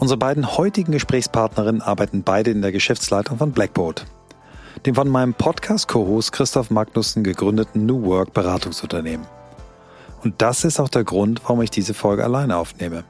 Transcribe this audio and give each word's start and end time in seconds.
Unsere 0.00 0.16
beiden 0.16 0.56
heutigen 0.56 0.92
Gesprächspartnerinnen 0.92 1.82
arbeiten 1.82 2.22
beide 2.22 2.50
in 2.50 2.62
der 2.62 2.72
Geschäftsleitung 2.72 3.36
von 3.36 3.52
Blackboard, 3.52 4.06
dem 4.86 4.94
von 4.94 5.10
meinem 5.10 5.34
Podcast-Co-Host 5.34 6.32
Christoph 6.32 6.70
Magnussen 6.70 7.22
gegründeten 7.22 7.84
New 7.84 8.02
Work 8.06 8.32
Beratungsunternehmen. 8.32 9.26
Und 10.24 10.40
das 10.40 10.64
ist 10.64 10.80
auch 10.80 10.88
der 10.88 11.04
Grund, 11.04 11.42
warum 11.42 11.60
ich 11.60 11.68
diese 11.68 11.92
Folge 11.92 12.24
alleine 12.24 12.56
aufnehme. 12.56 13.04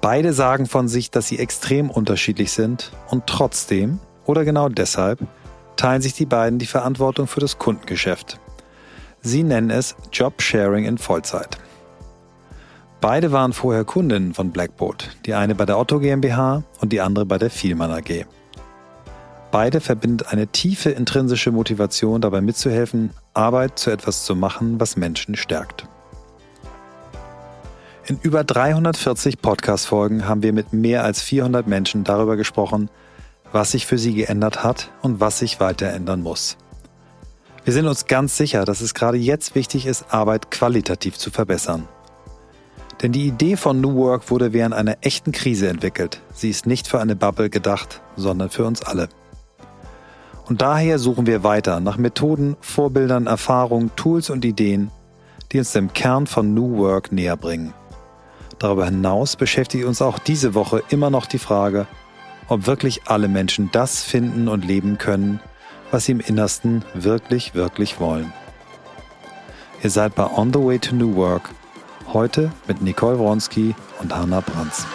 Beide 0.00 0.32
sagen 0.32 0.66
von 0.66 0.88
sich, 0.88 1.12
dass 1.12 1.28
sie 1.28 1.38
extrem 1.38 1.90
unterschiedlich 1.90 2.50
sind 2.50 2.90
und 3.08 3.28
trotzdem, 3.28 4.00
oder 4.26 4.44
genau 4.44 4.68
deshalb, 4.68 5.20
teilen 5.76 6.02
sich 6.02 6.12
die 6.12 6.26
beiden 6.26 6.58
die 6.58 6.66
Verantwortung 6.66 7.28
für 7.28 7.38
das 7.40 7.56
Kundengeschäft. 7.56 8.40
Sie 9.22 9.44
nennen 9.44 9.70
es 9.70 9.94
Job-Sharing 10.12 10.86
in 10.86 10.98
Vollzeit. 10.98 11.56
Beide 13.00 13.30
waren 13.30 13.52
vorher 13.52 13.84
Kundinnen 13.84 14.34
von 14.34 14.50
Blackboard, 14.50 15.10
die 15.24 15.34
eine 15.34 15.54
bei 15.54 15.64
der 15.64 15.78
Otto 15.78 16.00
GmbH 16.00 16.64
und 16.80 16.92
die 16.92 17.00
andere 17.00 17.26
bei 17.26 17.38
der 17.38 17.48
Vielmann 17.48 17.92
AG. 17.92 18.26
Beide 19.52 19.80
verbindet 19.80 20.32
eine 20.32 20.48
tiefe 20.48 20.90
intrinsische 20.90 21.52
Motivation 21.52 22.20
dabei 22.20 22.40
mitzuhelfen, 22.40 23.10
Arbeit 23.34 23.78
zu 23.78 23.92
etwas 23.92 24.24
zu 24.24 24.34
machen, 24.34 24.80
was 24.80 24.96
Menschen 24.96 25.36
stärkt. 25.36 25.86
In 28.06 28.18
über 28.20 28.42
340 28.42 29.40
Podcast-Folgen 29.40 30.26
haben 30.26 30.42
wir 30.42 30.52
mit 30.52 30.72
mehr 30.72 31.04
als 31.04 31.22
400 31.22 31.68
Menschen 31.68 32.02
darüber 32.02 32.36
gesprochen, 32.36 32.90
was 33.52 33.70
sich 33.70 33.86
für 33.86 33.98
sie 33.98 34.14
geändert 34.14 34.64
hat 34.64 34.90
und 35.02 35.20
was 35.20 35.38
sich 35.38 35.60
weiter 35.60 35.88
ändern 35.92 36.20
muss. 36.20 36.56
Wir 37.64 37.72
sind 37.72 37.86
uns 37.86 38.06
ganz 38.06 38.36
sicher, 38.36 38.64
dass 38.64 38.80
es 38.80 38.94
gerade 38.94 39.18
jetzt 39.18 39.54
wichtig 39.54 39.86
ist, 39.86 40.06
Arbeit 40.12 40.50
qualitativ 40.50 41.16
zu 41.16 41.30
verbessern. 41.30 41.86
Denn 43.02 43.12
die 43.12 43.26
Idee 43.28 43.56
von 43.56 43.80
New 43.80 43.94
Work 43.94 44.30
wurde 44.30 44.52
während 44.52 44.74
einer 44.74 44.96
echten 45.02 45.30
Krise 45.30 45.68
entwickelt. 45.68 46.20
Sie 46.32 46.50
ist 46.50 46.66
nicht 46.66 46.88
für 46.88 47.00
eine 47.00 47.14
Bubble 47.14 47.48
gedacht, 47.48 48.02
sondern 48.16 48.50
für 48.50 48.64
uns 48.64 48.82
alle. 48.82 49.08
Und 50.46 50.62
daher 50.62 50.98
suchen 50.98 51.26
wir 51.26 51.44
weiter 51.44 51.78
nach 51.80 51.98
Methoden, 51.98 52.56
Vorbildern, 52.60 53.26
Erfahrungen, 53.26 53.90
Tools 53.96 54.30
und 54.30 54.44
Ideen, 54.44 54.90
die 55.52 55.58
uns 55.58 55.72
dem 55.72 55.92
Kern 55.92 56.26
von 56.26 56.54
New 56.54 56.78
Work 56.78 57.12
näher 57.12 57.36
bringen. 57.36 57.74
Darüber 58.58 58.86
hinaus 58.86 59.36
beschäftigt 59.36 59.84
uns 59.84 60.02
auch 60.02 60.18
diese 60.18 60.54
Woche 60.54 60.82
immer 60.88 61.10
noch 61.10 61.26
die 61.26 61.38
Frage, 61.38 61.86
ob 62.48 62.66
wirklich 62.66 63.02
alle 63.06 63.28
Menschen 63.28 63.68
das 63.70 64.02
finden 64.02 64.48
und 64.48 64.64
leben 64.64 64.98
können, 64.98 65.40
was 65.90 66.06
sie 66.06 66.12
im 66.12 66.20
Innersten 66.20 66.84
wirklich, 66.94 67.54
wirklich 67.54 68.00
wollen. 68.00 68.32
Ihr 69.82 69.90
seid 69.90 70.16
bei 70.16 70.26
On 70.26 70.52
the 70.52 70.58
Way 70.58 70.78
to 70.80 70.94
New 70.94 71.14
Work 71.14 71.50
Heute 72.14 72.50
mit 72.66 72.80
Nicole 72.80 73.18
Wronski 73.18 73.74
und 74.00 74.16
Hanna 74.16 74.40
Brands. 74.40 74.86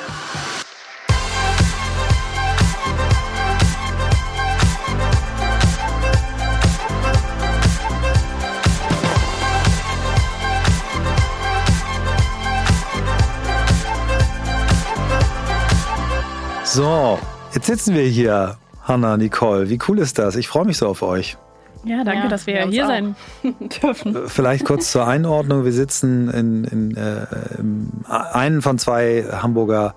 So, 16.63 17.19
jetzt 17.53 17.67
sitzen 17.67 17.93
wir 17.93 18.05
hier, 18.05 18.57
Hanna, 18.81 19.17
Nicole. 19.17 19.69
Wie 19.69 19.77
cool 19.87 19.99
ist 19.99 20.17
das? 20.17 20.35
Ich 20.35 20.47
freue 20.47 20.65
mich 20.65 20.77
so 20.77 20.87
auf 20.87 21.03
euch. 21.03 21.37
Ja, 21.85 22.03
danke, 22.03 22.23
ja, 22.23 22.27
dass 22.29 22.47
wir, 22.47 22.55
wir 22.55 22.67
hier 22.67 22.87
sein 22.87 23.15
dürfen. 23.81 24.15
Äh, 24.15 24.27
vielleicht 24.27 24.65
kurz 24.65 24.91
zur 24.91 25.07
Einordnung. 25.07 25.65
Wir 25.65 25.73
sitzen 25.73 26.29
in, 26.29 26.63
in, 26.65 26.97
äh, 26.97 27.25
in 27.59 27.89
einen 28.07 28.61
von 28.61 28.77
zwei 28.77 29.25
Hamburger 29.31 29.95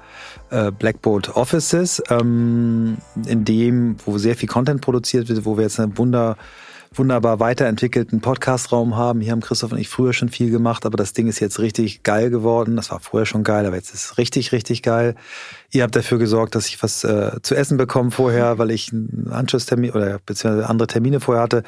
äh, 0.50 0.70
Blackboard 0.70 1.36
Offices, 1.36 2.02
ähm, 2.10 2.98
in 3.26 3.44
dem, 3.44 3.96
wo 4.04 4.18
sehr 4.18 4.36
viel 4.36 4.48
Content 4.48 4.80
produziert 4.80 5.28
wird, 5.28 5.44
wo 5.44 5.56
wir 5.56 5.64
jetzt 5.64 5.80
eine 5.80 5.96
wunder 5.96 6.36
wunderbar 6.94 7.40
weiterentwickelten 7.40 8.20
Podcastraum 8.20 8.96
haben. 8.96 9.20
Hier 9.20 9.32
haben 9.32 9.40
Christoph 9.40 9.72
und 9.72 9.78
ich 9.78 9.88
früher 9.88 10.12
schon 10.12 10.28
viel 10.28 10.50
gemacht, 10.50 10.86
aber 10.86 10.96
das 10.96 11.12
Ding 11.12 11.28
ist 11.28 11.40
jetzt 11.40 11.58
richtig 11.58 12.02
geil 12.02 12.30
geworden. 12.30 12.76
Das 12.76 12.90
war 12.90 13.00
vorher 13.00 13.26
schon 13.26 13.44
geil, 13.44 13.66
aber 13.66 13.76
jetzt 13.76 13.92
ist 13.94 14.04
es 14.04 14.18
richtig, 14.18 14.52
richtig 14.52 14.82
geil. 14.82 15.14
Ihr 15.70 15.82
habt 15.82 15.96
dafür 15.96 16.18
gesorgt, 16.18 16.54
dass 16.54 16.68
ich 16.68 16.82
was 16.82 17.04
äh, 17.04 17.32
zu 17.42 17.54
essen 17.54 17.76
bekomme 17.76 18.10
vorher, 18.10 18.58
weil 18.58 18.70
ich 18.70 18.92
einen 18.92 19.28
Anschlusstermin 19.30 19.90
oder 19.90 20.18
beziehungsweise 20.24 20.68
andere 20.68 20.86
Termine 20.86 21.20
vorher 21.20 21.42
hatte. 21.42 21.62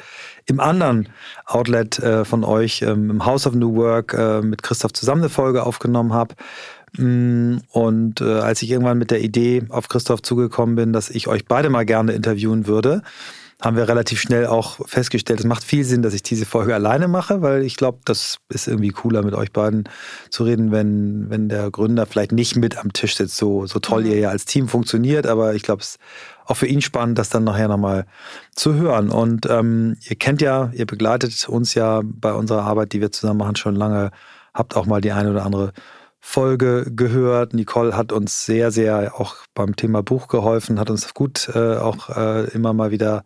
Im 0.45 0.59
anderen 0.59 1.09
Outlet 1.45 1.99
äh, 1.99 2.25
von 2.25 2.43
euch, 2.43 2.81
ähm, 2.81 3.09
im 3.09 3.25
House 3.25 3.45
of 3.45 3.55
New 3.55 3.75
Work, 3.75 4.13
äh, 4.13 4.41
mit 4.41 4.63
Christoph 4.63 4.93
zusammen 4.93 5.21
eine 5.21 5.29
Folge 5.29 5.63
aufgenommen 5.63 6.13
habe. 6.13 6.35
Mm, 6.97 7.57
und 7.71 8.21
äh, 8.21 8.39
als 8.39 8.61
ich 8.61 8.71
irgendwann 8.71 8.97
mit 8.97 9.11
der 9.11 9.21
Idee 9.21 9.63
auf 9.69 9.89
Christoph 9.89 10.21
zugekommen 10.21 10.75
bin, 10.75 10.93
dass 10.93 11.09
ich 11.09 11.27
euch 11.27 11.45
beide 11.45 11.69
mal 11.69 11.85
gerne 11.85 12.13
interviewen 12.13 12.67
würde, 12.67 13.03
haben 13.61 13.75
wir 13.75 13.89
relativ 13.89 14.21
schnell 14.21 14.47
auch 14.47 14.79
festgestellt, 14.87 15.41
es 15.41 15.45
macht 15.45 15.65
viel 15.65 15.83
Sinn, 15.83 16.01
dass 16.01 16.13
ich 16.13 16.23
diese 16.23 16.45
Folge 16.45 16.73
alleine 16.73 17.09
mache, 17.09 17.41
weil 17.41 17.63
ich 17.63 17.75
glaube, 17.75 17.99
das 18.05 18.37
ist 18.47 18.67
irgendwie 18.67 18.89
cooler, 18.89 19.21
mit 19.21 19.33
euch 19.33 19.51
beiden 19.51 19.89
zu 20.29 20.45
reden, 20.45 20.71
wenn, 20.71 21.29
wenn 21.29 21.49
der 21.49 21.69
Gründer 21.69 22.05
vielleicht 22.05 22.31
nicht 22.31 22.55
mit 22.55 22.77
am 22.77 22.93
Tisch 22.93 23.17
sitzt, 23.17 23.35
so, 23.35 23.65
so 23.65 23.79
toll 23.79 24.03
mhm. 24.03 24.11
ihr 24.11 24.19
ja 24.19 24.29
als 24.29 24.45
Team 24.45 24.69
funktioniert. 24.69 25.27
Aber 25.27 25.55
ich 25.55 25.63
glaube, 25.63 25.81
es 25.81 25.89
ist 25.89 25.99
auch 26.45 26.55
für 26.55 26.67
ihn 26.67 26.81
spannend, 26.81 27.19
das 27.19 27.29
dann 27.29 27.43
nachher 27.43 27.67
nochmal 27.67 28.05
zu 28.55 28.75
hören. 28.75 29.09
Und 29.09 29.45
ähm, 29.49 29.97
ihr 30.07 30.15
kennt 30.15 30.41
ja, 30.41 30.71
ihr 30.73 30.85
begleitet 30.85 31.49
uns 31.49 31.73
ja 31.73 32.01
bei 32.03 32.31
unserer 32.31 32.63
Arbeit, 32.63 32.93
die 32.93 33.01
wir 33.01 33.11
zusammen 33.11 33.39
machen, 33.39 33.57
schon 33.57 33.75
lange, 33.75 34.11
habt 34.53 34.77
auch 34.77 34.85
mal 34.85 35.01
die 35.01 35.11
eine 35.11 35.31
oder 35.31 35.45
andere 35.45 35.73
Folge 36.19 36.91
gehört. 36.95 37.53
Nicole 37.53 37.95
hat 37.95 38.11
uns 38.11 38.45
sehr, 38.45 38.71
sehr 38.71 39.19
auch 39.19 39.35
beim 39.53 39.75
Thema 39.75 40.03
Buch 40.03 40.27
geholfen, 40.27 40.79
hat 40.79 40.89
uns 40.89 41.13
gut 41.13 41.49
äh, 41.53 41.77
auch 41.77 42.09
äh, 42.09 42.49
immer 42.51 42.73
mal 42.73 42.91
wieder 42.91 43.23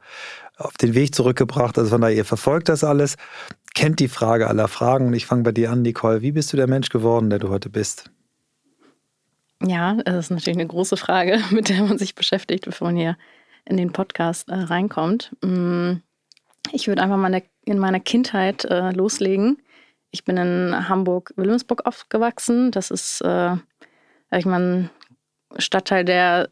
auf 0.58 0.78
den 0.78 0.94
Weg 0.94 1.16
zurückgebracht. 1.16 1.78
Also 1.78 1.90
von 1.90 2.02
daher, 2.02 2.16
ihr 2.16 2.26
verfolgt 2.26 2.70
das 2.70 2.84
alles, 2.84 3.16
kennt 3.74 4.00
die 4.00 4.08
Frage 4.08 4.48
aller 4.48 4.68
Fragen. 4.68 5.08
Und 5.08 5.14
ich 5.14 5.26
fange 5.26 5.44
bei 5.44 5.52
dir 5.52 5.72
an, 5.72 5.82
Nicole. 5.82 6.22
Wie 6.22 6.32
bist 6.32 6.54
du 6.54 6.58
der 6.58 6.68
Mensch 6.68 6.90
geworden, 6.90 7.30
der 7.30 7.40
du 7.40 7.50
heute 7.50 7.70
bist? 7.70 8.12
Ja, 9.62 9.96
das 9.96 10.26
ist 10.26 10.32
natürlich 10.32 10.58
eine 10.58 10.68
große 10.68 10.98
Frage, 10.98 11.40
mit 11.52 11.70
der 11.70 11.84
man 11.84 11.98
sich 11.98 12.16
beschäftigt, 12.16 12.66
bevor 12.66 12.90
man 12.90 12.98
hier 12.98 13.18
in 13.66 13.78
den 13.78 13.92
Podcast 13.92 14.50
äh, 14.50 14.56
reinkommt. 14.56 15.36
Mm, 15.42 15.94
ich 16.72 16.88
würde 16.88 17.02
einfach 17.02 17.18
mal 17.18 17.42
in 17.66 17.80
meiner 17.80 18.00
Kindheit 18.00 18.66
äh, 18.66 18.92
loslegen. 18.92 19.58
Ich 20.14 20.24
bin 20.24 20.38
in 20.38 20.88
Hamburg-Wilhelmsburg 20.90 21.88
aufgewachsen. 21.88 22.70
Das 22.70 22.92
ist, 22.92 23.22
äh, 23.22 23.56
ich 24.32 24.46
meine, 24.46 24.90
ein 25.52 25.60
Stadtteil, 25.60 26.06
der 26.06 26.50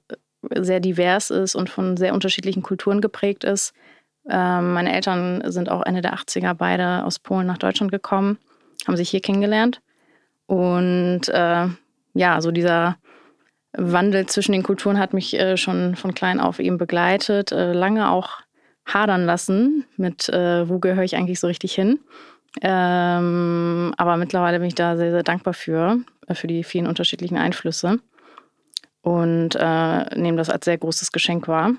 sehr 0.55 0.79
divers 0.79 1.29
ist 1.29 1.53
und 1.53 1.69
von 1.69 1.95
sehr 1.95 2.15
unterschiedlichen 2.15 2.63
Kulturen 2.63 3.01
geprägt 3.01 3.43
ist. 3.43 3.73
Ähm, 4.27 4.73
meine 4.73 4.91
Eltern 4.91 5.43
sind 5.45 5.69
auch 5.69 5.83
Ende 5.83 6.01
der 6.01 6.15
80er 6.15 6.55
beide 6.55 7.05
aus 7.05 7.19
Polen 7.19 7.45
nach 7.45 7.59
Deutschland 7.59 7.91
gekommen, 7.91 8.39
haben 8.87 8.97
sich 8.97 9.11
hier 9.11 9.21
kennengelernt. 9.21 9.79
Und 10.47 11.29
äh, 11.29 11.67
ja, 12.15 12.41
so 12.41 12.49
dieser 12.49 12.97
Wandel 13.73 14.25
zwischen 14.25 14.53
den 14.53 14.63
Kulturen 14.63 14.97
hat 14.97 15.13
mich 15.13 15.39
äh, 15.39 15.55
schon 15.55 15.95
von 15.95 16.15
klein 16.15 16.39
auf 16.39 16.59
eben 16.59 16.79
begleitet, 16.79 17.51
äh, 17.51 17.73
lange 17.73 18.09
auch 18.09 18.39
hadern 18.87 19.27
lassen 19.27 19.85
mit, 19.97 20.29
äh, 20.29 20.67
wo 20.67 20.79
gehöre 20.79 21.03
ich 21.03 21.15
eigentlich 21.15 21.39
so 21.39 21.45
richtig 21.45 21.75
hin. 21.75 21.99
Ähm, 22.61 23.93
aber 23.97 24.17
mittlerweile 24.17 24.59
bin 24.59 24.67
ich 24.67 24.75
da 24.75 24.97
sehr, 24.97 25.11
sehr 25.11 25.23
dankbar 25.23 25.53
für, 25.53 25.99
äh, 26.27 26.35
für 26.35 26.47
die 26.47 26.63
vielen 26.63 26.87
unterschiedlichen 26.87 27.37
Einflüsse 27.37 27.99
und 29.01 29.55
äh, 29.55 30.15
nehme 30.17 30.37
das 30.37 30.49
als 30.49 30.65
sehr 30.65 30.77
großes 30.77 31.11
Geschenk 31.11 31.47
wahr. 31.47 31.73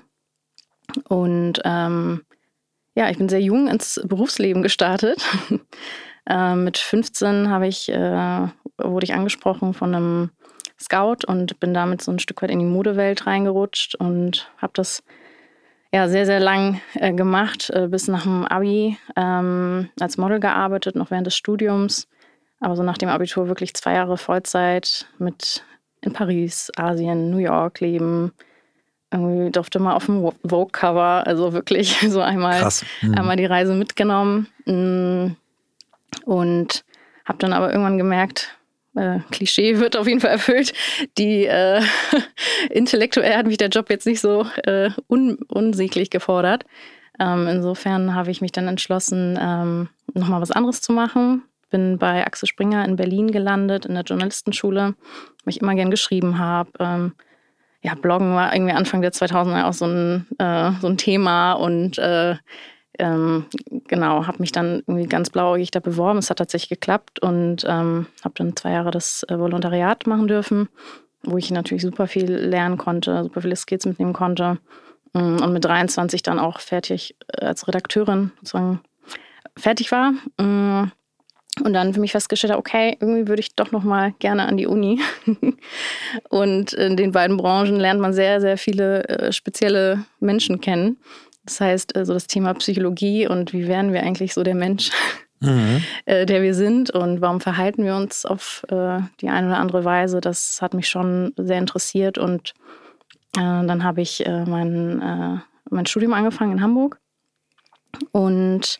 Und 1.07 1.61
ähm, 1.63 2.23
ja, 2.95 3.09
ich 3.09 3.17
bin 3.17 3.29
sehr 3.29 3.41
jung 3.41 3.67
ins 3.67 4.01
Berufsleben 4.03 4.63
gestartet. 4.63 5.23
äh, 6.29 6.55
mit 6.55 6.77
15 6.77 7.49
habe 7.49 7.67
ich, 7.67 7.89
äh, 7.89 8.47
wurde 8.77 9.03
ich 9.03 9.13
angesprochen 9.13 9.73
von 9.73 9.93
einem 9.93 10.31
Scout 10.79 11.25
und 11.27 11.59
bin 11.59 11.73
damit 11.73 12.01
so 12.01 12.11
ein 12.11 12.19
Stück 12.19 12.41
weit 12.41 12.51
in 12.51 12.59
die 12.59 12.65
Modewelt 12.65 13.25
reingerutscht 13.25 13.95
und 13.95 14.51
habe 14.57 14.73
das 14.75 15.03
ja, 15.93 16.09
sehr, 16.09 16.25
sehr 16.25 16.39
lang 16.39 16.81
äh, 16.95 17.13
gemacht, 17.13 17.69
äh, 17.69 17.87
bis 17.87 18.07
nach 18.07 18.23
dem 18.23 18.45
Abi 18.45 18.97
ähm, 19.15 19.89
als 19.99 20.17
Model 20.17 20.39
gearbeitet, 20.39 20.95
noch 20.95 21.11
während 21.11 21.27
des 21.27 21.35
Studiums. 21.35 22.07
Aber 22.59 22.75
so 22.75 22.81
nach 22.81 22.97
dem 22.97 23.09
Abitur 23.09 23.47
wirklich 23.47 23.75
zwei 23.75 23.93
Jahre 23.93 24.17
Vollzeit 24.17 25.05
mit 25.19 25.63
in 26.01 26.11
Paris, 26.11 26.71
Asien, 26.75 27.29
New 27.29 27.37
York 27.37 27.79
leben. 27.79 28.33
Irgendwie 29.11 29.51
durfte 29.51 29.79
mal 29.79 29.93
auf 29.93 30.07
dem 30.07 30.31
Vogue-Cover, 30.43 31.27
also 31.27 31.53
wirklich 31.53 31.99
so 32.09 32.21
einmal, 32.21 32.67
mhm. 33.01 33.13
einmal 33.13 33.35
die 33.37 33.45
Reise 33.45 33.75
mitgenommen. 33.75 34.47
Mm. 34.65 35.35
Und 36.25 36.83
habe 37.25 37.37
dann 37.37 37.53
aber 37.53 37.71
irgendwann 37.71 37.97
gemerkt, 37.97 38.57
äh, 38.95 39.19
Klischee 39.31 39.79
wird 39.79 39.97
auf 39.97 40.07
jeden 40.07 40.19
Fall 40.19 40.31
erfüllt. 40.31 40.73
Die 41.17 41.45
äh, 41.45 41.81
intellektuell 42.69 43.35
hat 43.35 43.47
mich 43.47 43.57
der 43.57 43.69
Job 43.69 43.89
jetzt 43.89 44.05
nicht 44.05 44.21
so 44.21 44.45
äh, 44.63 44.89
un 45.07 45.37
unsäglich 45.47 46.09
gefordert. 46.09 46.65
Ähm, 47.19 47.47
insofern 47.47 48.15
habe 48.15 48.31
ich 48.31 48.41
mich 48.41 48.51
dann 48.51 48.67
entschlossen, 48.67 49.37
ähm, 49.41 49.89
nochmal 50.13 50.41
was 50.41 50.51
anderes 50.51 50.81
zu 50.81 50.93
machen. 50.93 51.43
Bin 51.69 51.97
bei 51.97 52.25
Axel 52.25 52.47
Springer 52.47 52.85
in 52.85 52.95
Berlin 52.95 53.31
gelandet, 53.31 53.85
in 53.85 53.93
der 53.93 54.03
Journalistenschule, 54.03 54.95
weil 55.43 55.53
ich 55.53 55.61
immer 55.61 55.75
gern 55.75 55.91
geschrieben 55.91 56.37
habe. 56.37 56.71
Ähm, 56.79 57.13
ja, 57.81 57.95
Bloggen 57.95 58.33
war 58.33 58.53
irgendwie 58.53 58.73
Anfang 58.73 59.01
der 59.01 59.11
2000er 59.11 59.65
auch 59.65 59.73
so 59.73 59.85
ein, 59.85 60.25
äh, 60.37 60.71
so 60.81 60.87
ein 60.87 60.97
Thema 60.97 61.53
und 61.53 61.97
äh, 61.97 62.35
ähm, 62.99 63.45
genau, 63.87 64.27
habe 64.27 64.39
mich 64.39 64.51
dann 64.51 64.83
irgendwie 64.87 65.07
ganz 65.07 65.29
blauäugig 65.29 65.71
da 65.71 65.79
beworben. 65.79 66.19
Es 66.19 66.29
hat 66.29 66.37
tatsächlich 66.37 66.69
geklappt 66.69 67.19
und 67.19 67.65
ähm, 67.67 68.07
habe 68.23 68.35
dann 68.35 68.55
zwei 68.55 68.71
Jahre 68.71 68.91
das 68.91 69.25
äh, 69.29 69.37
Volontariat 69.37 70.05
machen 70.07 70.27
dürfen, 70.27 70.69
wo 71.23 71.37
ich 71.37 71.49
natürlich 71.51 71.83
super 71.83 72.07
viel 72.07 72.31
lernen 72.31 72.77
konnte, 72.77 73.23
super 73.23 73.41
viele 73.41 73.55
Skills 73.55 73.85
mitnehmen 73.85 74.13
konnte. 74.13 74.59
Mm, 75.13 75.37
und 75.41 75.53
mit 75.53 75.65
23 75.65 76.21
dann 76.23 76.39
auch 76.39 76.59
fertig 76.59 77.15
äh, 77.27 77.45
als 77.45 77.67
Redakteurin 77.67 78.31
sozusagen 78.39 78.81
fertig 79.57 79.91
war. 79.91 80.13
Mm, 80.39 80.91
und 81.63 81.73
dann 81.73 81.93
für 81.93 81.99
mich 81.99 82.11
festgestellt 82.11 82.51
habe, 82.51 82.59
okay, 82.59 82.97
irgendwie 82.99 83.27
würde 83.27 83.39
ich 83.39 83.55
doch 83.55 83.71
noch 83.71 83.83
mal 83.83 84.13
gerne 84.19 84.47
an 84.47 84.57
die 84.57 84.65
Uni. 84.65 84.99
und 86.29 86.73
in 86.73 86.97
den 86.97 87.11
beiden 87.11 87.37
Branchen 87.37 87.75
lernt 87.75 88.01
man 88.01 88.13
sehr, 88.13 88.41
sehr 88.41 88.57
viele 88.57 89.07
äh, 89.07 89.31
spezielle 89.31 90.05
Menschen 90.19 90.61
kennen. 90.61 90.97
Das 91.45 91.59
heißt, 91.59 91.95
also 91.95 92.13
das 92.13 92.27
Thema 92.27 92.53
Psychologie 92.53 93.27
und 93.27 93.53
wie 93.53 93.67
werden 93.67 93.93
wir 93.93 94.03
eigentlich 94.03 94.33
so 94.33 94.43
der 94.43 94.55
Mensch, 94.55 94.91
mhm. 95.39 95.83
Äh, 96.05 96.25
der 96.25 96.41
wir 96.41 96.53
sind 96.53 96.89
und 96.91 97.21
warum 97.21 97.41
verhalten 97.41 97.83
wir 97.83 97.95
uns 97.95 98.25
auf 98.25 98.63
äh, 98.69 98.99
die 99.21 99.29
eine 99.29 99.47
oder 99.47 99.57
andere 99.57 99.83
Weise, 99.83 100.21
das 100.21 100.61
hat 100.61 100.73
mich 100.73 100.87
schon 100.87 101.33
sehr 101.37 101.57
interessiert. 101.57 102.17
Und 102.17 102.53
dann 103.35 103.83
habe 103.83 103.99
ich 103.99 104.23
mein, 104.27 105.41
mein 105.67 105.85
Studium 105.87 106.13
angefangen 106.13 106.51
in 106.51 106.61
Hamburg 106.61 106.99
und 108.11 108.79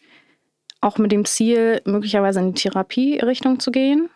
auch 0.81 0.97
mit 0.97 1.11
dem 1.11 1.25
Ziel, 1.25 1.81
möglicherweise 1.85 2.39
in 2.39 2.53
die 2.53 2.61
Therapierichtung 2.61 3.59
zu 3.59 3.71
gehen. 3.71 4.09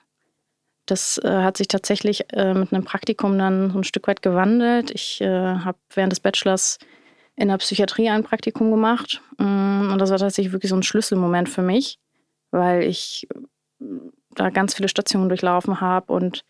Das 0.86 1.18
äh, 1.18 1.30
hat 1.30 1.58
sich 1.58 1.68
tatsächlich 1.68 2.26
äh, 2.34 2.54
mit 2.54 2.72
einem 2.72 2.84
Praktikum 2.84 3.38
dann 3.38 3.72
so 3.72 3.80
ein 3.80 3.84
Stück 3.84 4.08
weit 4.08 4.22
gewandelt. 4.22 4.92
Ich 4.92 5.22
äh, 5.22 5.28
habe 5.28 5.78
während 5.94 6.12
des 6.12 6.20
Bachelors 6.20 6.78
in 7.38 7.48
der 7.48 7.58
Psychiatrie 7.58 8.10
ein 8.10 8.24
Praktikum 8.24 8.72
gemacht. 8.72 9.22
Mm, 9.38 9.92
und 9.92 10.00
das 10.00 10.10
war 10.10 10.18
tatsächlich 10.18 10.52
wirklich 10.52 10.72
so 10.72 10.76
ein 10.76 10.84
Schlüsselmoment 10.84 11.48
für 11.48 11.62
mich, 11.62 12.00
weil 12.52 12.84
ich 12.84 13.28
äh, 13.80 13.86
da 14.36 14.50
ganz 14.50 14.74
viele 14.74 14.90
Stationen 14.90 15.30
durchlaufen 15.30 15.80
habe 15.80 16.12
und 16.12 16.44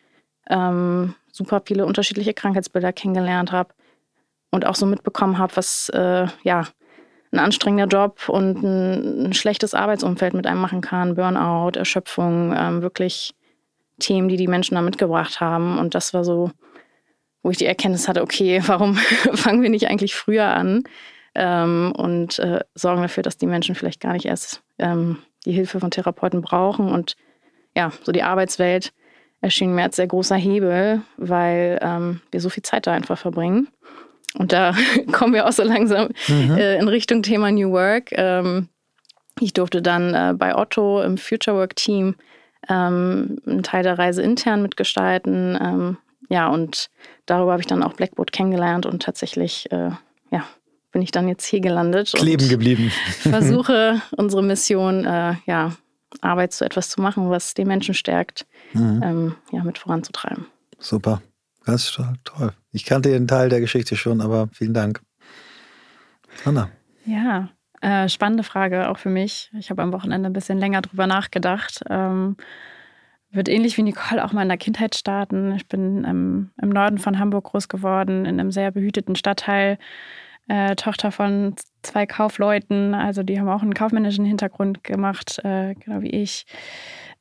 ähm, 0.50 1.14
super 1.32 1.62
viele 1.66 1.86
unterschiedliche 1.86 2.34
Krankheitsbilder 2.34 2.94
kennengelernt 2.94 3.52
habe 3.52 3.74
und 4.50 4.66
auch 4.66 4.76
so 4.76 4.86
mitbekommen 4.86 5.38
habe, 5.38 5.56
was 5.56 5.90
äh, 5.90 6.28
ja 6.44 6.64
ein 7.32 7.40
anstrengender 7.40 7.88
Job 7.88 8.30
und 8.30 8.64
ein, 8.64 9.26
ein, 9.28 9.34
schlechtes 9.34 9.74
Arbeitsumfeld 9.74 10.34
mit 10.34 10.48
einem 10.48 10.62
machen 10.62 10.80
kann, 10.80 11.16
Burnout, 11.16 11.78
Erschöpfung, 11.78 12.54
ähm, 12.58 12.82
wirklich 12.82 13.36
Themen, 14.00 14.30
die 14.30 14.38
die 14.38 14.48
Menschen 14.48 14.76
da 14.76 14.82
mitgebracht 14.82 15.42
haben. 15.42 15.78
Und 15.78 15.96
das 15.96 16.14
war 16.14 16.24
so 16.24 16.52
wo 17.44 17.52
ich 17.52 17.58
die 17.58 17.66
Erkenntnis 17.66 18.08
hatte, 18.08 18.22
okay, 18.22 18.62
warum 18.68 18.96
fangen 19.34 19.62
wir 19.62 19.70
nicht 19.70 19.88
eigentlich 19.88 20.16
früher 20.16 20.48
an 20.48 20.84
ähm, 21.36 21.94
und 21.96 22.40
äh, 22.40 22.62
sorgen 22.76 23.02
dafür, 23.02 23.24
dass 23.24 23.38
die 23.38 23.48
Menschen 23.48 23.76
vielleicht 23.76 24.02
gar 24.02 24.14
nicht 24.14 24.26
erst 24.26 24.62
ähm, 24.80 25.20
die 25.46 25.52
Hilfe 25.52 25.80
von 25.80 25.92
Therapeuten 25.92 26.42
brauchen. 26.42 26.90
Und 26.90 27.16
ja, 27.76 27.92
so 28.04 28.12
die 28.12 28.24
Arbeitswelt 28.24 28.92
erschien 29.42 29.74
mir 29.74 29.84
als 29.84 29.96
sehr 29.96 30.08
großer 30.08 30.36
Hebel, 30.36 31.02
weil 31.18 31.80
ähm, 31.82 32.22
wir 32.32 32.42
so 32.42 32.50
viel 32.50 32.64
Zeit 32.64 32.88
da 32.88 32.94
einfach 32.94 33.18
verbringen. 33.18 33.68
Und 34.38 34.52
da 34.52 34.76
kommen 35.12 35.34
wir 35.34 35.48
auch 35.48 35.52
so 35.52 35.64
langsam 35.64 36.10
mhm. 36.28 36.58
äh, 36.58 36.78
in 36.78 36.88
Richtung 36.88 37.22
Thema 37.22 37.52
New 37.52 37.72
Work. 37.72 38.12
Ähm, 38.12 38.70
ich 39.40 39.54
durfte 39.54 39.82
dann 39.82 40.14
äh, 40.14 40.34
bei 40.36 40.56
Otto 40.56 41.02
im 41.02 41.18
Future 41.18 41.58
Work 41.58 41.76
Team 41.76 42.16
ähm, 42.70 43.38
einen 43.46 43.64
Teil 43.64 43.84
der 43.84 44.00
Reise 44.00 44.22
intern 44.22 44.62
mitgestalten, 44.62 45.58
ähm, 45.62 45.98
ja, 46.30 46.48
und 46.48 46.90
darüber 47.26 47.52
habe 47.52 47.62
ich 47.62 47.68
dann 47.68 47.84
auch 47.84 47.94
Blackboard 47.94 48.32
kennengelernt 48.32 48.86
und 48.86 49.02
tatsächlich, 49.04 49.72
äh, 49.72 49.92
ja, 50.32 50.44
bin 50.92 51.02
ich 51.02 51.12
dann 51.12 51.28
jetzt 51.28 51.46
hier 51.46 51.62
gelandet. 51.62 52.14
Kleben 52.14 52.50
geblieben. 52.50 52.92
versuche 53.22 54.02
unsere 54.18 54.44
Mission, 54.44 55.06
äh, 55.06 55.36
ja, 55.46 55.74
Arbeit 56.22 56.54
zu 56.54 56.66
etwas 56.66 56.90
zu 56.90 57.02
machen, 57.02 57.30
was 57.30 57.54
die 57.54 57.66
Menschen 57.66 57.94
stärkt, 57.94 58.46
mhm. 58.74 59.02
ähm, 59.04 59.36
ja, 59.52 59.64
mit 59.64 59.78
voranzutreiben. 59.78 60.46
Super. 60.80 61.22
Ganz 61.66 62.00
toll. 62.24 62.54
Ich 62.72 62.86
kannte 62.86 63.10
den 63.10 63.28
Teil 63.28 63.50
der 63.50 63.60
Geschichte 63.60 63.98
schon, 63.98 64.22
aber 64.22 64.48
vielen 64.54 64.74
Dank. 64.74 65.02
Anna. 66.46 66.70
Ja, 67.06 67.50
äh, 67.82 68.08
spannende 68.08 68.44
Frage 68.44 68.90
auch 68.90 68.98
für 68.98 69.10
mich. 69.10 69.52
Ich 69.60 69.70
habe 69.70 69.82
am 69.82 69.92
Wochenende 69.92 70.30
ein 70.30 70.34
bisschen 70.34 70.60
länger 70.60 70.82
drüber 70.82 71.08
nachgedacht. 71.08 71.82
Ähm, 71.90 72.38
wird 73.32 73.50
ähnlich 73.50 73.78
wie 73.78 73.84
Nicole 73.84 74.24
auch 74.24 74.34
mal 74.34 74.44
in 74.44 74.48
der 74.50 74.58
Kindheit 74.58 74.96
starten. 74.96 75.54
Ich 75.56 75.68
bin 75.68 76.06
ähm, 76.06 76.52
im 76.62 76.70
Norden 76.70 76.98
von 76.98 77.20
Hamburg 77.20 77.46
groß 77.46 77.68
geworden, 77.68 78.26
in 78.26 78.40
einem 78.40 78.52
sehr 78.52 78.72
behüteten 78.72 79.16
Stadtteil. 79.16 79.78
Äh, 80.48 80.76
Tochter 80.76 81.12
von 81.12 81.56
zwei 81.82 82.06
Kaufleuten, 82.06 82.94
also 82.94 83.22
die 83.22 83.38
haben 83.38 83.50
auch 83.50 83.62
einen 83.62 83.74
kaufmännischen 83.74 84.24
Hintergrund 84.24 84.82
gemacht, 84.84 85.40
äh, 85.44 85.76
genau 85.76 86.02
wie 86.02 86.10
ich. 86.10 86.46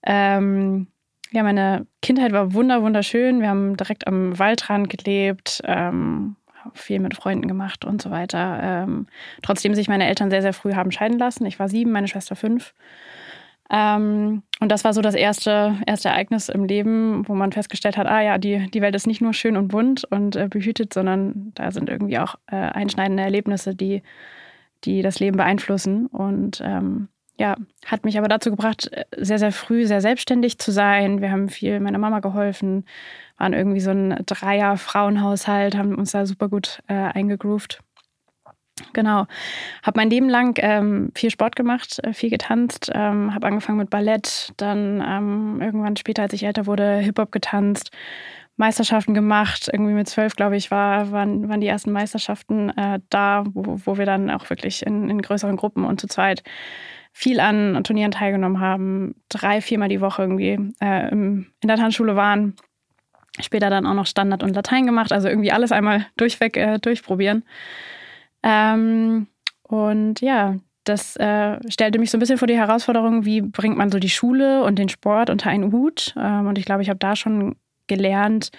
Ähm, 0.04 0.86
ja, 1.32 1.42
meine 1.42 1.86
Kindheit 2.02 2.32
war 2.32 2.54
wunder 2.54 2.82
wunderschön. 2.82 3.40
Wir 3.40 3.48
haben 3.48 3.76
direkt 3.76 4.06
am 4.06 4.38
Waldrand 4.38 4.88
gelebt, 4.88 5.60
ähm, 5.64 6.36
viel 6.74 7.00
mit 7.00 7.14
Freunden 7.14 7.48
gemacht 7.48 7.84
und 7.84 8.00
so 8.00 8.10
weiter. 8.10 8.60
Ähm, 8.62 9.06
trotzdem 9.42 9.74
sich 9.74 9.88
meine 9.88 10.06
Eltern 10.06 10.30
sehr, 10.30 10.42
sehr 10.42 10.52
früh 10.52 10.74
haben 10.74 10.92
scheiden 10.92 11.18
lassen. 11.18 11.46
Ich 11.46 11.58
war 11.58 11.68
sieben, 11.68 11.90
meine 11.90 12.08
Schwester 12.08 12.36
fünf. 12.36 12.74
Ähm, 13.70 14.42
und 14.60 14.70
das 14.70 14.84
war 14.84 14.92
so 14.92 15.02
das 15.02 15.14
erste, 15.14 15.76
erste 15.86 16.08
Ereignis 16.08 16.48
im 16.48 16.64
Leben, 16.64 17.28
wo 17.28 17.34
man 17.34 17.52
festgestellt 17.52 17.96
hat, 17.96 18.06
ah 18.06 18.20
ja, 18.20 18.38
die, 18.38 18.70
die 18.70 18.80
Welt 18.80 18.94
ist 18.94 19.06
nicht 19.06 19.20
nur 19.20 19.34
schön 19.34 19.56
und 19.56 19.68
bunt 19.68 20.04
und 20.04 20.36
äh, 20.36 20.48
behütet, 20.48 20.94
sondern 20.94 21.52
da 21.54 21.70
sind 21.70 21.88
irgendwie 21.88 22.18
auch 22.18 22.36
äh, 22.46 22.56
einschneidende 22.56 23.22
Erlebnisse, 23.22 23.74
die, 23.74 24.02
die 24.84 25.02
das 25.02 25.18
Leben 25.18 25.36
beeinflussen. 25.36 26.06
Und 26.06 26.62
ähm, 26.64 27.08
ja, 27.38 27.56
hat 27.84 28.04
mich 28.04 28.16
aber 28.18 28.28
dazu 28.28 28.50
gebracht, 28.50 28.90
sehr, 29.16 29.38
sehr 29.38 29.52
früh 29.52 29.86
sehr 29.86 30.00
selbstständig 30.00 30.58
zu 30.58 30.70
sein. 30.72 31.20
Wir 31.20 31.30
haben 31.30 31.48
viel 31.48 31.80
meiner 31.80 31.98
Mama 31.98 32.20
geholfen, 32.20 32.84
waren 33.36 33.52
irgendwie 33.52 33.80
so 33.80 33.90
ein 33.90 34.22
Dreier-Frauenhaushalt, 34.24 35.76
haben 35.76 35.94
uns 35.96 36.12
da 36.12 36.24
super 36.24 36.48
gut 36.48 36.82
äh, 36.86 36.94
eingegroovt. 36.94 37.82
Genau. 38.92 39.26
Habe 39.82 40.00
mein 40.00 40.10
Leben 40.10 40.28
lang 40.28 40.58
ähm, 40.60 41.10
viel 41.14 41.30
Sport 41.30 41.56
gemacht, 41.56 41.98
äh, 42.02 42.12
viel 42.12 42.28
getanzt, 42.28 42.90
ähm, 42.94 43.34
habe 43.34 43.46
angefangen 43.46 43.78
mit 43.78 43.88
Ballett, 43.88 44.52
dann 44.58 45.02
ähm, 45.06 45.60
irgendwann 45.62 45.96
später, 45.96 46.22
als 46.22 46.34
ich 46.34 46.44
älter 46.44 46.66
wurde, 46.66 46.98
Hip-Hop 46.98 47.32
getanzt, 47.32 47.90
Meisterschaften 48.56 49.14
gemacht. 49.14 49.70
Irgendwie 49.72 49.94
mit 49.94 50.08
zwölf, 50.08 50.36
glaube 50.36 50.56
ich, 50.56 50.70
war, 50.70 51.10
waren, 51.10 51.48
waren 51.48 51.60
die 51.60 51.66
ersten 51.66 51.90
Meisterschaften 51.90 52.70
äh, 52.76 53.00
da, 53.08 53.44
wo, 53.48 53.80
wo 53.84 53.96
wir 53.96 54.04
dann 54.04 54.30
auch 54.30 54.48
wirklich 54.50 54.84
in, 54.84 55.08
in 55.08 55.22
größeren 55.22 55.56
Gruppen 55.56 55.84
und 55.84 56.00
zu 56.00 56.06
zweit 56.06 56.42
viel 57.12 57.40
an 57.40 57.82
Turnieren 57.82 58.10
teilgenommen 58.10 58.60
haben, 58.60 59.14
drei, 59.30 59.62
viermal 59.62 59.88
die 59.88 60.02
Woche 60.02 60.20
irgendwie 60.20 60.58
äh, 60.80 61.08
in 61.08 61.46
der 61.64 61.76
Tanzschule 61.76 62.14
waren. 62.14 62.56
Später 63.40 63.70
dann 63.70 63.86
auch 63.86 63.94
noch 63.94 64.06
Standard 64.06 64.42
und 64.42 64.54
Latein 64.54 64.84
gemacht, 64.84 65.12
also 65.12 65.28
irgendwie 65.28 65.50
alles 65.50 65.72
einmal 65.72 66.06
durchweg 66.18 66.58
äh, 66.58 66.78
durchprobieren. 66.78 67.44
Ähm, 68.42 69.26
und 69.62 70.20
ja, 70.20 70.56
das 70.84 71.16
äh, 71.16 71.58
stellte 71.68 71.98
mich 71.98 72.10
so 72.10 72.16
ein 72.16 72.20
bisschen 72.20 72.38
vor 72.38 72.48
die 72.48 72.56
Herausforderung, 72.56 73.24
wie 73.24 73.40
bringt 73.40 73.76
man 73.76 73.90
so 73.90 73.98
die 73.98 74.08
Schule 74.08 74.62
und 74.62 74.78
den 74.78 74.88
Sport 74.88 75.30
unter 75.30 75.50
einen 75.50 75.72
Hut. 75.72 76.14
Ähm, 76.16 76.46
und 76.46 76.58
ich 76.58 76.64
glaube, 76.64 76.82
ich 76.82 76.88
habe 76.88 76.98
da 76.98 77.16
schon 77.16 77.56
gelernt, 77.88 78.50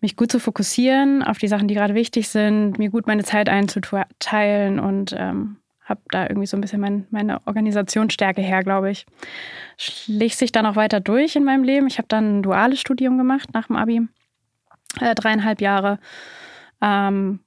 mich 0.00 0.16
gut 0.16 0.30
zu 0.30 0.38
fokussieren 0.38 1.22
auf 1.22 1.38
die 1.38 1.48
Sachen, 1.48 1.68
die 1.68 1.74
gerade 1.74 1.94
wichtig 1.94 2.28
sind, 2.28 2.78
mir 2.78 2.90
gut 2.90 3.06
meine 3.06 3.24
Zeit 3.24 3.48
einzuteilen 3.48 4.78
und 4.78 5.14
ähm, 5.16 5.56
habe 5.84 6.00
da 6.10 6.24
irgendwie 6.24 6.46
so 6.46 6.56
ein 6.56 6.60
bisschen 6.60 6.80
mein, 6.80 7.06
meine 7.10 7.46
Organisationsstärke 7.46 8.40
her, 8.40 8.62
glaube 8.62 8.90
ich. 8.90 9.06
Schlich 9.76 10.36
sich 10.36 10.52
dann 10.52 10.66
auch 10.66 10.76
weiter 10.76 11.00
durch 11.00 11.34
in 11.34 11.44
meinem 11.44 11.64
Leben. 11.64 11.86
Ich 11.86 11.98
habe 11.98 12.08
dann 12.08 12.38
ein 12.38 12.42
duales 12.42 12.80
Studium 12.80 13.18
gemacht 13.18 13.50
nach 13.54 13.66
dem 13.66 13.76
Abi, 13.76 14.02
äh, 15.00 15.14
dreieinhalb 15.14 15.60
Jahre. 15.60 15.98
Ähm, 16.80 17.40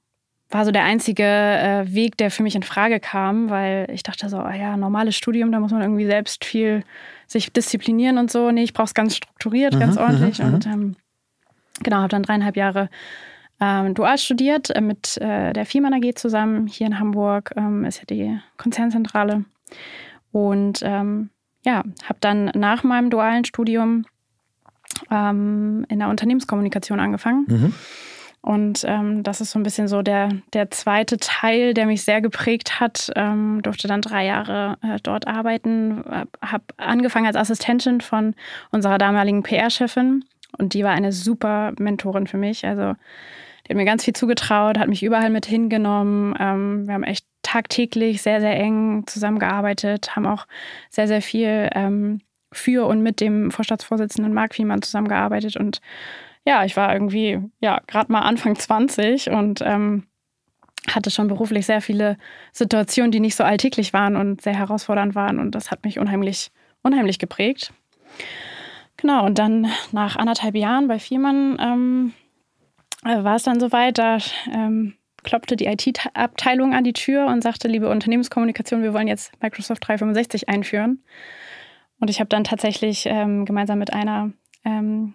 war 0.52 0.64
so 0.64 0.70
der 0.70 0.84
einzige 0.84 1.24
äh, 1.24 1.94
Weg, 1.94 2.16
der 2.18 2.30
für 2.30 2.42
mich 2.42 2.54
in 2.54 2.62
Frage 2.62 3.00
kam, 3.00 3.50
weil 3.50 3.88
ich 3.90 4.02
dachte 4.02 4.28
so, 4.28 4.36
ah 4.36 4.54
ja, 4.54 4.76
normales 4.76 5.16
Studium, 5.16 5.50
da 5.50 5.58
muss 5.58 5.72
man 5.72 5.80
irgendwie 5.80 6.06
selbst 6.06 6.44
viel 6.44 6.84
sich 7.26 7.52
disziplinieren 7.52 8.18
und 8.18 8.30
so. 8.30 8.50
Nee, 8.50 8.62
ich 8.62 8.74
brauche 8.74 8.86
es 8.86 8.94
ganz 8.94 9.16
strukturiert, 9.16 9.74
mhm, 9.74 9.80
ganz 9.80 9.96
ordentlich. 9.96 10.38
Mhm, 10.38 10.54
und 10.54 10.66
ähm, 10.66 10.96
genau, 11.82 11.98
habe 11.98 12.08
dann 12.08 12.22
dreieinhalb 12.22 12.56
Jahre 12.56 12.90
ähm, 13.60 13.94
dual 13.94 14.18
studiert 14.18 14.70
äh, 14.70 14.82
mit 14.82 15.16
äh, 15.18 15.52
der 15.54 15.64
Firma 15.64 15.88
AG 15.88 16.16
zusammen 16.16 16.66
hier 16.66 16.86
in 16.86 16.98
Hamburg. 16.98 17.52
Ähm, 17.56 17.84
ist 17.84 17.98
ja 17.98 18.04
die 18.04 18.38
Konzernzentrale. 18.58 19.44
Und 20.32 20.80
ähm, 20.82 21.30
ja, 21.64 21.82
habe 22.04 22.18
dann 22.20 22.46
nach 22.54 22.82
meinem 22.82 23.08
dualen 23.08 23.46
Studium 23.46 24.04
ähm, 25.10 25.86
in 25.88 25.98
der 25.98 26.08
Unternehmenskommunikation 26.08 27.00
angefangen. 27.00 27.46
Mhm 27.48 27.74
und 28.42 28.84
ähm, 28.86 29.22
das 29.22 29.40
ist 29.40 29.52
so 29.52 29.58
ein 29.58 29.62
bisschen 29.62 29.86
so 29.86 30.02
der, 30.02 30.28
der 30.52 30.70
zweite 30.70 31.16
Teil, 31.16 31.74
der 31.74 31.86
mich 31.86 32.02
sehr 32.02 32.20
geprägt 32.20 32.80
hat. 32.80 33.10
Ähm, 33.14 33.62
durfte 33.62 33.86
dann 33.86 34.02
drei 34.02 34.26
Jahre 34.26 34.78
äh, 34.82 34.98
dort 35.02 35.28
arbeiten, 35.28 36.02
habe 36.42 36.64
angefangen 36.76 37.26
als 37.26 37.36
Assistentin 37.36 38.00
von 38.00 38.34
unserer 38.72 38.98
damaligen 38.98 39.44
PR-Chefin 39.44 40.24
und 40.58 40.74
die 40.74 40.84
war 40.84 40.90
eine 40.90 41.12
super 41.12 41.72
Mentorin 41.78 42.26
für 42.26 42.36
mich. 42.36 42.66
Also 42.66 42.94
die 43.64 43.70
hat 43.70 43.76
mir 43.76 43.84
ganz 43.84 44.04
viel 44.04 44.14
zugetraut, 44.14 44.76
hat 44.76 44.88
mich 44.88 45.02
überall 45.02 45.30
mit 45.30 45.46
hingenommen. 45.46 46.34
Ähm, 46.38 46.86
wir 46.86 46.94
haben 46.94 47.04
echt 47.04 47.24
tagtäglich 47.42 48.22
sehr, 48.22 48.40
sehr 48.40 48.58
eng 48.58 49.04
zusammengearbeitet, 49.06 50.16
haben 50.16 50.26
auch 50.26 50.46
sehr, 50.90 51.06
sehr 51.06 51.22
viel 51.22 51.70
ähm, 51.74 52.20
für 52.50 52.86
und 52.86 53.02
mit 53.02 53.20
dem 53.20 53.50
Vorstandsvorsitzenden 53.50 54.34
Marc 54.34 54.58
Wiemann 54.58 54.82
zusammengearbeitet. 54.82 55.56
Und 55.56 55.80
ja, 56.44 56.64
ich 56.64 56.76
war 56.76 56.92
irgendwie, 56.92 57.40
ja, 57.60 57.80
gerade 57.86 58.10
mal 58.10 58.20
Anfang 58.20 58.56
20 58.56 59.30
und 59.30 59.60
ähm, 59.62 60.06
hatte 60.88 61.10
schon 61.10 61.28
beruflich 61.28 61.66
sehr 61.66 61.80
viele 61.80 62.16
Situationen, 62.52 63.12
die 63.12 63.20
nicht 63.20 63.36
so 63.36 63.44
alltäglich 63.44 63.92
waren 63.92 64.16
und 64.16 64.40
sehr 64.40 64.54
herausfordernd 64.54 65.14
waren. 65.14 65.38
Und 65.38 65.54
das 65.54 65.70
hat 65.70 65.84
mich 65.84 65.98
unheimlich, 65.98 66.50
unheimlich 66.82 67.18
geprägt. 67.18 67.72
Genau, 68.96 69.24
und 69.24 69.38
dann 69.38 69.70
nach 69.92 70.16
anderthalb 70.16 70.56
Jahren 70.56 70.88
bei 70.88 70.98
Viermann 70.98 71.56
ähm, 71.60 72.12
äh, 73.04 73.22
war 73.22 73.36
es 73.36 73.44
dann 73.44 73.60
soweit, 73.60 73.98
da 73.98 74.18
ähm, 74.52 74.94
klopfte 75.22 75.56
die 75.56 75.66
IT-Abteilung 75.66 76.74
an 76.74 76.84
die 76.84 76.92
Tür 76.92 77.26
und 77.26 77.42
sagte, 77.42 77.68
liebe 77.68 77.88
Unternehmenskommunikation, 77.88 78.82
wir 78.82 78.92
wollen 78.92 79.08
jetzt 79.08 79.32
Microsoft 79.40 79.86
365 79.86 80.48
einführen. 80.48 81.02
Und 82.00 82.10
ich 82.10 82.18
habe 82.18 82.28
dann 82.28 82.42
tatsächlich 82.42 83.06
ähm, 83.06 83.44
gemeinsam 83.44 83.78
mit 83.78 83.92
einer 83.92 84.32
ähm, 84.64 85.14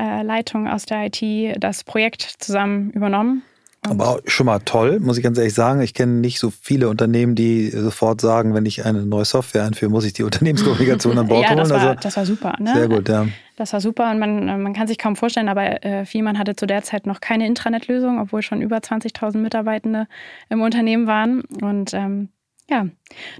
äh, 0.00 0.22
Leitung 0.22 0.66
aus 0.68 0.86
der 0.86 1.06
IT 1.06 1.62
das 1.62 1.84
Projekt 1.84 2.22
zusammen 2.22 2.90
übernommen. 2.90 3.42
Aber 3.82 4.20
schon 4.26 4.44
mal 4.44 4.58
toll, 4.58 5.00
muss 5.00 5.16
ich 5.16 5.24
ganz 5.24 5.38
ehrlich 5.38 5.54
sagen. 5.54 5.80
Ich 5.80 5.94
kenne 5.94 6.12
nicht 6.12 6.38
so 6.38 6.50
viele 6.50 6.90
Unternehmen, 6.90 7.34
die 7.34 7.70
sofort 7.70 8.20
sagen, 8.20 8.52
wenn 8.52 8.66
ich 8.66 8.84
eine 8.84 9.06
neue 9.06 9.24
Software 9.24 9.64
einführe, 9.64 9.90
muss 9.90 10.04
ich 10.04 10.12
die 10.12 10.22
Unternehmenskommunikation 10.30 11.16
an 11.16 11.28
Bord 11.28 11.48
ja, 11.48 11.54
das 11.54 11.70
holen. 11.70 11.80
War, 11.80 11.88
also, 11.88 12.00
das 12.02 12.16
war 12.16 12.26
super. 12.26 12.56
Ne? 12.58 12.74
Sehr 12.74 12.88
gut, 12.88 13.08
ja. 13.08 13.26
Das 13.56 13.72
war 13.72 13.80
super 13.80 14.10
und 14.10 14.18
man, 14.18 14.62
man 14.62 14.72
kann 14.74 14.86
sich 14.86 14.98
kaum 14.98 15.16
vorstellen, 15.16 15.48
aber 15.48 15.84
äh, 15.84 16.04
Fiemann 16.04 16.38
hatte 16.38 16.56
zu 16.56 16.66
der 16.66 16.82
Zeit 16.82 17.06
noch 17.06 17.20
keine 17.20 17.46
Intranet-Lösung, 17.46 18.18
obwohl 18.20 18.42
schon 18.42 18.60
über 18.60 18.78
20.000 18.78 19.38
Mitarbeitende 19.38 20.06
im 20.50 20.60
Unternehmen 20.60 21.06
waren. 21.06 21.42
Und 21.62 21.94
ähm, 21.94 22.28
ja, 22.68 22.86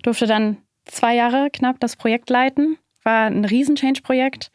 durfte 0.02 0.26
dann 0.26 0.56
zwei 0.86 1.14
Jahre 1.14 1.48
knapp 1.52 1.80
das 1.80 1.96
Projekt 1.96 2.30
leiten. 2.30 2.78
War 3.02 3.26
ein 3.26 3.44
Riesen-Change-Projekt. 3.44 4.50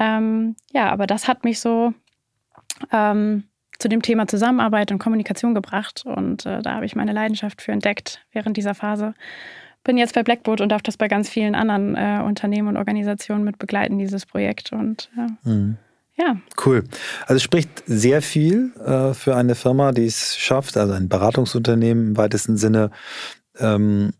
Ähm, 0.00 0.56
ja, 0.72 0.90
aber 0.90 1.06
das 1.06 1.28
hat 1.28 1.44
mich 1.44 1.60
so 1.60 1.92
ähm, 2.90 3.44
zu 3.78 3.88
dem 3.88 4.02
Thema 4.02 4.26
Zusammenarbeit 4.26 4.90
und 4.90 4.98
Kommunikation 4.98 5.54
gebracht. 5.54 6.02
Und 6.04 6.46
äh, 6.46 6.62
da 6.62 6.74
habe 6.74 6.86
ich 6.86 6.96
meine 6.96 7.12
Leidenschaft 7.12 7.62
für 7.62 7.72
entdeckt 7.72 8.24
während 8.32 8.56
dieser 8.56 8.74
Phase. 8.74 9.14
Bin 9.84 9.98
jetzt 9.98 10.14
bei 10.14 10.22
Blackboard 10.22 10.62
und 10.62 10.70
darf 10.70 10.82
das 10.82 10.96
bei 10.96 11.08
ganz 11.08 11.28
vielen 11.28 11.54
anderen 11.54 11.96
äh, 11.96 12.22
Unternehmen 12.24 12.68
und 12.68 12.76
Organisationen 12.78 13.44
mit 13.44 13.58
begleiten, 13.58 13.98
dieses 13.98 14.26
Projekt. 14.26 14.72
Und 14.72 15.10
äh, 15.16 15.48
mhm. 15.48 15.76
ja. 16.16 16.36
Cool. 16.64 16.84
Also 17.22 17.36
es 17.36 17.42
spricht 17.42 17.82
sehr 17.86 18.22
viel 18.22 18.72
äh, 18.84 19.12
für 19.12 19.36
eine 19.36 19.54
Firma, 19.54 19.92
die 19.92 20.06
es 20.06 20.36
schafft, 20.36 20.76
also 20.78 20.94
ein 20.94 21.08
Beratungsunternehmen 21.08 22.08
im 22.08 22.16
weitesten 22.16 22.56
Sinne, 22.56 22.90
ähm, 23.58 24.12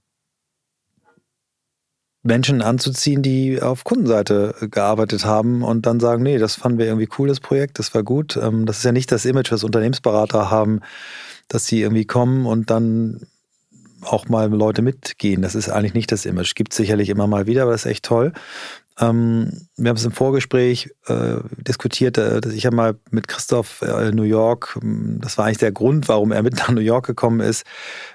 Menschen 2.22 2.60
anzuziehen, 2.60 3.22
die 3.22 3.62
auf 3.62 3.84
Kundenseite 3.84 4.54
gearbeitet 4.70 5.24
haben 5.24 5.62
und 5.62 5.86
dann 5.86 6.00
sagen, 6.00 6.22
nee, 6.22 6.38
das 6.38 6.54
fanden 6.54 6.78
wir 6.78 6.86
irgendwie 6.86 7.08
cool, 7.18 7.28
das 7.28 7.40
Projekt, 7.40 7.78
das 7.78 7.94
war 7.94 8.02
gut. 8.02 8.36
Ähm, 8.36 8.66
das 8.66 8.78
ist 8.78 8.84
ja 8.84 8.92
nicht 8.92 9.10
das 9.10 9.24
Image, 9.24 9.50
was 9.52 9.64
Unternehmensberater 9.64 10.50
haben, 10.50 10.80
dass 11.48 11.66
sie 11.66 11.80
irgendwie 11.80 12.04
kommen 12.04 12.46
und 12.46 12.70
dann 12.70 13.26
auch 14.02 14.28
mal 14.28 14.50
Leute 14.50 14.82
mitgehen. 14.82 15.42
Das 15.42 15.54
ist 15.54 15.68
eigentlich 15.68 15.94
nicht 15.94 16.12
das 16.12 16.24
Image. 16.24 16.54
Gibt 16.54 16.72
sicherlich 16.72 17.08
immer 17.08 17.26
mal 17.26 17.46
wieder, 17.46 17.62
aber 17.62 17.72
das 17.72 17.84
ist 17.84 17.90
echt 17.90 18.04
toll. 18.04 18.32
Ähm, 18.98 19.66
wir 19.76 19.88
haben 19.88 19.96
es 19.96 20.04
im 20.04 20.12
Vorgespräch 20.12 20.90
äh, 21.06 21.36
diskutiert, 21.56 22.18
äh, 22.18 22.40
dass 22.40 22.52
ich 22.52 22.64
ja 22.64 22.70
mal 22.70 22.96
mit 23.10 23.28
Christoph 23.28 23.82
äh, 23.82 24.10
New 24.10 24.24
York, 24.24 24.78
ähm, 24.82 25.18
das 25.20 25.38
war 25.38 25.46
eigentlich 25.46 25.58
der 25.58 25.72
Grund, 25.72 26.08
warum 26.08 26.32
er 26.32 26.42
mit 26.42 26.56
nach 26.56 26.70
New 26.70 26.80
York 26.80 27.06
gekommen 27.06 27.40
ist, 27.40 27.64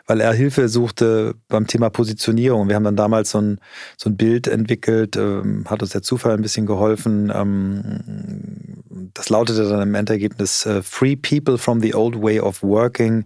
weil 0.06 0.22
er 0.22 0.34
Hilfe 0.34 0.70
suchte 0.70 1.36
beim 1.48 1.66
Thema 1.68 1.90
Positionierung. 1.90 2.68
Wir 2.68 2.76
haben 2.76 2.84
dann 2.84 2.96
damals 2.96 3.32
so 3.32 3.40
ein, 3.40 3.60
so 3.98 4.10
ein 4.10 4.18
Bild 4.18 4.48
entwickelt, 4.48 5.16
ähm, 5.16 5.66
hat 5.68 5.82
uns 5.82 5.92
der 5.92 6.02
Zufall 6.04 6.34
ein 6.34 6.42
bisschen 6.42 6.66
geholfen. 6.66 7.32
Ähm, 7.34 9.12
das 9.14 9.30
lautete 9.30 9.68
dann 9.68 9.82
im 9.82 9.96
Endergebnis 9.96 10.66
äh, 10.66 10.84
Free 10.84 11.16
People 11.16 11.58
from 11.58 11.82
the 11.82 11.96
Old 11.96 12.22
Way 12.22 12.42
of 12.42 12.62
Working. 12.62 13.26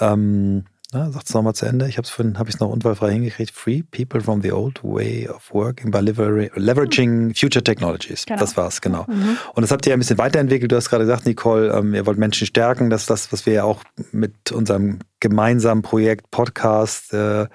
Ähm, 0.00 0.64
na, 0.92 1.10
sagt 1.10 1.28
es 1.28 1.34
nochmal 1.34 1.54
zu 1.54 1.66
Ende. 1.66 1.88
Ich 1.88 1.96
habe 1.96 2.04
es 2.04 2.10
vorhin, 2.10 2.38
habe 2.38 2.48
ich 2.48 2.54
es 2.54 2.60
noch 2.60 2.68
unfallfrei 2.68 3.12
hingekriegt. 3.12 3.50
Free 3.50 3.82
people 3.82 4.20
from 4.20 4.40
the 4.40 4.52
old 4.52 4.84
way 4.84 5.28
of 5.28 5.52
working 5.52 5.90
by 5.90 5.98
leveraging 5.98 7.34
future 7.34 7.62
technologies. 7.62 8.24
Genau. 8.24 8.38
Das 8.38 8.56
war's, 8.56 8.80
genau. 8.80 9.04
Mhm. 9.08 9.36
Und 9.54 9.62
das 9.62 9.72
habt 9.72 9.84
ihr 9.86 9.90
ja 9.90 9.96
ein 9.96 9.98
bisschen 9.98 10.18
weiterentwickelt. 10.18 10.70
Du 10.70 10.76
hast 10.76 10.88
gerade 10.88 11.04
gesagt, 11.04 11.26
Nicole, 11.26 11.72
ähm, 11.72 11.92
ihr 11.92 12.06
wollt 12.06 12.18
Menschen 12.18 12.46
stärken. 12.46 12.88
Das 12.88 13.02
ist 13.02 13.10
das, 13.10 13.32
was 13.32 13.46
wir 13.46 13.52
ja 13.52 13.64
auch 13.64 13.82
mit 14.12 14.52
unserem 14.52 15.00
gemeinsamen 15.18 15.82
Projekt, 15.82 16.30
Podcast 16.30 17.12
äh, 17.12 17.46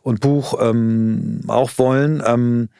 und 0.00 0.20
Buch 0.20 0.54
ähm, 0.58 1.42
auch 1.48 1.72
wollen. 1.76 2.22
Ähm, 2.24 2.70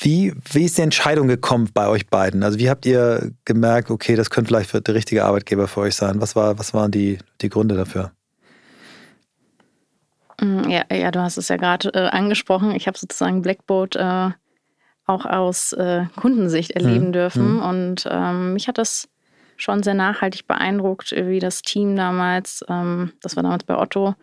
wie, 0.00 0.34
wie 0.52 0.64
ist 0.64 0.76
die 0.76 0.82
Entscheidung 0.82 1.28
gekommen 1.28 1.70
bei 1.72 1.88
euch 1.88 2.08
beiden? 2.08 2.42
Also 2.42 2.58
wie 2.58 2.68
habt 2.68 2.84
ihr 2.84 3.30
gemerkt, 3.44 3.90
okay, 3.90 4.16
das 4.16 4.28
könnte 4.28 4.48
vielleicht 4.48 4.86
der 4.86 4.94
richtige 4.94 5.24
Arbeitgeber 5.24 5.68
für 5.68 5.80
euch 5.80 5.94
sein? 5.94 6.20
Was, 6.20 6.36
war, 6.36 6.58
was 6.58 6.74
waren 6.74 6.90
die, 6.90 7.18
die 7.40 7.48
Gründe 7.48 7.76
dafür? 7.76 8.12
Mm, 10.40 10.68
ja, 10.68 10.84
ja, 10.92 11.10
du 11.10 11.20
hast 11.20 11.36
es 11.36 11.48
ja 11.48 11.56
gerade 11.56 11.88
äh, 11.94 12.08
angesprochen. 12.08 12.72
Ich 12.72 12.86
habe 12.86 12.98
sozusagen 12.98 13.42
Blackboard 13.42 13.96
äh, 13.96 14.30
auch 15.06 15.24
aus 15.24 15.72
äh, 15.72 16.06
Kundensicht 16.16 16.72
erleben 16.72 17.08
mhm. 17.08 17.12
dürfen. 17.12 17.54
Mhm. 17.54 17.62
Und 17.62 18.08
ähm, 18.10 18.52
mich 18.52 18.68
hat 18.68 18.78
das 18.78 19.08
schon 19.56 19.82
sehr 19.82 19.94
nachhaltig 19.94 20.46
beeindruckt, 20.46 21.12
wie 21.12 21.38
das 21.38 21.62
Team 21.62 21.96
damals, 21.96 22.64
ähm, 22.68 23.12
das 23.22 23.36
war 23.36 23.42
damals 23.42 23.64
bei 23.64 23.78
Otto, 23.78 24.14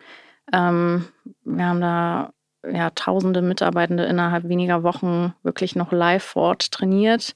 ähm, 0.52 1.06
wir 1.44 1.66
haben 1.66 1.82
da 1.82 2.34
ja, 2.70 2.92
tausende 2.92 3.42
Mitarbeitende 3.42 4.04
innerhalb 4.06 4.48
weniger 4.48 4.84
Wochen 4.84 5.34
wirklich 5.42 5.76
noch 5.76 5.92
live 5.92 6.24
vor 6.24 6.44
Ort 6.44 6.72
trainiert, 6.72 7.34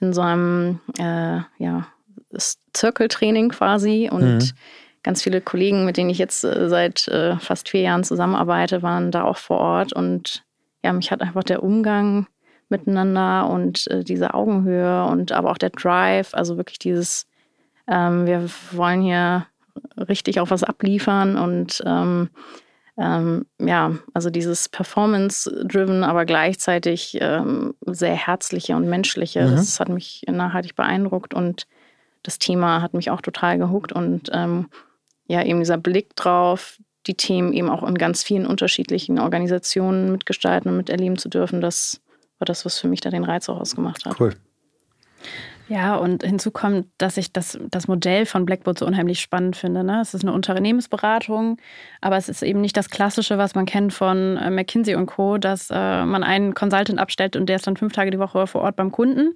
in 0.00 0.12
so 0.12 0.20
einem 0.20 0.80
äh, 0.98 1.40
ja, 1.58 1.86
Circle-Training 2.74 3.50
quasi. 3.50 4.08
Und 4.10 4.38
mhm 4.38 4.50
ganz 5.02 5.22
viele 5.22 5.40
Kollegen, 5.40 5.84
mit 5.84 5.96
denen 5.96 6.10
ich 6.10 6.18
jetzt 6.18 6.44
äh, 6.44 6.68
seit 6.68 7.08
äh, 7.08 7.36
fast 7.38 7.68
vier 7.68 7.82
Jahren 7.82 8.04
zusammenarbeite, 8.04 8.82
waren 8.82 9.10
da 9.10 9.24
auch 9.24 9.36
vor 9.36 9.58
Ort. 9.58 9.92
Und 9.92 10.44
ja, 10.84 10.92
mich 10.92 11.10
hat 11.10 11.22
einfach 11.22 11.44
der 11.44 11.62
Umgang 11.62 12.26
miteinander 12.68 13.48
und 13.50 13.86
äh, 13.88 14.02
diese 14.04 14.34
Augenhöhe 14.34 15.04
und 15.04 15.32
aber 15.32 15.50
auch 15.50 15.58
der 15.58 15.70
Drive, 15.70 16.34
also 16.34 16.56
wirklich 16.56 16.78
dieses, 16.78 17.26
ähm, 17.86 18.26
wir 18.26 18.48
wollen 18.72 19.02
hier 19.02 19.46
richtig 19.96 20.40
auch 20.40 20.50
was 20.50 20.64
abliefern 20.64 21.36
und 21.36 21.82
ähm, 21.86 22.30
ähm, 22.98 23.46
ja, 23.58 23.92
also 24.12 24.28
dieses 24.28 24.68
Performance-driven, 24.68 26.04
aber 26.04 26.24
gleichzeitig 26.24 27.16
ähm, 27.20 27.74
sehr 27.86 28.14
herzliche 28.14 28.76
und 28.76 28.88
menschliche, 28.88 29.46
mhm. 29.46 29.50
das 29.52 29.80
hat 29.80 29.88
mich 29.88 30.22
nachhaltig 30.28 30.74
beeindruckt 30.74 31.32
und 31.32 31.66
das 32.22 32.38
Thema 32.38 32.82
hat 32.82 32.94
mich 32.94 33.10
auch 33.10 33.20
total 33.20 33.58
gehuckt 33.58 33.92
und 33.92 34.30
ähm, 34.32 34.68
ja 35.26 35.42
eben 35.42 35.60
dieser 35.60 35.78
Blick 35.78 36.14
drauf, 36.16 36.78
die 37.06 37.14
Themen 37.14 37.52
eben 37.52 37.68
auch 37.68 37.82
in 37.82 37.96
ganz 37.96 38.22
vielen 38.22 38.46
unterschiedlichen 38.46 39.18
Organisationen 39.18 40.12
mitgestalten 40.12 40.70
und 40.70 40.76
miterleben 40.76 41.18
zu 41.18 41.28
dürfen, 41.28 41.60
das 41.60 42.00
war 42.38 42.46
das, 42.46 42.64
was 42.64 42.78
für 42.78 42.88
mich 42.88 43.00
da 43.00 43.10
den 43.10 43.24
Reiz 43.24 43.48
auch 43.48 43.60
ausgemacht 43.60 44.04
hat. 44.04 44.18
Cool. 44.20 44.34
Ja, 45.68 45.96
und 45.96 46.22
hinzu 46.22 46.50
kommt, 46.50 46.86
dass 46.98 47.16
ich 47.16 47.32
das, 47.32 47.58
das 47.70 47.88
Modell 47.88 48.26
von 48.26 48.44
Blackboard 48.44 48.78
so 48.78 48.86
unheimlich 48.86 49.20
spannend 49.20 49.56
finde. 49.56 49.84
Ne? 49.84 50.00
Es 50.02 50.12
ist 50.12 50.22
eine 50.22 50.32
Unternehmensberatung, 50.32 51.56
aber 52.00 52.16
es 52.16 52.28
ist 52.28 52.42
eben 52.42 52.60
nicht 52.60 52.76
das 52.76 52.90
Klassische, 52.90 53.38
was 53.38 53.54
man 53.54 53.64
kennt 53.64 53.94
von 53.94 54.36
äh, 54.36 54.50
McKinsey 54.50 54.96
und 54.96 55.06
Co., 55.06 55.38
dass 55.38 55.70
äh, 55.70 56.04
man 56.04 56.24
einen 56.24 56.54
Consultant 56.54 56.98
abstellt 56.98 57.36
und 57.36 57.46
der 57.46 57.56
ist 57.56 57.66
dann 57.66 57.76
fünf 57.76 57.92
Tage 57.94 58.10
die 58.10 58.18
Woche 58.18 58.46
vor 58.46 58.62
Ort 58.62 58.76
beim 58.76 58.90
Kunden, 58.90 59.34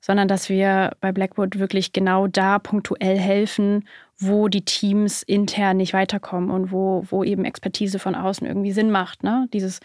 sondern 0.00 0.26
dass 0.26 0.48
wir 0.48 0.96
bei 1.00 1.12
Blackboard 1.12 1.58
wirklich 1.58 1.92
genau 1.92 2.26
da 2.26 2.58
punktuell 2.58 3.18
helfen, 3.18 3.86
wo 4.22 4.48
die 4.48 4.64
Teams 4.64 5.22
intern 5.22 5.76
nicht 5.76 5.92
weiterkommen 5.92 6.50
und 6.50 6.72
wo, 6.72 7.04
wo 7.08 7.24
eben 7.24 7.44
Expertise 7.44 7.98
von 7.98 8.14
außen 8.14 8.46
irgendwie 8.46 8.72
Sinn 8.72 8.90
macht. 8.90 9.22
Ne? 9.22 9.48
Dieses 9.52 9.80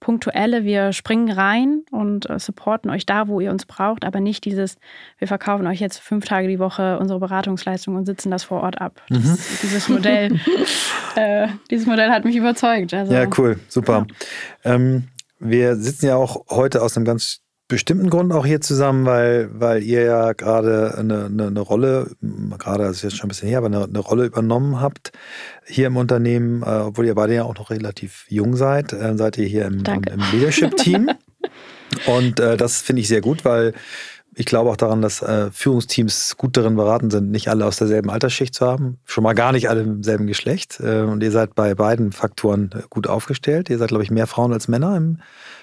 punktuelle, 0.00 0.64
wir 0.64 0.92
springen 0.92 1.30
rein 1.30 1.82
und 1.90 2.30
äh, 2.30 2.38
supporten 2.38 2.90
euch 2.90 3.04
da, 3.04 3.28
wo 3.28 3.40
ihr 3.40 3.50
uns 3.50 3.66
braucht, 3.66 4.04
aber 4.04 4.20
nicht 4.20 4.44
dieses, 4.44 4.76
wir 5.18 5.26
verkaufen 5.26 5.66
euch 5.66 5.80
jetzt 5.80 5.98
fünf 5.98 6.24
Tage 6.24 6.46
die 6.46 6.58
Woche 6.58 6.98
unsere 6.98 7.18
Beratungsleistung 7.18 7.96
und 7.96 8.06
sitzen 8.06 8.30
das 8.30 8.44
vor 8.44 8.62
Ort 8.62 8.80
ab. 8.80 9.02
Das, 9.08 9.18
mhm. 9.18 9.38
Dieses 9.62 9.88
Modell, 9.88 10.40
äh, 11.16 11.48
dieses 11.70 11.86
Modell 11.86 12.10
hat 12.10 12.24
mich 12.24 12.36
überzeugt. 12.36 12.94
Also, 12.94 13.12
ja, 13.12 13.26
cool, 13.38 13.58
super. 13.68 14.06
Ja. 14.64 14.74
Ähm, 14.74 15.08
wir 15.40 15.76
sitzen 15.76 16.06
ja 16.06 16.16
auch 16.16 16.44
heute 16.48 16.82
aus 16.82 16.96
einem 16.96 17.06
ganz 17.06 17.40
bestimmten 17.68 18.08
Grund 18.08 18.32
auch 18.32 18.46
hier 18.46 18.62
zusammen, 18.62 19.04
weil, 19.04 19.50
weil 19.52 19.82
ihr 19.82 20.02
ja 20.02 20.32
gerade 20.32 20.96
eine, 20.96 21.26
eine, 21.26 21.46
eine 21.48 21.60
Rolle, 21.60 22.10
gerade, 22.58 22.84
das 22.84 22.96
ist 22.96 23.02
jetzt 23.02 23.16
schon 23.16 23.26
ein 23.26 23.28
bisschen 23.28 23.48
her, 23.48 23.58
aber 23.58 23.66
eine, 23.66 23.84
eine 23.84 23.98
Rolle 23.98 24.24
übernommen 24.24 24.80
habt 24.80 25.12
hier 25.66 25.86
im 25.86 25.98
Unternehmen, 25.98 26.62
äh, 26.62 26.66
obwohl 26.66 27.06
ihr 27.06 27.14
beide 27.14 27.34
ja 27.34 27.44
auch 27.44 27.54
noch 27.54 27.70
relativ 27.70 28.24
jung 28.28 28.56
seid, 28.56 28.94
äh, 28.94 29.16
seid 29.16 29.36
ihr 29.36 29.46
hier 29.46 29.66
im, 29.66 29.84
im, 29.84 30.02
im 30.02 30.22
Leadership-Team. 30.32 31.10
Und 32.06 32.40
äh, 32.40 32.56
das 32.56 32.80
finde 32.80 33.02
ich 33.02 33.08
sehr 33.08 33.20
gut, 33.20 33.44
weil 33.44 33.74
ich 34.38 34.46
glaube 34.46 34.70
auch 34.70 34.76
daran, 34.76 35.02
dass 35.02 35.20
äh, 35.20 35.50
Führungsteams 35.50 36.36
gut 36.36 36.56
darin 36.56 36.76
beraten 36.76 37.10
sind, 37.10 37.30
nicht 37.30 37.48
alle 37.48 37.66
aus 37.66 37.76
derselben 37.76 38.10
Altersschicht 38.10 38.54
zu 38.54 38.66
haben. 38.66 38.98
Schon 39.04 39.24
mal 39.24 39.34
gar 39.34 39.52
nicht 39.52 39.68
alle 39.68 39.82
im 39.82 40.02
selben 40.02 40.26
Geschlecht. 40.26 40.80
Äh, 40.80 41.02
und 41.02 41.22
ihr 41.22 41.30
seid 41.30 41.54
bei 41.54 41.74
beiden 41.74 42.12
Faktoren 42.12 42.70
äh, 42.74 42.82
gut 42.88 43.06
aufgestellt. 43.06 43.68
Ihr 43.68 43.78
seid, 43.78 43.88
glaube 43.88 44.04
ich, 44.04 44.10
mehr 44.10 44.26
Frauen 44.26 44.52
als 44.52 44.68
Männer 44.68 44.96
im 44.96 45.18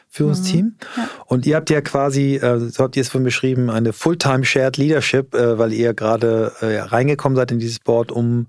Führungsteam. 0.09 0.65
Mhm. 0.65 0.75
Ja. 0.97 1.09
Und 1.25 1.45
ihr 1.45 1.55
habt 1.55 1.69
ja 1.69 1.81
quasi, 1.81 2.35
äh, 2.35 2.59
so 2.59 2.83
habt 2.83 2.95
ihr 2.95 3.01
es 3.01 3.09
von 3.09 3.23
beschrieben, 3.23 3.69
eine 3.69 3.93
Fulltime 3.93 4.45
Shared 4.45 4.77
Leadership, 4.77 5.33
äh, 5.33 5.57
weil 5.57 5.73
ihr 5.73 5.93
gerade 5.93 6.51
äh, 6.61 6.79
reingekommen 6.79 7.35
seid 7.35 7.51
in 7.51 7.59
dieses 7.59 7.79
Board, 7.79 8.11
um, 8.11 8.47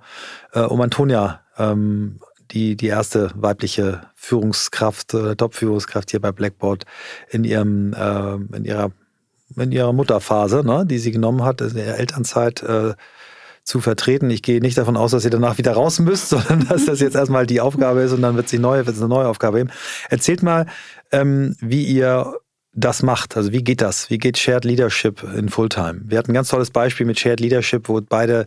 um 0.52 0.80
Antonia 0.80 1.40
ähm, 1.58 2.18
die, 2.50 2.76
die 2.76 2.86
erste 2.86 3.30
weibliche 3.34 4.02
Führungskraft, 4.14 5.14
äh, 5.14 5.36
Top-Führungskraft 5.36 6.10
hier 6.10 6.20
bei 6.20 6.32
Blackboard 6.32 6.84
in 7.30 7.44
ihrem, 7.44 7.92
äh, 7.92 8.34
in 8.56 8.64
ihrer, 8.64 8.90
in 9.54 9.72
ihrer 9.72 9.92
Mutterphase, 9.92 10.62
ne, 10.64 10.84
die 10.86 10.98
sie 10.98 11.12
genommen 11.12 11.44
hat, 11.44 11.60
in 11.60 11.76
ihrer 11.76 11.98
Elternzeit, 11.98 12.62
äh, 12.62 12.94
zu 13.66 13.80
vertreten. 13.80 14.30
Ich 14.30 14.42
gehe 14.42 14.60
nicht 14.60 14.78
davon 14.78 14.96
aus, 14.96 15.10
dass 15.10 15.24
ihr 15.24 15.30
danach 15.30 15.58
wieder 15.58 15.72
raus 15.72 15.98
müsst, 15.98 16.28
sondern 16.30 16.66
dass 16.68 16.86
das 16.86 17.00
jetzt 17.00 17.16
erstmal 17.16 17.46
die 17.46 17.60
Aufgabe 17.60 18.00
ist 18.00 18.12
und 18.12 18.22
dann 18.22 18.36
wird 18.36 18.52
es 18.52 18.58
neue, 18.58 18.86
wird 18.86 18.96
es 18.96 19.02
eine 19.02 19.08
neue 19.08 19.26
Aufgabe 19.28 19.58
geben. 19.58 19.70
Erzählt 20.08 20.42
mal, 20.42 20.66
ähm, 21.12 21.56
wie 21.60 21.84
ihr 21.84 22.34
das 22.72 23.02
macht. 23.02 23.36
Also 23.36 23.52
wie 23.52 23.64
geht 23.64 23.80
das? 23.80 24.10
Wie 24.10 24.18
geht 24.18 24.38
Shared 24.38 24.64
Leadership 24.64 25.22
in 25.36 25.48
Fulltime? 25.48 26.02
Wir 26.04 26.18
hatten 26.18 26.30
ein 26.30 26.34
ganz 26.34 26.48
tolles 26.48 26.70
Beispiel 26.70 27.06
mit 27.06 27.18
Shared 27.18 27.40
Leadership, 27.40 27.88
wo 27.88 28.00
beide 28.00 28.46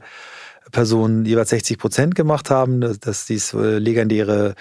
Personen 0.72 1.26
jeweils 1.26 1.50
60 1.50 1.78
Prozent 1.80 2.16
gemacht 2.16 2.50
haben. 2.50 2.80
Das, 2.80 3.00
das 3.00 3.26
dieses 3.26 3.54
äh, 3.54 3.80
legendäre 3.80 4.56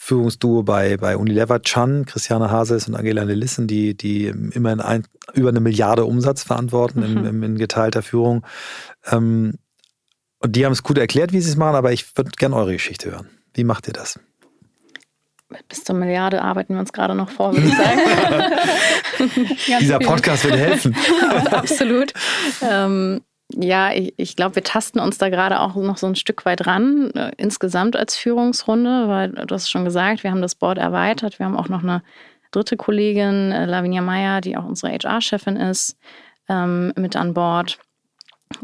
Führungsduo 0.00 0.62
bei, 0.62 0.96
bei 0.96 1.16
Unilever 1.16 1.60
Chan, 1.60 2.06
Christiane 2.06 2.52
Hases 2.52 2.86
und 2.86 2.94
Angela 2.94 3.24
Nelissen, 3.24 3.66
die, 3.66 3.96
die 3.96 4.26
immerhin 4.26 4.80
ein, 4.80 5.02
über 5.34 5.48
eine 5.48 5.58
Milliarde 5.58 6.04
Umsatz 6.04 6.44
verantworten 6.44 7.00
mhm. 7.00 7.26
in, 7.26 7.42
in, 7.42 7.58
geteilter 7.58 8.02
Führung. 8.02 8.46
Ähm, 9.10 9.54
und 10.38 10.54
die 10.54 10.64
haben 10.64 10.72
es 10.72 10.84
gut 10.84 10.98
erklärt, 10.98 11.32
wie 11.32 11.40
sie 11.40 11.50
es 11.50 11.56
machen, 11.56 11.74
aber 11.74 11.92
ich 11.92 12.16
würde 12.16 12.30
gerne 12.30 12.54
eure 12.54 12.74
Geschichte 12.74 13.10
hören. 13.10 13.28
Wie 13.54 13.64
macht 13.64 13.88
ihr 13.88 13.92
das? 13.92 14.20
Bis 15.68 15.82
zur 15.82 15.96
Milliarde 15.96 16.42
arbeiten 16.42 16.74
wir 16.74 16.80
uns 16.80 16.92
gerade 16.92 17.16
noch 17.16 17.30
vor, 17.30 17.52
würde 17.52 17.66
ich 17.66 17.76
sagen. 17.76 18.00
Dieser 19.80 19.98
Podcast 19.98 20.44
wird 20.44 20.56
helfen. 20.56 20.94
Absolut. 21.50 22.12
Ähm, 22.62 23.22
ja, 23.54 23.92
ich, 23.92 24.14
ich 24.16 24.36
glaube, 24.36 24.56
wir 24.56 24.62
tasten 24.62 25.00
uns 25.00 25.18
da 25.18 25.30
gerade 25.30 25.60
auch 25.60 25.74
noch 25.74 25.96
so 25.96 26.06
ein 26.06 26.16
Stück 26.16 26.44
weit 26.44 26.66
ran, 26.66 27.10
äh, 27.12 27.32
insgesamt 27.36 27.96
als 27.96 28.16
Führungsrunde, 28.16 29.08
weil 29.08 29.30
du 29.30 29.54
hast 29.54 29.70
schon 29.70 29.84
gesagt, 29.84 30.22
wir 30.22 30.30
haben 30.30 30.42
das 30.42 30.54
Board 30.54 30.78
erweitert. 30.78 31.38
Wir 31.38 31.46
haben 31.46 31.56
auch 31.56 31.68
noch 31.68 31.82
eine 31.82 32.02
dritte 32.50 32.76
Kollegin, 32.76 33.52
äh, 33.52 33.64
Lavinia 33.64 34.02
Meyer, 34.02 34.40
die 34.40 34.56
auch 34.56 34.64
unsere 34.64 34.92
HR-Chefin 34.92 35.56
ist, 35.56 35.96
ähm, 36.48 36.92
mit 36.96 37.16
an 37.16 37.34
Bord. 37.34 37.78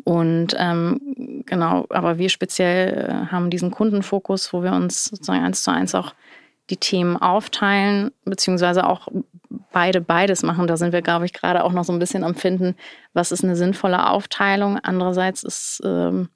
Und 0.04 0.54
ähm, 0.58 1.42
genau, 1.46 1.86
aber 1.90 2.18
wir 2.18 2.28
speziell 2.28 3.08
äh, 3.08 3.32
haben 3.32 3.50
diesen 3.50 3.70
Kundenfokus, 3.70 4.52
wo 4.52 4.62
wir 4.62 4.72
uns 4.72 5.04
sozusagen 5.04 5.44
eins 5.44 5.62
zu 5.62 5.70
eins 5.70 5.94
auch 5.94 6.14
die 6.70 6.76
Themen 6.76 7.16
aufteilen, 7.16 8.10
beziehungsweise 8.24 8.86
auch 8.86 9.08
beide 9.72 10.00
beides 10.00 10.42
machen. 10.42 10.66
Da 10.66 10.76
sind 10.76 10.92
wir, 10.92 11.02
glaube 11.02 11.26
ich, 11.26 11.32
gerade 11.32 11.64
auch 11.64 11.72
noch 11.72 11.84
so 11.84 11.92
ein 11.92 11.98
bisschen 11.98 12.24
am 12.24 12.34
Finden, 12.34 12.74
was 13.12 13.32
ist 13.32 13.44
eine 13.44 13.56
sinnvolle 13.56 14.08
Aufteilung. 14.08 14.78
Andererseits 14.82 15.42
ist, 15.42 15.82
ähm, 15.84 16.28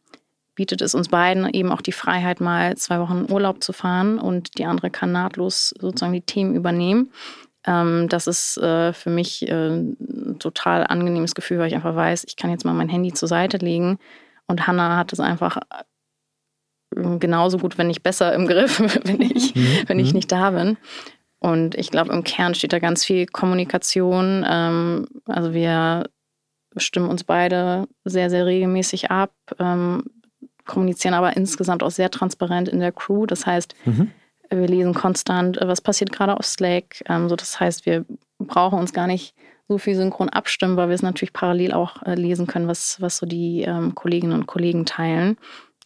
bietet 0.54 0.82
es 0.82 0.94
uns 0.94 1.08
beiden 1.08 1.49
eben 1.54 1.70
auch 1.70 1.80
die 1.80 1.92
Freiheit, 1.92 2.40
mal 2.40 2.76
zwei 2.76 3.00
Wochen 3.00 3.26
Urlaub 3.30 3.62
zu 3.62 3.73
fahren 3.73 4.18
und 4.18 4.58
die 4.58 4.66
andere 4.66 4.90
kann 4.90 5.12
nahtlos 5.12 5.75
sozusagen 5.80 6.12
die 6.12 6.20
Themen 6.20 6.54
übernehmen. 6.54 7.11
Ähm, 7.64 8.08
das 8.08 8.26
ist 8.26 8.58
äh, 8.58 8.92
für 8.92 9.11
mich 9.11 9.49
äh, 9.49 9.68
ein 9.68 10.37
total 10.38 10.87
angenehmes 10.87 11.35
Gefühl, 11.35 11.58
weil 11.58 11.68
ich 11.68 11.75
einfach 11.75 11.97
weiß, 11.97 12.25
ich 12.26 12.37
kann 12.37 12.50
jetzt 12.50 12.64
mal 12.64 12.75
mein 12.75 12.88
Handy 12.88 13.12
zur 13.12 13.28
Seite 13.28 13.58
legen 13.58 13.99
und 14.47 14.66
Hannah 14.66 14.97
hat 14.97 15.12
es 15.12 15.20
einfach 15.20 15.58
genauso 16.95 17.59
gut, 17.59 17.78
wenn 17.78 17.88
nicht 17.88 18.02
besser 18.02 18.33
im 18.35 18.47
Griff, 18.47 18.80
wenn 19.04 19.21
ich, 19.21 19.54
mhm. 19.54 19.84
wenn 19.86 19.99
ich 19.99 20.08
mhm. 20.08 20.17
nicht 20.17 20.32
da 20.32 20.50
bin. 20.50 20.76
Und 21.41 21.76
ich 21.76 21.91
glaube, 21.91 22.12
im 22.12 22.25
Kern 22.25 22.54
steht 22.54 22.73
da 22.73 22.78
ganz 22.78 23.04
viel 23.04 23.26
Kommunikation. 23.26 24.45
Ähm, 24.49 25.06
also 25.26 25.54
wir 25.54 26.08
stimmen 26.76 27.08
uns 27.08 27.25
beide 27.25 27.86
sehr, 28.04 28.30
sehr 28.30 28.47
regelmäßig 28.47 29.10
ab, 29.10 29.32
ähm, 29.58 30.04
kommunizieren 30.65 31.15
aber 31.15 31.36
insgesamt 31.36 31.82
auch 31.82 31.91
sehr 31.91 32.10
transparent 32.10 32.69
in 32.69 32.80
der 32.80 32.93
Crew. 32.93 33.26
Das 33.26 33.47
heißt, 33.47 33.75
mhm. 33.86 34.10
wir 34.50 34.67
lesen 34.67 34.95
konstant, 34.95 35.58
was 35.62 35.80
passiert 35.80 36.12
gerade 36.12 36.36
auf 36.36 36.45
Slack. 36.45 37.02
Ähm, 37.08 37.28
so 37.28 37.36
das 37.36 37.58
heißt, 37.58 37.86
wir 37.86 38.04
brauchen 38.39 38.78
uns 38.78 38.93
gar 38.93 39.06
nicht 39.06 39.34
so 39.69 39.78
viel 39.78 39.95
synchron 39.95 40.28
abstimmen, 40.28 40.76
weil 40.76 40.89
wir 40.89 40.95
es 40.95 41.02
natürlich 41.02 41.32
parallel 41.32 41.73
auch 41.73 42.02
äh, 42.02 42.15
lesen 42.15 42.47
können, 42.47 42.69
was, 42.69 43.00
was 43.00 43.19
so 43.19 43.26
die 43.26 43.67
Kolleginnen 43.95 44.32
und 44.32 44.47
Kollegen 44.47 44.86
teilen. 44.86 45.36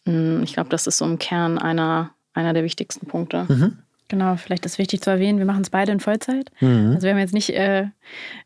Mm, 0.05 0.43
ich 0.43 0.53
glaube, 0.53 0.69
das 0.69 0.87
ist 0.87 0.97
so 0.97 1.05
im 1.05 1.19
Kern 1.19 1.57
einer, 1.57 2.11
einer 2.33 2.53
der 2.53 2.63
wichtigsten 2.63 3.07
Punkte. 3.07 3.45
Mhm. 3.47 3.77
Genau, 4.09 4.35
vielleicht 4.35 4.65
ist 4.65 4.77
wichtig 4.77 5.01
zu 5.01 5.09
erwähnen, 5.09 5.39
wir 5.39 5.45
machen 5.45 5.61
es 5.61 5.69
beide 5.69 5.91
in 5.91 5.99
Vollzeit. 5.99 6.51
Mhm. 6.59 6.91
Also 6.93 7.05
wir 7.05 7.11
haben 7.11 7.19
jetzt 7.19 7.33
nicht 7.33 7.49
äh, 7.51 7.87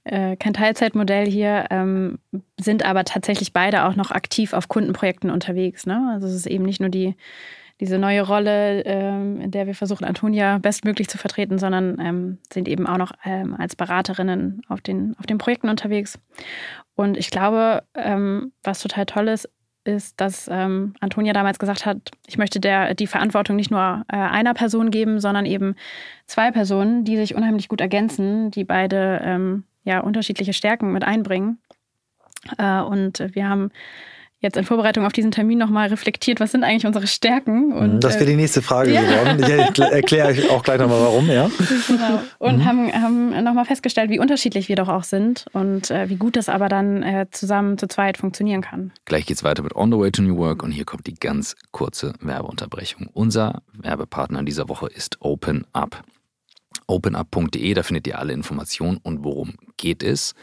äh, 0.05 0.35
kein 0.37 0.53
Teilzeitmodell 0.53 1.25
hier, 1.27 1.65
ähm, 1.71 2.19
sind 2.57 2.85
aber 2.85 3.03
tatsächlich 3.03 3.53
beide 3.53 3.85
auch 3.85 3.95
noch 3.95 4.11
aktiv 4.11 4.53
auf 4.53 4.69
Kundenprojekten 4.69 5.29
unterwegs. 5.29 5.85
Ne? 5.85 6.11
Also 6.13 6.27
es 6.27 6.35
ist 6.35 6.47
eben 6.47 6.63
nicht 6.63 6.79
nur 6.79 6.89
die, 6.89 7.15
diese 7.79 7.97
neue 7.97 8.21
Rolle, 8.21 8.83
ähm, 8.85 9.41
in 9.41 9.51
der 9.51 9.67
wir 9.67 9.75
versuchen, 9.75 10.05
Antonia 10.05 10.57
bestmöglich 10.57 11.09
zu 11.09 11.17
vertreten, 11.17 11.59
sondern 11.59 11.99
ähm, 11.99 12.37
sind 12.51 12.67
eben 12.67 12.87
auch 12.87 12.97
noch 12.97 13.11
ähm, 13.25 13.55
als 13.57 13.75
Beraterinnen 13.75 14.61
auf 14.69 14.81
den, 14.81 15.15
auf 15.19 15.25
den 15.25 15.37
Projekten 15.37 15.69
unterwegs. 15.69 16.17
Und 16.95 17.17
ich 17.17 17.29
glaube, 17.29 17.83
ähm, 17.93 18.53
was 18.63 18.81
total 18.81 19.05
toll 19.05 19.27
ist, 19.27 19.49
ist, 19.87 20.19
dass 20.19 20.47
ähm, 20.51 20.93
Antonia 20.99 21.33
damals 21.33 21.59
gesagt 21.59 21.85
hat, 21.85 22.11
ich 22.27 22.37
möchte 22.37 22.59
der 22.59 22.93
die 22.93 23.07
Verantwortung 23.07 23.55
nicht 23.55 23.71
nur 23.71 24.03
äh, 24.07 24.15
einer 24.17 24.53
Person 24.53 24.91
geben, 24.91 25.19
sondern 25.19 25.45
eben 25.45 25.75
zwei 26.25 26.51
Personen, 26.51 27.03
die 27.03 27.17
sich 27.17 27.35
unheimlich 27.35 27.67
gut 27.69 27.81
ergänzen, 27.81 28.51
die 28.51 28.63
beide 28.63 29.21
ähm, 29.23 29.63
ja 29.83 30.01
unterschiedliche 30.01 30.53
Stärken 30.53 30.91
mit 30.91 31.03
einbringen. 31.03 31.59
Äh, 32.57 32.81
und 32.81 33.23
wir 33.33 33.49
haben 33.49 33.71
jetzt 34.39 34.55
in 34.55 34.63
Vorbereitung 34.63 35.05
auf 35.05 35.13
diesen 35.13 35.31
Termin 35.31 35.57
nochmal 35.57 35.87
reflektiert, 35.87 36.39
was 36.39 36.51
sind 36.51 36.63
eigentlich 36.63 36.85
unsere 36.85 37.07
Stärken. 37.07 37.73
Und, 37.73 38.01
das 38.01 38.15
wäre 38.15 38.25
die 38.25 38.33
äh, 38.33 38.37
nächste 38.37 38.61
Frage 38.61 38.93
ja. 38.93 39.01
geworden. 39.01 39.43
Ich 39.43 39.79
erkläre 39.79 40.27
euch 40.29 40.49
auch 40.49 40.63
gleich 40.63 40.79
nochmal 40.79 41.01
warum, 41.01 41.29
ja. 41.29 41.49
Genau. 41.87 42.21
Und 42.37 42.57
mhm. 42.57 42.65
haben, 42.65 42.93
haben 42.93 43.43
nochmal 43.43 43.65
festgestellt, 43.65 44.11
wie 44.11 44.19
unterschiedlich 44.19 44.69
wir 44.69 44.75
doch 44.75 44.89
auch 44.89 45.03
sind 45.03 45.45
und 45.53 45.89
äh, 45.89 46.09
wie 46.09 46.17
gut 46.17 46.35
das 46.35 46.49
aber 46.49 46.69
dann 46.69 47.01
äh, 47.01 47.25
zusammen 47.31 47.77
zu 47.77 47.87
zweit 47.87 48.17
funktionieren 48.17 48.61
kann. 48.61 48.91
Gleich 49.05 49.25
geht's 49.25 49.43
weiter 49.43 49.63
mit 49.63 49.75
On 49.75 49.91
the 49.91 49.97
Way 49.97 50.11
to 50.11 50.21
New 50.21 50.37
Work 50.37 50.63
und 50.63 50.71
hier 50.71 50.85
kommt 50.85 51.07
die 51.07 51.15
ganz 51.15 51.55
kurze 51.71 52.13
Werbeunterbrechung. 52.21 53.09
Unser 53.13 53.61
Werbepartner 53.73 54.39
in 54.39 54.45
dieser 54.45 54.69
Woche 54.69 54.87
ist 54.87 55.17
Open 55.21 55.65
Up. 55.73 56.03
OpenUp.de, 56.87 57.73
da 57.73 57.83
findet 57.83 58.07
ihr 58.07 58.17
alle 58.17 58.33
Informationen 58.33 58.97
und 59.03 59.23
worum 59.23 59.55
geht 59.75 60.03
es. 60.03 60.35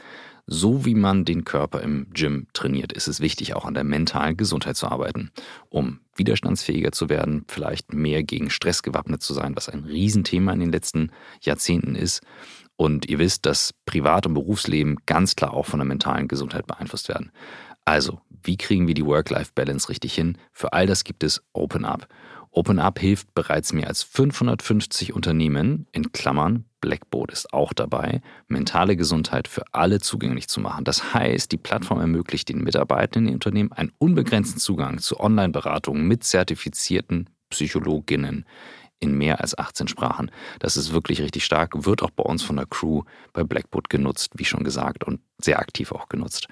So 0.46 0.84
wie 0.84 0.94
man 0.94 1.24
den 1.24 1.44
Körper 1.44 1.80
im 1.80 2.06
Gym 2.12 2.46
trainiert, 2.52 2.92
ist 2.92 3.08
es 3.08 3.20
wichtig, 3.20 3.54
auch 3.54 3.64
an 3.64 3.74
der 3.74 3.84
mentalen 3.84 4.36
Gesundheit 4.36 4.76
zu 4.76 4.88
arbeiten, 4.88 5.30
um 5.70 6.00
widerstandsfähiger 6.16 6.92
zu 6.92 7.08
werden, 7.08 7.44
vielleicht 7.48 7.94
mehr 7.94 8.22
gegen 8.22 8.50
Stress 8.50 8.82
gewappnet 8.82 9.22
zu 9.22 9.32
sein, 9.32 9.56
was 9.56 9.70
ein 9.70 9.84
Riesenthema 9.84 10.52
in 10.52 10.60
den 10.60 10.72
letzten 10.72 11.10
Jahrzehnten 11.40 11.94
ist. 11.94 12.22
Und 12.76 13.08
ihr 13.08 13.18
wisst, 13.18 13.46
dass 13.46 13.72
Privat- 13.86 14.26
und 14.26 14.34
Berufsleben 14.34 14.96
ganz 15.06 15.34
klar 15.34 15.54
auch 15.54 15.66
von 15.66 15.78
der 15.78 15.86
mentalen 15.86 16.28
Gesundheit 16.28 16.66
beeinflusst 16.66 17.08
werden. 17.08 17.30
Also, 17.84 18.20
wie 18.42 18.56
kriegen 18.56 18.86
wir 18.86 18.94
die 18.94 19.06
Work-Life-Balance 19.06 19.88
richtig 19.88 20.14
hin? 20.14 20.36
Für 20.52 20.72
all 20.72 20.86
das 20.86 21.04
gibt 21.04 21.22
es 21.22 21.42
Open 21.52 21.84
Up. 21.84 22.08
OpenUp 22.54 23.00
hilft 23.00 23.34
bereits 23.34 23.72
mehr 23.72 23.88
als 23.88 24.04
550 24.04 25.12
Unternehmen, 25.12 25.86
in 25.90 26.12
Klammern, 26.12 26.64
Blackboard 26.80 27.32
ist 27.32 27.52
auch 27.52 27.72
dabei, 27.72 28.20
mentale 28.46 28.96
Gesundheit 28.96 29.48
für 29.48 29.64
alle 29.72 30.00
zugänglich 30.00 30.48
zu 30.48 30.60
machen. 30.60 30.84
Das 30.84 31.14
heißt, 31.14 31.50
die 31.50 31.56
Plattform 31.56 31.98
ermöglicht 31.98 32.48
den 32.48 32.62
Mitarbeitenden 32.62 33.28
in 33.28 33.34
Unternehmen 33.34 33.72
einen 33.72 33.92
unbegrenzten 33.98 34.60
Zugang 34.60 34.98
zu 34.98 35.18
Online-Beratungen 35.18 36.06
mit 36.06 36.22
zertifizierten 36.22 37.28
Psychologinnen 37.50 38.44
in 39.04 39.16
mehr 39.16 39.40
als 39.40 39.56
18 39.56 39.86
Sprachen. 39.86 40.30
Das 40.58 40.76
ist 40.76 40.92
wirklich 40.92 41.20
richtig 41.20 41.44
stark, 41.44 41.84
wird 41.84 42.02
auch 42.02 42.10
bei 42.10 42.24
uns 42.24 42.42
von 42.42 42.56
der 42.56 42.66
Crew 42.66 43.02
bei 43.32 43.44
Blackboard 43.44 43.90
genutzt, 43.90 44.32
wie 44.36 44.44
schon 44.44 44.64
gesagt, 44.64 45.04
und 45.04 45.20
sehr 45.38 45.58
aktiv 45.58 45.92
auch 45.92 46.08
genutzt. 46.08 46.48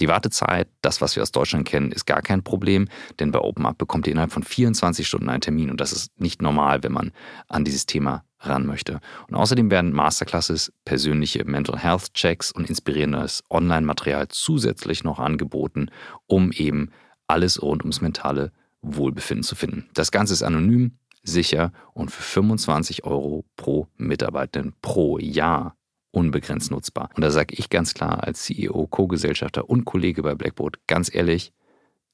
Die 0.00 0.08
Wartezeit, 0.08 0.68
das, 0.80 1.00
was 1.00 1.14
wir 1.14 1.22
aus 1.22 1.32
Deutschland 1.32 1.68
kennen, 1.68 1.92
ist 1.92 2.06
gar 2.06 2.22
kein 2.22 2.42
Problem, 2.42 2.88
denn 3.18 3.30
bei 3.30 3.38
OpenUp 3.38 3.76
bekommt 3.76 4.06
ihr 4.06 4.12
innerhalb 4.12 4.32
von 4.32 4.42
24 4.42 5.06
Stunden 5.06 5.28
einen 5.28 5.42
Termin 5.42 5.70
und 5.70 5.80
das 5.80 5.92
ist 5.92 6.18
nicht 6.18 6.40
normal, 6.42 6.82
wenn 6.82 6.92
man 6.92 7.12
an 7.48 7.64
dieses 7.64 7.86
Thema 7.86 8.24
ran 8.40 8.64
möchte. 8.64 9.00
Und 9.28 9.34
außerdem 9.34 9.70
werden 9.70 9.92
Masterclasses, 9.92 10.72
persönliche 10.86 11.44
Mental 11.44 11.78
Health 11.78 12.14
Checks 12.14 12.50
und 12.50 12.70
inspirierendes 12.70 13.44
Online-Material 13.50 14.28
zusätzlich 14.28 15.04
noch 15.04 15.18
angeboten, 15.18 15.90
um 16.26 16.50
eben 16.52 16.90
alles 17.26 17.60
rund 17.60 17.82
ums 17.82 18.00
mentale 18.00 18.52
Wohlbefinden 18.82 19.44
zu 19.44 19.54
finden. 19.54 19.88
Das 19.94 20.10
Ganze 20.10 20.32
ist 20.32 20.42
anonym, 20.42 20.96
sicher 21.22 21.72
und 21.92 22.10
für 22.10 22.22
25 22.22 23.04
Euro 23.04 23.44
pro 23.56 23.88
Mitarbeiter 23.96 24.64
pro 24.80 25.18
Jahr 25.18 25.76
unbegrenzt 26.12 26.70
nutzbar. 26.70 27.10
Und 27.14 27.22
da 27.22 27.30
sage 27.30 27.54
ich 27.56 27.70
ganz 27.70 27.94
klar 27.94 28.24
als 28.24 28.42
CEO, 28.42 28.86
Co-Gesellschafter 28.86 29.68
und 29.68 29.84
Kollege 29.84 30.22
bei 30.22 30.34
Blackboard 30.34 30.78
ganz 30.86 31.14
ehrlich, 31.14 31.52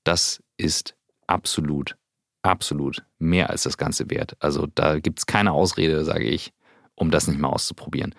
das 0.05 0.43
ist 0.57 0.95
absolut, 1.27 1.97
absolut 2.43 3.05
mehr 3.19 3.51
als 3.51 3.63
das 3.63 3.79
Ganze 3.79 4.11
wert. 4.11 4.37
Also 4.41 4.67
da 4.75 4.99
gibt 4.99 5.19
es 5.21 5.27
keine 5.27 5.53
Ausrede, 5.53 6.05
sage 6.05 6.25
ich, 6.25 6.53
um 6.95 7.11
das 7.11 7.29
nicht 7.29 7.41
mal 7.41 7.49
auszuprobieren. 7.49 8.15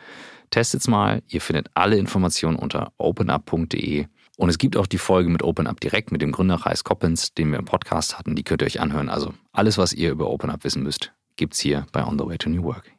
Testet's 0.50 0.88
mal, 0.88 1.22
ihr 1.28 1.42
findet 1.42 1.70
alle 1.74 1.98
Informationen 1.98 2.58
unter 2.58 2.94
openup.de. 2.98 4.08
Und 4.38 4.50
es 4.50 4.60
gibt 4.60 4.78
auch 4.78 4.88
die 4.88 5.00
Folge 5.00 5.30
mit 5.30 5.44
OpenUp 5.44 5.80
direkt 5.82 6.12
mit 6.12 6.22
dem 6.22 6.32
Gründer 6.32 6.56
Reis 6.56 6.84
Coppens, 6.84 7.34
den 7.34 7.52
wir 7.52 7.60
im 7.60 7.66
Podcast 7.66 8.18
hatten. 8.18 8.36
Die 8.36 8.44
könnt 8.44 8.62
ihr 8.62 8.68
euch 8.68 8.80
anhören. 8.80 9.10
Also 9.10 9.34
alles, 9.52 9.78
was 9.78 9.94
ihr 9.94 10.12
über 10.12 10.30
OpenUp 10.30 10.64
wissen 10.64 10.84
müsst, 10.84 11.12
gibt's 11.36 11.60
hier 11.60 11.88
bei 11.92 12.06
On 12.06 12.18
the 12.18 12.26
Way 12.26 12.38
to 12.38 12.50
New 12.50 12.64
Work. 12.64 12.92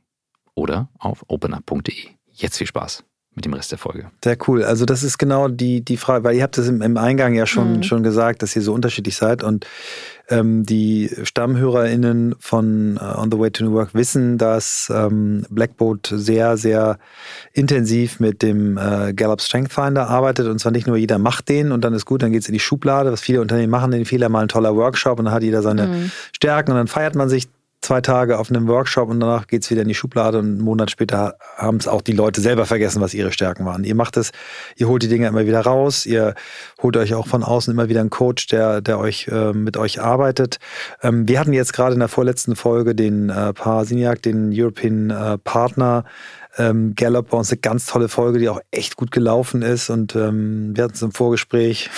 Oder 0.54 0.88
auf 0.98 1.24
openup.de. 1.28 2.08
Jetzt 2.32 2.58
viel 2.58 2.66
Spaß 2.66 3.04
mit 3.38 3.44
dem 3.44 3.54
Rest 3.54 3.70
der 3.70 3.78
Folge. 3.78 4.10
Sehr 4.22 4.36
cool. 4.48 4.64
Also 4.64 4.84
das 4.84 5.04
ist 5.04 5.16
genau 5.16 5.46
die, 5.46 5.80
die 5.80 5.96
Frage, 5.96 6.24
weil 6.24 6.34
ihr 6.34 6.42
habt 6.42 6.58
es 6.58 6.66
im, 6.66 6.82
im 6.82 6.96
Eingang 6.96 7.34
ja 7.34 7.46
schon, 7.46 7.76
mhm. 7.76 7.82
schon 7.84 8.02
gesagt, 8.02 8.42
dass 8.42 8.54
ihr 8.56 8.62
so 8.62 8.74
unterschiedlich 8.74 9.16
seid 9.16 9.44
und 9.44 9.64
ähm, 10.28 10.66
die 10.66 11.10
StammhörerInnen 11.22 12.34
von 12.40 12.98
uh, 13.00 13.20
On 13.20 13.30
the 13.30 13.38
Way 13.38 13.50
to 13.52 13.64
New 13.64 13.72
Work 13.72 13.94
wissen, 13.94 14.38
dass 14.38 14.92
ähm, 14.94 15.46
Blackboard 15.50 16.12
sehr, 16.12 16.56
sehr 16.56 16.98
intensiv 17.52 18.18
mit 18.18 18.42
dem 18.42 18.76
äh, 18.76 19.14
Gallup 19.14 19.40
Strength 19.40 19.72
Finder 19.72 20.08
arbeitet 20.08 20.48
und 20.48 20.58
zwar 20.58 20.72
nicht 20.72 20.86
nur 20.86 20.96
jeder 20.96 21.18
macht 21.18 21.48
den 21.48 21.70
und 21.70 21.82
dann 21.82 21.94
ist 21.94 22.04
gut, 22.04 22.22
dann 22.22 22.32
geht 22.32 22.42
es 22.42 22.48
in 22.48 22.54
die 22.54 22.60
Schublade, 22.60 23.12
was 23.12 23.20
viele 23.20 23.40
Unternehmen 23.40 23.70
machen, 23.70 23.92
den 23.92 24.04
Fehler 24.04 24.28
mal 24.28 24.42
ein 24.42 24.48
toller 24.48 24.74
Workshop 24.74 25.20
und 25.20 25.26
dann 25.26 25.34
hat 25.34 25.44
jeder 25.44 25.62
seine 25.62 25.86
mhm. 25.86 26.10
Stärken 26.32 26.72
und 26.72 26.76
dann 26.76 26.88
feiert 26.88 27.14
man 27.14 27.28
sich 27.28 27.48
zwei 27.88 28.02
Tage 28.02 28.38
auf 28.38 28.50
einem 28.50 28.68
Workshop 28.68 29.08
und 29.08 29.18
danach 29.18 29.46
geht 29.46 29.62
es 29.62 29.70
wieder 29.70 29.80
in 29.80 29.88
die 29.88 29.94
Schublade 29.94 30.38
und 30.38 30.44
einen 30.44 30.60
Monat 30.60 30.90
später 30.90 31.38
haben 31.56 31.78
es 31.78 31.88
auch 31.88 32.02
die 32.02 32.12
Leute 32.12 32.42
selber 32.42 32.66
vergessen, 32.66 33.00
was 33.00 33.14
ihre 33.14 33.32
Stärken 33.32 33.64
waren. 33.64 33.82
Ihr 33.82 33.94
macht 33.94 34.18
es, 34.18 34.30
ihr 34.76 34.88
holt 34.88 35.02
die 35.02 35.08
Dinge 35.08 35.26
immer 35.26 35.46
wieder 35.46 35.62
raus, 35.62 36.04
ihr 36.04 36.34
holt 36.82 36.98
euch 36.98 37.14
auch 37.14 37.26
von 37.26 37.42
außen 37.42 37.72
immer 37.72 37.88
wieder 37.88 38.00
einen 38.00 38.10
Coach, 38.10 38.46
der, 38.48 38.82
der 38.82 38.98
euch 38.98 39.28
äh, 39.28 39.54
mit 39.54 39.78
euch 39.78 40.02
arbeitet. 40.02 40.58
Ähm, 41.02 41.26
wir 41.26 41.40
hatten 41.40 41.54
jetzt 41.54 41.72
gerade 41.72 41.94
in 41.94 42.00
der 42.00 42.08
vorletzten 42.08 42.56
Folge 42.56 42.94
den 42.94 43.30
äh, 43.30 43.54
Parasiniak, 43.54 44.20
den 44.20 44.50
European 44.52 45.08
äh, 45.08 45.38
Partner 45.38 46.04
ähm, 46.58 46.94
Gallup 46.94 47.30
bei 47.30 47.38
uns 47.38 47.50
eine 47.50 47.60
ganz 47.60 47.86
tolle 47.86 48.10
Folge, 48.10 48.38
die 48.38 48.50
auch 48.50 48.60
echt 48.70 48.96
gut 48.96 49.12
gelaufen 49.12 49.62
ist 49.62 49.88
und 49.88 50.14
ähm, 50.14 50.76
wir 50.76 50.84
hatten 50.84 50.94
es 50.94 51.00
im 51.00 51.12
Vorgespräch 51.12 51.88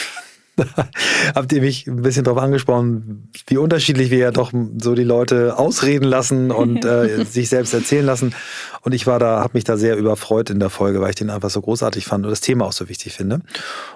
habt 1.34 1.52
ihr 1.52 1.60
mich 1.60 1.86
ein 1.86 2.02
bisschen 2.02 2.24
darauf 2.24 2.42
angesprochen, 2.42 3.30
wie 3.46 3.56
unterschiedlich 3.56 4.10
wir 4.10 4.18
ja 4.18 4.30
doch 4.30 4.52
so 4.78 4.94
die 4.94 5.04
Leute 5.04 5.58
ausreden 5.58 6.04
lassen 6.04 6.50
und 6.50 6.84
äh, 6.84 7.24
sich 7.30 7.48
selbst 7.48 7.74
erzählen 7.74 8.06
lassen. 8.06 8.34
Und 8.82 8.92
ich 8.92 9.06
war 9.06 9.18
da, 9.18 9.40
habe 9.40 9.52
mich 9.54 9.64
da 9.64 9.76
sehr 9.76 9.96
überfreut 9.96 10.50
in 10.50 10.60
der 10.60 10.70
Folge, 10.70 11.00
weil 11.00 11.10
ich 11.10 11.16
den 11.16 11.30
einfach 11.30 11.50
so 11.50 11.60
großartig 11.60 12.06
fand 12.06 12.24
und 12.24 12.30
das 12.30 12.40
Thema 12.40 12.66
auch 12.66 12.72
so 12.72 12.88
wichtig 12.88 13.14
finde. 13.14 13.40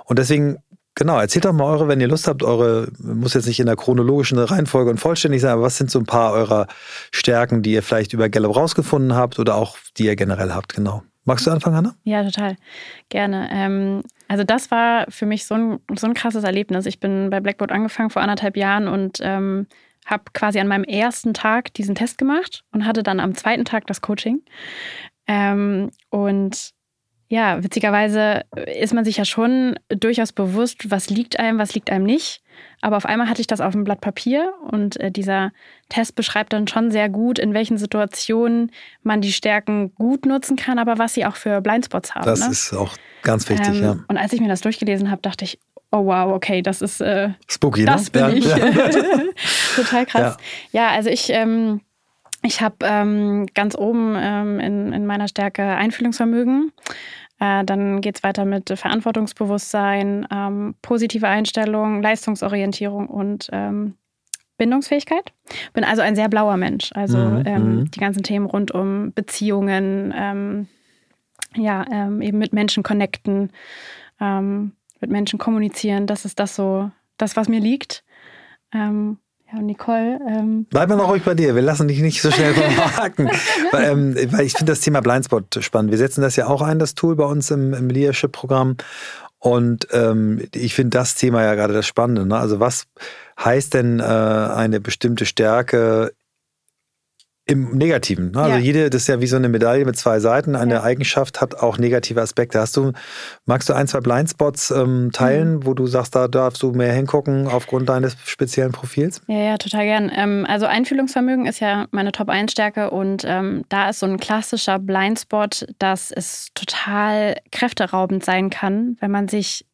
Und 0.05 0.19
deswegen 0.19 0.59
Genau, 0.97 1.19
erzählt 1.19 1.45
doch 1.45 1.53
mal 1.53 1.65
eure, 1.65 1.89
wenn 1.89 2.01
ihr 2.01 2.07
Lust 2.07 2.29
habt, 2.29 2.45
eure, 2.45 2.87
muss 3.01 3.35
jetzt 3.35 3.49
nicht 3.49 3.59
in 3.59 3.67
der 3.67 3.75
chronologischen 3.75 4.39
Reihenfolge 4.39 4.91
und 4.91 4.99
vollständig 4.99 5.41
sein, 5.41 5.51
aber 5.51 5.63
was 5.63 5.77
sind 5.77 5.91
so 5.91 5.99
ein 5.99 6.07
paar 6.07 6.33
eurer 6.33 6.69
Stärken, 7.11 7.63
die 7.63 7.73
ihr 7.73 7.83
vielleicht 7.83 8.13
über 8.13 8.29
Gallup 8.29 8.55
rausgefunden 8.55 9.17
habt 9.17 9.41
oder 9.41 9.57
auch 9.57 9.77
die 9.97 10.05
ihr 10.05 10.15
generell 10.15 10.53
habt, 10.53 10.75
genau. 10.75 11.03
Magst 11.25 11.47
du 11.47 11.51
anfangen, 11.51 11.77
Hanna? 11.77 11.95
Ja, 12.05 12.23
total. 12.23 12.57
Gerne. 13.09 13.49
Ähm, 13.51 14.03
also 14.35 14.43
das 14.43 14.73
war 14.73 15.07
für 15.11 15.27
mich 15.27 15.47
so 15.47 15.55
ein, 15.55 15.79
so 15.95 16.09
ein 16.09 16.15
krasses 16.15 16.43
Erlebnis. 16.43 16.87
Ich 16.87 16.99
bin 16.99 17.31
bei 17.31 17.39
Blackboard 17.39 17.71
angefangen 17.71 18.11
vor 18.11 18.21
anderthalb 18.21 18.57
Jahren 18.57 18.89
und 18.89 19.21
ähm, 19.23 19.69
habe 20.07 20.25
quasi 20.33 20.59
an 20.59 20.67
meinem 20.67 20.83
ersten 20.83 21.35
Tag 21.35 21.73
diesen 21.75 21.95
Test 21.95 22.19
gemacht 22.19 22.65
und 22.73 22.85
hatte 22.85 23.05
dann 23.05 23.21
am 23.21 23.37
zweiten 23.37 23.65
Tag 23.65 23.87
das 23.87 24.01
Coaching. 24.01 24.43
Ähm, 25.29 25.93
und 26.11 26.73
ja, 27.29 27.63
witzigerweise 27.63 28.43
ist 28.77 28.93
man 28.93 29.05
sich 29.05 29.19
ja 29.19 29.25
schon 29.25 29.79
durchaus 29.89 30.33
bewusst, 30.33 30.91
was 30.91 31.11
liegt 31.11 31.39
einem, 31.39 31.59
was 31.59 31.77
liegt 31.77 31.89
einem 31.89 32.05
nicht. 32.05 32.43
Aber 32.81 32.97
auf 32.97 33.07
einmal 33.07 33.29
hatte 33.29 33.41
ich 33.41 33.47
das 33.47 33.61
auf 33.61 33.75
einem 33.75 33.85
Blatt 33.85 34.01
Papier 34.01 34.53
und 34.71 34.99
äh, 35.01 35.11
dieser 35.11 35.53
Test 35.89 36.15
beschreibt 36.15 36.53
dann 36.53 36.69
schon 36.69 36.91
sehr 36.91 37.09
gut, 37.09 37.39
in 37.39 37.55
welchen 37.55 37.79
Situationen 37.79 38.71
man 39.03 39.21
die 39.21 39.33
Stärken 39.33 39.95
gut 39.95 40.27
nutzen 40.27 40.57
kann, 40.57 40.79
aber 40.79 40.99
was 40.99 41.15
sie 41.15 41.25
auch 41.27 41.37
für 41.37 41.61
Blindspots 41.61 42.15
haben. 42.15 42.27
Das 42.27 42.41
ne? 42.41 42.51
ist 42.51 42.73
auch 42.75 42.95
ganz 43.23 43.49
wichtig, 43.49 43.77
ähm, 43.77 43.83
ja. 43.83 43.97
Und 44.09 44.17
als 44.17 44.33
ich 44.33 44.41
mir 44.41 44.49
das 44.49 44.61
durchgelesen 44.61 45.11
habe, 45.11 45.23
dachte 45.23 45.45
ich, 45.45 45.59
oh 45.91 46.07
wow, 46.07 46.33
okay, 46.35 46.63
das 46.63 46.83
ist 46.83 47.01
äh, 47.01 47.31
spooky, 47.49 47.85
das 47.85 48.13
ne? 48.13 48.29
bin 48.29 48.43
ja. 48.43 48.57
ich. 48.57 48.95
Total 49.77 50.07
krass. 50.07 50.37
Ja, 50.73 50.83
ja 50.83 50.91
also 50.91 51.11
ich. 51.11 51.31
Ähm, 51.31 51.81
ich 52.47 52.61
habe 52.61 52.77
ähm, 52.83 53.47
ganz 53.55 53.75
oben 53.75 54.15
ähm, 54.19 54.61
in, 54.61 54.93
in 54.93 55.07
meiner 55.07 55.29
Stärke 55.29 55.63
Einfühlungsvermögen. 55.63 56.73
Äh, 57.45 57.65
dann 57.65 58.01
geht 58.01 58.17
es 58.17 58.23
weiter 58.23 58.47
mit 58.47 58.71
Verantwortungsbewusstsein, 58.75 60.27
ähm, 60.31 60.75
positive 60.81 61.29
Einstellung, 61.29 62.01
Leistungsorientierung 62.01 63.07
und 63.07 63.51
ähm, 63.53 63.97
Bindungsfähigkeit. 64.57 65.33
Bin 65.75 65.85
also 65.85 66.01
ein 66.01 66.17
sehr 66.17 66.31
blauer 66.31 66.57
Mensch. 66.57 66.91
Also 66.95 67.19
mhm. 67.19 67.43
ähm, 67.45 67.77
mhm. 67.77 67.91
die 67.91 68.01
ganzen 68.01 68.23
Themen 68.23 68.47
rund 68.47 68.71
um 68.71 69.13
Beziehungen, 69.13 70.15
ähm, 70.17 70.69
ja, 71.55 71.85
ähm, 71.93 72.23
eben 72.23 72.39
mit 72.39 72.55
Menschen 72.55 72.83
connecten, 72.83 73.51
ähm, 74.21 74.73
mit 75.01 75.11
Menschen 75.11 75.39
kommunizieren. 75.39 76.07
Das 76.07 76.25
ist 76.25 76.41
das 76.41 76.57
so, 76.57 76.91
das, 77.19 77.37
was 77.37 77.49
mir 77.49 77.61
liegt. 77.61 78.05
Ja, 78.73 79.19
Nicole. 79.61 80.19
Ähm, 80.29 80.67
Bleib 80.71 80.89
mal 80.89 80.97
noch 80.97 81.11
ruhig 81.11 81.23
bei 81.23 81.35
dir. 81.35 81.55
Wir 81.55 81.63
lassen 81.63 81.89
dich 81.89 82.01
nicht 82.01 82.21
so 82.21 82.31
schnell 82.31 82.55
verhaken. 82.55 83.31
weil, 83.73 83.85
ähm, 83.85 84.17
weil 84.33 84.47
ich 84.47 84.53
finde 84.53 84.73
das 84.73 84.81
Thema 84.81 85.01
Blindspot 85.01 85.59
spannend. 85.61 85.91
Wir 85.91 85.99
setzen 85.99 86.23
das 86.23 86.37
ja 86.37 86.47
auch 86.47 86.63
ein, 86.63 86.79
das 86.79 86.95
Tool 86.95 87.17
bei 87.17 87.25
uns 87.25 87.51
im, 87.51 87.75
im 87.75 87.89
Leadership-Programm. 87.89 88.77
Und 89.39 89.89
ähm, 89.93 90.43
ich 90.55 90.75
finde 90.75 90.97
das 90.97 91.17
Thema 91.17 91.43
ja 91.43 91.55
gerade 91.55 91.75
das 91.75 91.87
Spannende. 91.87 92.25
Ne? 92.25 92.37
Also 92.37 92.61
was 92.61 92.87
heißt 93.39 93.75
denn 93.75 94.01
äh, 94.01 94.03
eine 94.03 94.81
bestimmte 94.81 95.27
Stärke 95.27 96.13
im 97.47 97.77
Negativen. 97.77 98.31
Ne? 98.31 98.41
Also 98.41 98.57
ja. 98.57 98.63
jede, 98.63 98.91
das 98.91 99.03
ist 99.03 99.09
ja 99.09 99.21
wie 99.21 99.27
so 99.27 99.37
eine 99.37 99.51
Medaille 99.51 99.85
mit 99.85 99.97
zwei 99.97 100.19
Seiten. 100.19 100.57
Eine 100.57 100.75
ja. 100.75 100.83
Eigenschaft 100.83 101.43
hat 101.43 101.55
auch 101.57 101.77
negative 101.77 102.21
Aspekte. 102.23 102.59
Hast 102.59 102.77
du, 102.77 102.93
magst 103.45 103.69
du 103.69 103.75
ein, 103.75 103.87
zwei 103.87 104.01
Blindspots 104.01 104.71
ähm, 104.71 105.11
teilen, 105.13 105.57
mhm. 105.57 105.67
wo 105.67 105.75
du 105.75 105.87
sagst, 105.87 106.15
da 106.15 106.27
darfst 106.27 106.63
du 106.63 106.73
mehr 106.73 106.93
hingucken 106.93 107.47
aufgrund 107.47 107.91
deines 107.91 108.17
speziellen 108.25 108.73
Profils? 108.73 109.21
Ja, 109.27 109.37
ja, 109.37 109.57
total 109.59 109.85
gern. 109.85 110.11
Ähm, 110.15 110.47
also 110.49 110.65
Einfühlungsvermögen 110.65 111.45
ist 111.45 111.61
ja 111.61 111.87
meine 111.91 112.13
Top-1-Stärke 112.13 112.91
und 112.91 113.25
ähm, 113.27 113.65
da 113.69 113.91
ist 113.91 114.01
so 114.01 114.07
ein 114.07 114.19
klassischer 114.19 114.79
Blindspot, 114.79 115.67
dass 115.79 116.11
es 116.11 116.49
total 116.55 117.37
kräfteraubend 117.53 118.25
sein 118.25 118.49
kann, 118.49 118.97
wenn 119.01 119.11
man 119.11 119.29
sich 119.29 119.67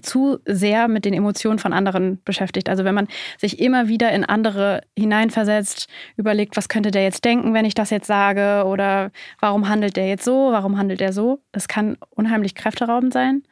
zu 0.00 0.38
sehr 0.44 0.88
mit 0.88 1.04
den 1.04 1.14
Emotionen 1.14 1.58
von 1.58 1.72
anderen 1.72 2.20
beschäftigt. 2.24 2.68
Also 2.68 2.84
wenn 2.84 2.94
man 2.94 3.08
sich 3.38 3.60
immer 3.60 3.88
wieder 3.88 4.10
in 4.12 4.24
andere 4.24 4.82
hineinversetzt, 4.98 5.88
überlegt, 6.16 6.56
was 6.56 6.68
könnte 6.68 6.90
der 6.90 7.02
jetzt 7.02 7.24
denken, 7.24 7.54
wenn 7.54 7.64
ich 7.64 7.74
das 7.74 7.90
jetzt 7.90 8.06
sage 8.06 8.64
oder 8.66 9.10
warum 9.40 9.68
handelt 9.68 9.96
der 9.96 10.08
jetzt 10.08 10.24
so, 10.24 10.48
warum 10.52 10.78
handelt 10.78 11.00
der 11.00 11.12
so, 11.12 11.40
das 11.52 11.68
kann 11.68 11.96
unheimlich 12.10 12.54
kräfteraubend 12.54 13.12
sein. 13.12 13.42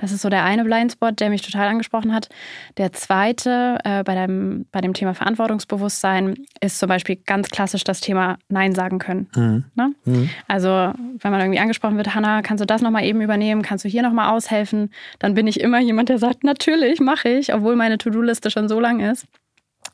Das 0.00 0.12
ist 0.12 0.22
so 0.22 0.30
der 0.30 0.44
eine 0.44 0.64
Blindspot, 0.64 1.20
der 1.20 1.28
mich 1.28 1.42
total 1.42 1.68
angesprochen 1.68 2.14
hat. 2.14 2.30
Der 2.78 2.92
zweite 2.92 3.78
äh, 3.84 4.02
bei, 4.02 4.14
dem, 4.14 4.64
bei 4.72 4.80
dem 4.80 4.94
Thema 4.94 5.12
Verantwortungsbewusstsein 5.12 6.36
ist 6.60 6.78
zum 6.78 6.88
Beispiel 6.88 7.16
ganz 7.16 7.50
klassisch 7.50 7.84
das 7.84 8.00
Thema 8.00 8.38
Nein 8.48 8.74
sagen 8.74 8.98
können. 8.98 9.28
Mhm. 9.36 9.64
Ne? 9.74 9.92
Mhm. 10.06 10.30
Also 10.48 10.68
wenn 10.68 11.30
man 11.30 11.40
irgendwie 11.40 11.60
angesprochen 11.60 11.98
wird, 11.98 12.14
Hanna, 12.14 12.40
kannst 12.40 12.62
du 12.62 12.66
das 12.66 12.80
nochmal 12.80 13.04
eben 13.04 13.20
übernehmen? 13.20 13.60
Kannst 13.60 13.84
du 13.84 13.90
hier 13.90 14.02
nochmal 14.02 14.30
aushelfen? 14.34 14.90
Dann 15.18 15.34
bin 15.34 15.46
ich 15.46 15.60
immer 15.60 15.80
jemand, 15.80 16.08
der 16.08 16.18
sagt, 16.18 16.44
natürlich, 16.44 17.00
mache 17.00 17.28
ich, 17.28 17.52
obwohl 17.52 17.76
meine 17.76 17.98
To-Do-Liste 17.98 18.50
schon 18.50 18.70
so 18.70 18.80
lang 18.80 19.00
ist. 19.00 19.26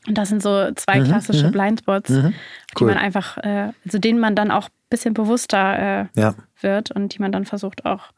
Und 0.07 0.17
das 0.17 0.29
sind 0.29 0.41
so 0.41 0.71
zwei 0.75 1.01
mhm, 1.01 1.05
klassische 1.05 1.47
mhm. 1.47 1.51
Blindspots, 1.51 2.09
mhm. 2.09 2.23
cool. 2.23 2.33
die 2.79 2.85
man 2.85 2.97
einfach, 2.97 3.37
äh, 3.39 3.73
also 3.85 3.99
denen 3.99 4.19
man 4.19 4.35
dann 4.35 4.51
auch 4.51 4.69
ein 4.69 4.89
bisschen 4.89 5.13
bewusster 5.13 5.79
äh, 6.01 6.05
ja. 6.15 6.35
wird 6.61 6.91
und 6.91 7.13
die 7.13 7.19
man 7.19 7.33
dann 7.33 7.43
versucht 7.43 7.85
auch, 7.85 8.11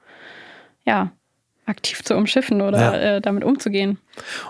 ja, 0.85 1.11
aktiv 1.69 2.03
zu 2.03 2.15
umschiffen 2.15 2.61
oder 2.61 2.79
ja. 2.79 2.93
äh, 2.93 3.21
damit 3.21 3.43
umzugehen. 3.43 3.99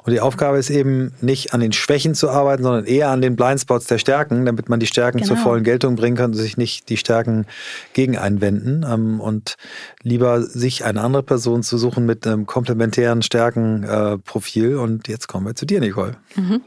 Und 0.04 0.14
die 0.14 0.22
Aufgabe 0.22 0.58
ist 0.58 0.70
eben 0.70 1.14
nicht 1.22 1.54
an 1.54 1.60
den 1.60 1.74
Schwächen 1.74 2.16
zu 2.16 2.30
arbeiten, 2.30 2.64
sondern 2.64 2.86
eher 2.86 3.10
an 3.10 3.22
den 3.22 3.36
Blindspots 3.36 3.86
der 3.88 3.98
Stärken, 3.98 4.46
damit 4.46 4.70
man 4.70 4.80
die 4.80 4.88
Stärken 4.88 5.20
genau. 5.20 5.28
zur 5.28 5.38
vollen 5.38 5.64
Geltung 5.64 5.96
bringen 5.96 6.18
kann 6.18 6.32
und 6.32 6.38
sich 6.38 6.58
nicht 6.58 6.90
die 6.90 6.98
Stärken 6.98 7.46
gegen 7.94 8.18
einwenden. 8.18 8.86
Ähm, 8.90 9.20
und 9.20 9.56
lieber 10.02 10.42
sich 10.42 10.86
eine 10.86 11.02
andere 11.02 11.24
Person 11.24 11.62
zu 11.62 11.78
suchen 11.78 12.06
mit 12.06 12.26
einem 12.26 12.46
komplementären 12.46 13.22
Stärkenprofil. 13.22 14.72
Äh, 14.72 14.76
und 14.76 15.08
jetzt 15.08 15.28
kommen 15.28 15.46
wir 15.46 15.56
zu 15.56 15.66
dir, 15.66 15.80
Nicole. 15.80 16.16
Mhm. 16.36 16.62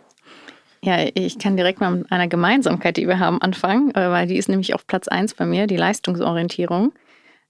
Ja, 0.84 0.96
ich 1.14 1.38
kann 1.38 1.56
direkt 1.56 1.80
mal 1.80 1.92
mit 1.92 2.10
einer 2.10 2.26
Gemeinsamkeit, 2.26 2.96
die 2.96 3.06
wir 3.06 3.20
haben, 3.20 3.40
anfangen, 3.40 3.94
äh, 3.94 4.10
weil 4.10 4.26
die 4.26 4.36
ist 4.36 4.48
nämlich 4.48 4.74
auf 4.74 4.86
Platz 4.86 5.08
1 5.08 5.34
bei 5.34 5.46
mir, 5.46 5.66
die 5.66 5.76
Leistungsorientierung. 5.76 6.92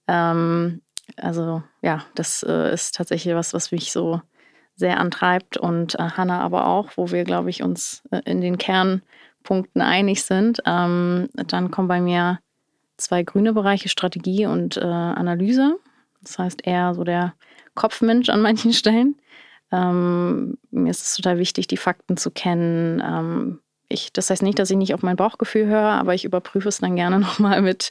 Ähm, 0.06 0.82
also 1.16 1.62
ja, 1.82 2.04
das 2.14 2.42
äh, 2.42 2.72
ist 2.72 2.94
tatsächlich 2.94 3.34
was, 3.34 3.54
was 3.54 3.72
mich 3.72 3.92
so 3.92 4.20
sehr 4.74 4.98
antreibt 4.98 5.56
und 5.56 5.94
äh, 5.96 6.02
Hanna 6.02 6.40
aber 6.40 6.66
auch, 6.66 6.90
wo 6.96 7.10
wir, 7.10 7.24
glaube 7.24 7.50
ich, 7.50 7.62
uns 7.62 8.02
äh, 8.10 8.20
in 8.24 8.40
den 8.40 8.58
Kernpunkten 8.58 9.82
einig 9.82 10.22
sind. 10.24 10.60
Ähm, 10.66 11.28
dann 11.34 11.70
kommen 11.70 11.88
bei 11.88 12.00
mir 12.00 12.38
zwei 12.96 13.22
grüne 13.22 13.52
Bereiche, 13.52 13.88
Strategie 13.88 14.46
und 14.46 14.76
äh, 14.76 14.80
Analyse. 14.80 15.78
Das 16.22 16.38
heißt 16.38 16.66
eher 16.66 16.94
so 16.94 17.04
der 17.04 17.34
Kopfmensch 17.74 18.28
an 18.28 18.40
manchen 18.40 18.72
Stellen. 18.72 19.16
Ähm, 19.70 20.58
mir 20.70 20.90
ist 20.90 21.02
es 21.02 21.16
total 21.16 21.38
wichtig, 21.38 21.66
die 21.66 21.76
Fakten 21.76 22.16
zu 22.16 22.30
kennen. 22.30 23.02
Ähm, 23.04 23.60
ich, 23.92 24.12
das 24.12 24.30
heißt 24.30 24.42
nicht, 24.42 24.58
dass 24.58 24.70
ich 24.70 24.76
nicht 24.76 24.94
auf 24.94 25.02
mein 25.02 25.16
Bauchgefühl 25.16 25.66
höre, 25.66 25.90
aber 25.90 26.14
ich 26.14 26.24
überprüfe 26.24 26.68
es 26.68 26.78
dann 26.78 26.96
gerne 26.96 27.20
nochmal 27.20 27.62
mit 27.62 27.90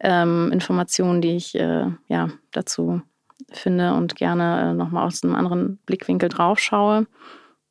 ähm, 0.00 0.50
Informationen, 0.52 1.20
die 1.20 1.36
ich 1.36 1.54
äh, 1.54 1.86
ja, 2.08 2.28
dazu 2.50 3.02
finde 3.50 3.94
und 3.94 4.16
gerne 4.16 4.70
äh, 4.70 4.74
nochmal 4.74 5.06
aus 5.06 5.22
einem 5.22 5.34
anderen 5.34 5.78
Blickwinkel 5.86 6.28
drauf 6.28 6.58
schaue. 6.58 7.06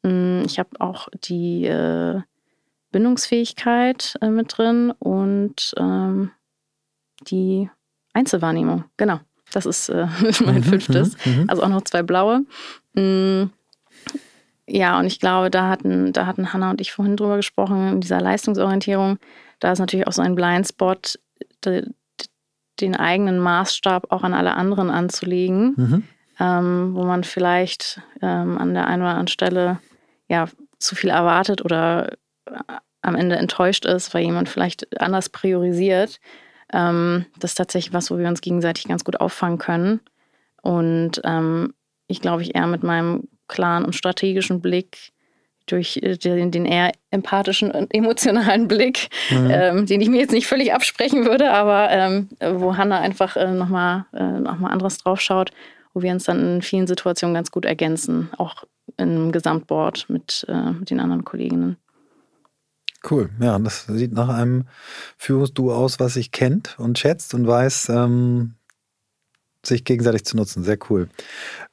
Mm, 0.04 0.42
ich 0.46 0.60
habe 0.60 0.70
auch 0.80 1.08
die 1.24 1.66
äh, 1.66 2.22
Bindungsfähigkeit 2.92 4.16
äh, 4.22 4.30
mit 4.30 4.58
drin 4.58 4.92
und 5.00 5.74
ähm, 5.78 6.32
die 7.22 7.70
Einzelwahrnehmung. 8.14 8.86
Genau, 8.98 9.20
das 9.52 9.66
ist 9.66 9.90
äh, 9.90 10.08
mein 10.46 10.56
mhm, 10.56 10.64
fünftes. 10.64 11.18
Mhm, 11.26 11.42
mhm. 11.42 11.50
Also 11.50 11.64
auch 11.64 11.70
noch 11.70 11.84
zwei 11.84 12.04
blaue. 12.04 12.46
Mm, 12.94 13.46
ja, 14.74 14.98
und 14.98 15.06
ich 15.06 15.20
glaube, 15.20 15.50
da 15.50 15.68
hatten, 15.68 16.14
da 16.14 16.26
hatten 16.26 16.54
Hanna 16.54 16.72
und 16.72 16.80
ich 16.80 16.94
vorhin 16.94 17.18
drüber 17.18 17.36
gesprochen, 17.36 17.94
in 17.94 18.02
dieser 18.02 18.22
Leistungsorientierung. 18.22 19.18
Da 19.60 19.74
ist 19.74 19.80
natürlich 19.80 20.08
auch 20.08 20.14
so 20.14 20.22
ein 20.22 20.36
Blindspot, 20.36 21.20
de, 21.66 21.88
den 22.80 22.96
eigenen 22.96 23.40
Maßstab 23.40 24.12
auch 24.12 24.24
an 24.24 24.34
alle 24.34 24.56
anderen 24.56 24.90
anzulegen, 24.90 25.74
mhm. 25.76 26.04
ähm, 26.40 26.92
wo 26.96 27.04
man 27.04 27.26
vielleicht 27.26 28.02
ähm, 28.22 28.58
an 28.58 28.74
der 28.74 28.88
einen 28.88 29.02
oder 29.02 29.12
anderen 29.12 29.28
Stelle 29.28 29.80
ja 30.30 30.48
zu 30.80 30.96
viel 30.96 31.10
erwartet 31.10 31.66
oder 31.66 32.14
äh, 32.46 32.56
am 33.02 33.16
Ende 33.16 33.36
enttäuscht 33.36 33.86
ist, 33.86 34.14
weil 34.14 34.24
jemand 34.24 34.48
vielleicht 34.48 35.02
anders 35.02 35.28
priorisiert. 35.30 36.22
Ähm, 36.72 37.26
das 37.40 37.52
ist 37.52 37.56
tatsächlich 37.56 37.94
was, 37.94 38.10
wo 38.10 38.18
wir 38.18 38.28
uns 38.30 38.40
gegenseitig 38.40 38.88
ganz 38.88 39.04
gut 39.04 39.20
auffangen 39.20 39.58
können. 39.58 40.00
Und 40.62 41.20
ähm, 41.26 41.74
ich 42.08 42.22
glaube, 42.22 42.44
ich 42.44 42.56
eher 42.56 42.68
mit 42.68 42.84
meinem 42.84 43.28
klaren 43.52 43.86
und 43.86 43.94
strategischen 43.94 44.62
Blick 44.62 45.12
durch 45.68 45.98
äh, 45.98 46.18
den, 46.18 46.52
den, 46.52 46.66
eher 46.66 46.92
empathischen 47.12 47.72
und 47.72 47.94
emotionalen 47.94 48.68
Blick, 48.68 49.10
mhm. 49.30 49.50
ähm, 49.52 49.86
den 49.86 50.02
ich 50.02 50.10
mir 50.10 50.22
jetzt 50.22 50.32
nicht 50.32 50.48
völlig 50.48 50.74
absprechen 50.74 51.26
würde, 51.26 51.52
aber 51.52 51.90
ähm, 51.92 52.30
wo 52.40 52.78
Hanna 52.78 53.00
einfach 53.00 53.36
äh, 53.36 53.52
nochmal 53.52 54.06
äh, 54.14 54.40
noch 54.40 54.60
anderes 54.62 54.98
draufschaut, 54.98 55.52
wo 55.94 56.02
wir 56.02 56.12
uns 56.12 56.24
dann 56.24 56.56
in 56.56 56.62
vielen 56.62 56.88
Situationen 56.88 57.36
ganz 57.36 57.52
gut 57.52 57.66
ergänzen, 57.66 58.30
auch 58.38 58.64
im 58.98 59.32
Gesamtboard 59.32 60.10
mit, 60.10 60.46
äh, 60.50 60.72
mit 60.72 60.90
den 60.90 61.00
anderen 61.00 61.24
Kolleginnen. 61.24 61.78
Cool, 63.10 63.30
ja, 63.40 63.58
das 63.58 63.88
sieht 63.88 64.14
nach 64.14 64.30
einem 64.30 64.66
Führungsduo 65.18 65.74
aus, 65.74 66.00
was 66.00 66.14
sich 66.14 66.32
kennt 66.32 66.78
und 66.78 67.00
schätzt 67.00 67.34
und 67.34 67.48
weiß, 67.48 67.90
ähm, 67.90 68.54
sich 69.66 69.84
gegenseitig 69.84 70.26
zu 70.26 70.38
nutzen. 70.38 70.64
Sehr 70.64 70.78
cool. 70.90 71.08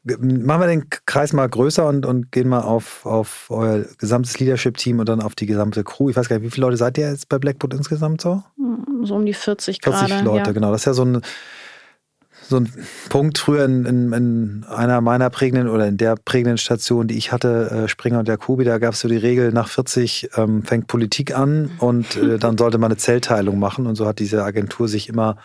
Machen 0.04 0.60
wir 0.60 0.66
den 0.66 0.88
Kreis 1.06 1.32
mal 1.32 1.48
größer 1.48 1.86
und, 1.86 2.06
und 2.06 2.32
gehen 2.32 2.48
mal 2.48 2.60
auf, 2.60 3.06
auf 3.06 3.46
euer 3.50 3.84
gesamtes 3.98 4.38
Leadership-Team 4.38 4.98
und 4.98 5.08
dann 5.08 5.22
auf 5.22 5.34
die 5.34 5.46
gesamte 5.46 5.84
Crew. 5.84 6.10
Ich 6.10 6.16
weiß 6.16 6.28
gar 6.28 6.36
nicht, 6.36 6.46
wie 6.46 6.50
viele 6.50 6.66
Leute 6.66 6.76
seid 6.76 6.98
ihr 6.98 7.10
jetzt 7.10 7.28
bei 7.28 7.38
Blackboard 7.38 7.74
insgesamt 7.74 8.20
so? 8.20 8.42
So 9.02 9.14
um 9.14 9.26
die 9.26 9.34
40 9.34 9.80
gerade. 9.80 10.06
40 10.06 10.24
Leute, 10.24 10.46
ja. 10.46 10.52
genau. 10.52 10.70
Das 10.72 10.82
ist 10.82 10.86
ja 10.86 10.94
so 10.94 11.04
ein 11.04 11.22
so 12.48 12.56
ein 12.56 12.72
Punkt 13.10 13.38
früher 13.38 13.64
in, 13.64 13.84
in, 13.84 14.12
in, 14.12 14.64
einer 14.68 15.00
meiner 15.00 15.28
prägenden 15.28 15.68
oder 15.68 15.86
in 15.86 15.98
der 15.98 16.16
prägenden 16.16 16.56
Station, 16.56 17.06
die 17.06 17.18
ich 17.18 17.30
hatte, 17.30 17.70
äh, 17.70 17.88
Springer 17.88 18.20
und 18.20 18.28
Jacobi, 18.28 18.64
da 18.64 18.78
gab 18.78 18.94
es 18.94 19.00
so 19.00 19.08
die 19.08 19.16
Regel, 19.18 19.52
nach 19.52 19.68
40 19.68 20.30
ähm, 20.36 20.62
fängt 20.62 20.86
Politik 20.86 21.36
an 21.36 21.70
und 21.78 22.16
äh, 22.16 22.38
dann 22.38 22.56
sollte 22.56 22.78
man 22.78 22.90
eine 22.90 22.96
Zellteilung 22.96 23.58
machen. 23.58 23.86
Und 23.86 23.96
so 23.96 24.06
hat 24.06 24.18
diese 24.18 24.44
Agentur 24.44 24.88
sich 24.88 25.08
immer 25.08 25.36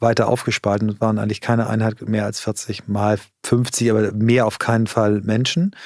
weiter 0.00 0.28
aufgespalten 0.28 0.90
und 0.90 1.00
waren 1.00 1.18
eigentlich 1.18 1.40
keine 1.40 1.68
Einheit 1.68 2.00
mehr 2.08 2.24
als 2.24 2.40
40 2.40 2.88
mal 2.88 3.18
50, 3.44 3.90
aber 3.90 4.12
mehr 4.12 4.46
auf 4.46 4.58
keinen 4.58 4.86
Fall 4.86 5.20
Menschen. 5.22 5.76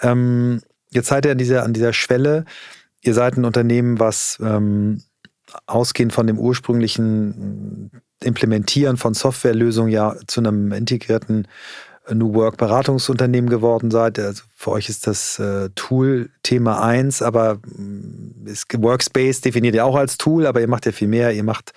Ähm, 0.00 0.62
jetzt 0.90 1.08
seid 1.08 1.26
ihr 1.26 1.32
an 1.32 1.38
dieser, 1.38 1.64
an 1.64 1.72
dieser 1.72 1.92
Schwelle. 1.92 2.44
Ihr 3.02 3.14
seid 3.14 3.36
ein 3.36 3.44
Unternehmen, 3.44 3.98
was 3.98 4.38
ähm, 4.40 5.02
ausgehend 5.66 6.12
von 6.12 6.26
dem 6.26 6.38
ursprünglichen 6.38 7.90
Implementieren 8.22 8.96
von 8.96 9.14
Softwarelösungen 9.14 9.92
ja 9.92 10.16
zu 10.26 10.40
einem 10.40 10.72
integrierten 10.72 11.46
New 12.12 12.34
Work 12.34 12.56
Beratungsunternehmen 12.56 13.50
geworden 13.50 13.90
seid. 13.90 14.18
Also 14.18 14.44
für 14.58 14.70
euch 14.70 14.88
ist 14.88 15.06
das 15.06 15.38
äh, 15.38 15.68
Tool 15.74 16.30
Thema 16.42 16.82
eins, 16.82 17.20
aber 17.20 17.56
mm, 17.56 18.46
ist, 18.46 18.66
Workspace 18.74 19.42
definiert 19.42 19.74
ihr 19.74 19.84
auch 19.84 19.96
als 19.96 20.16
Tool, 20.16 20.46
aber 20.46 20.62
ihr 20.62 20.66
macht 20.66 20.86
ja 20.86 20.92
viel 20.92 21.08
mehr. 21.08 21.32
Ihr 21.32 21.44
macht 21.44 21.74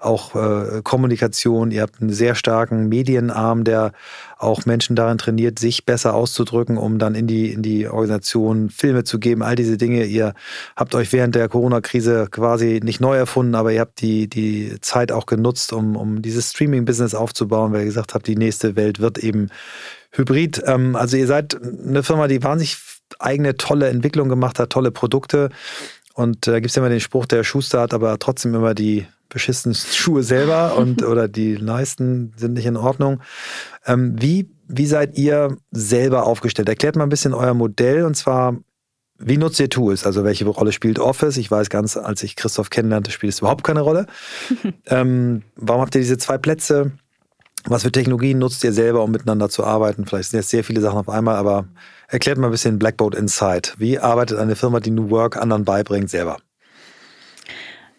auch 0.00 0.34
äh, 0.34 0.80
Kommunikation, 0.82 1.70
ihr 1.70 1.82
habt 1.82 2.00
einen 2.00 2.10
sehr 2.10 2.34
starken 2.34 2.88
Medienarm, 2.88 3.64
der 3.64 3.92
auch 4.38 4.64
Menschen 4.64 4.96
darin 4.96 5.18
trainiert, 5.18 5.58
sich 5.58 5.84
besser 5.84 6.14
auszudrücken, 6.14 6.78
um 6.78 6.98
dann 6.98 7.14
in 7.14 7.26
die, 7.26 7.52
in 7.52 7.62
die 7.62 7.86
Organisation 7.86 8.70
Filme 8.70 9.04
zu 9.04 9.18
geben, 9.18 9.42
all 9.42 9.54
diese 9.54 9.76
Dinge. 9.76 10.06
Ihr 10.06 10.32
habt 10.74 10.94
euch 10.94 11.12
während 11.12 11.34
der 11.34 11.50
Corona-Krise 11.50 12.28
quasi 12.30 12.80
nicht 12.82 13.02
neu 13.02 13.14
erfunden, 13.14 13.54
aber 13.54 13.72
ihr 13.72 13.80
habt 13.80 14.00
die, 14.00 14.26
die 14.26 14.78
Zeit 14.80 15.12
auch 15.12 15.26
genutzt, 15.26 15.74
um, 15.74 15.96
um 15.96 16.22
dieses 16.22 16.50
Streaming-Business 16.52 17.14
aufzubauen, 17.14 17.72
weil 17.72 17.80
ihr 17.80 17.86
gesagt 17.86 18.14
habt, 18.14 18.26
die 18.26 18.36
nächste 18.36 18.74
Welt 18.74 19.00
wird 19.00 19.18
eben 19.18 19.50
hybrid. 20.12 20.62
Ähm, 20.66 20.96
also 20.96 21.16
ihr 21.16 21.26
seid 21.26 21.58
eine 21.60 22.02
Firma, 22.02 22.28
die 22.28 22.42
wahnsinnig 22.42 22.78
eigene 23.18 23.56
tolle 23.56 23.88
Entwicklung 23.88 24.28
gemacht 24.28 24.58
hat, 24.58 24.70
tolle 24.70 24.90
Produkte. 24.90 25.50
Und 26.14 26.46
da 26.46 26.54
äh, 26.54 26.60
gibt 26.60 26.70
es 26.70 26.76
immer 26.76 26.88
den 26.88 27.00
Spruch, 27.00 27.26
der 27.26 27.44
Schuster 27.44 27.80
hat 27.80 27.94
aber 27.94 28.18
trotzdem 28.18 28.54
immer 28.54 28.74
die 28.74 29.06
beschissenen 29.28 29.74
Schuhe 29.92 30.22
selber 30.22 30.76
und 30.76 31.02
oder 31.06 31.28
die 31.28 31.56
Leisten 31.56 32.32
sind 32.36 32.54
nicht 32.54 32.66
in 32.66 32.76
Ordnung. 32.76 33.20
Ähm, 33.86 34.14
wie, 34.20 34.50
wie 34.68 34.86
seid 34.86 35.18
ihr 35.18 35.56
selber 35.70 36.26
aufgestellt? 36.26 36.68
Erklärt 36.68 36.96
mal 36.96 37.04
ein 37.04 37.10
bisschen 37.10 37.34
euer 37.34 37.54
Modell 37.54 38.04
und 38.04 38.14
zwar, 38.14 38.56
wie 39.18 39.38
nutzt 39.38 39.60
ihr 39.60 39.70
Tools? 39.70 40.04
Also 40.04 40.24
welche 40.24 40.46
Rolle 40.46 40.72
spielt 40.72 40.98
Office? 40.98 41.36
Ich 41.36 41.50
weiß 41.50 41.70
ganz, 41.70 41.96
als 41.96 42.22
ich 42.22 42.36
Christoph 42.36 42.70
kennenlernte, 42.70 43.10
spielt 43.10 43.32
es 43.32 43.38
überhaupt 43.38 43.64
keine 43.64 43.80
Rolle. 43.80 44.06
ähm, 44.86 45.42
warum 45.56 45.80
habt 45.82 45.94
ihr 45.94 46.00
diese 46.00 46.18
zwei 46.18 46.38
Plätze? 46.38 46.92
Was 47.64 47.82
für 47.82 47.92
Technologien 47.92 48.38
nutzt 48.38 48.64
ihr 48.64 48.72
selber, 48.72 49.02
um 49.02 49.10
miteinander 49.10 49.48
zu 49.48 49.64
arbeiten? 49.64 50.04
Vielleicht 50.06 50.30
sind 50.30 50.40
jetzt 50.40 50.50
sehr 50.50 50.64
viele 50.64 50.80
Sachen 50.80 50.98
auf 50.98 51.08
einmal, 51.08 51.36
aber 51.36 51.66
erklärt 52.08 52.38
mal 52.38 52.48
ein 52.48 52.52
bisschen 52.52 52.78
Blackboard 52.78 53.14
Insight. 53.14 53.74
Wie 53.78 53.98
arbeitet 53.98 54.38
eine 54.38 54.56
Firma, 54.56 54.80
die 54.80 54.90
New 54.90 55.10
Work 55.10 55.36
anderen 55.36 55.64
beibringt, 55.64 56.10
selber? 56.10 56.38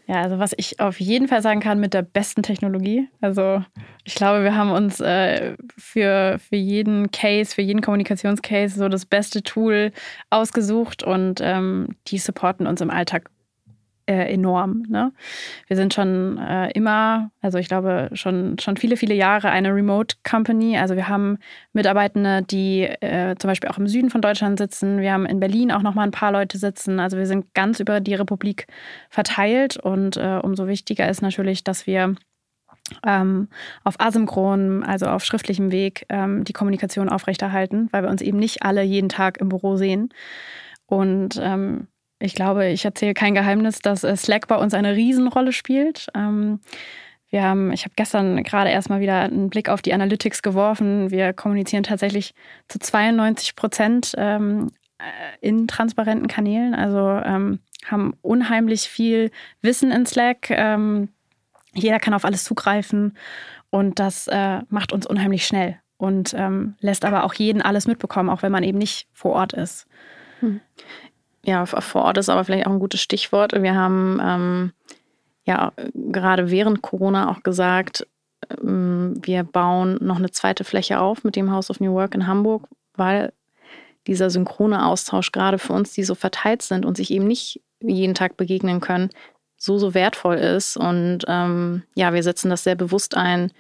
Ja, 0.06 0.22
also 0.22 0.38
was 0.38 0.52
ich 0.58 0.82
auf 0.82 1.00
jeden 1.00 1.30
Fall 1.30 1.42
sagen 1.42 1.62
kann 1.62 1.80
mit 1.80 1.94
der 1.94 2.02
besten 2.02 2.44
Technologie. 2.44 3.08
Also 3.22 3.64
ich 4.04 4.16
glaube, 4.16 4.44
wir 4.44 4.56
haben 4.56 4.72
uns 4.72 5.00
äh, 5.00 5.56
für, 5.78 6.40
für 6.40 6.58
jeden 6.58 7.10
Case, 7.12 7.56
für 7.56 7.62
jeden 7.62 7.82
Kommunikationscase 7.82 8.78
so 8.78 8.90
das 8.90 9.06
beste 9.06 9.44
Tool 9.44 9.94
ausgesucht 10.30 11.04
und 11.04 11.40
ähm, 11.42 11.96
die 12.08 12.18
supporten 12.18 12.68
uns 12.68 12.82
im 12.82 12.90
Alltag 12.90 13.30
äh, 14.06 14.34
enorm. 14.34 14.84
Ne? 14.90 15.12
Wir 15.68 15.78
sind 15.78 15.94
schon 15.94 16.38
äh, 16.38 16.72
immer, 16.72 17.32
also 17.42 17.58
ich 17.58 17.68
glaube 17.68 18.10
schon, 18.14 18.58
schon 18.60 18.78
viele, 18.78 18.98
viele 18.98 19.14
Jahre 19.14 19.50
eine 19.50 19.74
Remote 19.74 20.18
Company. 20.30 20.78
Also 20.78 20.96
wir 20.96 21.08
haben 21.08 21.38
Mitarbeitende, 21.74 22.42
die 22.42 22.84
äh, 22.84 23.36
zum 23.38 23.50
Beispiel 23.50 23.70
auch 23.70 23.78
im 23.78 23.88
Süden 23.88 24.10
von 24.10 24.22
Deutschland 24.22 24.60
sitzen. 24.60 25.00
Wir 25.00 25.14
haben 25.14 25.26
in 25.26 25.40
Berlin 25.40 25.72
auch 25.72 25.82
noch 25.82 25.96
mal 25.96 26.04
ein 26.04 26.12
paar 26.12 26.32
Leute 26.32 26.58
sitzen. 26.58 27.00
Also 27.00 27.18
wir 27.18 27.26
sind 27.26 27.54
ganz 27.54 27.80
über 27.80 28.00
die 28.00 28.16
Republik 28.16 28.68
verteilt 29.10 29.78
und 29.78 30.18
äh, 30.18 30.40
umso 30.42 30.68
wichtiger 30.68 31.08
ist 31.08 31.22
natürlich, 31.22 31.64
dass 31.64 31.88
wir 31.88 32.16
ähm, 33.06 33.48
auf 33.84 34.00
asynchron, 34.00 34.84
also 34.84 35.08
auf 35.08 35.24
schriftlichem 35.24 35.72
Weg, 35.72 36.06
ähm, 36.10 36.44
die 36.44 36.54
Kommunikation 36.54 37.10
aufrechterhalten, 37.10 37.88
weil 37.92 38.04
wir 38.04 38.10
uns 38.10 38.22
eben 38.22 38.38
nicht 38.38 38.64
alle 38.64 38.84
jeden 38.84 39.10
Tag 39.10 39.38
im 39.38 39.50
Büro 39.50 39.78
sehen. 39.78 40.10
Und 40.86 41.40
ähm, 41.42 41.88
ich 42.24 42.36
glaube, 42.36 42.68
ich 42.68 42.86
erzähle 42.86 43.14
kein 43.14 43.36
Geheimnis, 43.36 43.80
dass 43.80 44.04
äh, 44.06 44.16
Slack 44.16 44.48
bei 44.48 44.56
uns 44.56 44.74
eine 44.74 44.96
Riesenrolle 44.96 45.52
spielt. 45.52 46.08
Ähm, 46.16 46.62
wir 47.30 47.44
haben, 47.44 47.74
ich 47.74 47.84
habe 47.84 47.94
gestern 47.98 48.44
gerade 48.44 48.70
erstmal 48.70 49.02
wieder 49.02 49.20
einen 49.22 49.50
Blick 49.50 49.68
auf 49.68 49.82
die 49.82 49.94
Analytics 49.94 50.42
geworfen. 50.42 51.12
Wir 51.12 51.34
kommunizieren 51.34 51.84
tatsächlich 51.84 52.34
zu 52.70 52.80
92 52.80 53.58
Prozent 53.58 54.14
ähm, 54.18 54.70
äh, 55.00 55.04
in 55.42 55.68
transparenten 55.68 56.28
Kanälen, 56.28 56.74
also 56.76 57.10
ähm, 57.26 57.60
haben 57.86 58.14
unheimlich 58.22 58.84
viel 58.84 59.30
Wissen 59.62 59.92
in 59.92 60.06
Slack. 60.06 60.50
jeder 61.74 62.00
kann 62.00 62.14
auf 62.14 62.24
alles 62.24 62.46
zugreifen 62.46 63.18
und 63.70 64.00
das 64.00 64.28
äh, 64.28 64.62
macht 64.70 64.94
uns 64.94 65.06
unheimlich 65.06 65.46
schnell 65.46 65.78
und 65.98 66.34
lässt 66.80 67.04
aber 67.04 67.26
auch 67.26 67.34
jeden 67.34 67.62
alles 67.62 67.88
mitbekommen, 67.88 68.30
auch 68.30 68.42
wenn 68.42 68.54
man 68.54 68.64
eben 68.64 68.78
nicht 68.78 69.08
vor 69.12 69.34
Ort 69.34 69.52
ist. 69.52 69.86
Ja, 71.46 71.66
vor 71.66 72.04
Ort 72.04 72.18
ist 72.18 72.30
aber 72.30 72.44
vielleicht 72.46 72.68
auch 72.68 72.72
ein 72.72 72.80
gutes 72.80 73.02
Stichwort. 73.02 73.52
Wir 73.54 73.76
haben 73.76 74.20
ähm, 74.24 74.72
ja 75.46 75.74
gerade 75.94 76.50
während 76.50 76.82
Corona 76.82 77.30
auch 77.30 77.44
gesagt, 77.44 78.08
ähm, 78.50 79.16
wir 79.22 79.44
bauen 79.44 79.98
noch 80.02 80.18
eine 80.18 80.32
zweite 80.32 80.64
Fläche 80.64 81.00
auf 81.00 81.24
mit 81.24 81.36
dem 81.36 81.52
House 81.52 81.70
of 81.70 81.80
New 81.80 81.94
Work 81.94 82.16
in 82.16 82.28
Hamburg, 82.28 82.68
weil 82.96 83.34
dieser 84.08 84.30
synchrone 84.30 84.86
Austausch 84.86 85.32
gerade 85.32 85.60
für 85.60 85.74
uns, 85.74 85.94
die 85.94 86.04
so 86.04 86.16
verteilt 86.16 86.62
sind 86.62 86.86
und 86.86 86.98
sich 86.98 87.12
eben 87.12 87.28
nicht 87.28 87.62
jeden 87.82 88.16
Tag 88.16 88.38
begegnen 88.38 88.80
können, 88.80 89.10
so, 89.58 89.78
so 89.78 89.94
wertvoll 89.94 90.36
ist. 90.36 90.78
Und 90.78 91.20
ähm, 91.28 91.84
ja, 91.96 92.14
wir 92.14 92.24
setzen 92.24 92.50
das 92.50 92.64
sehr 92.64 92.76
bewusst 92.76 93.16
ein, 93.16 93.52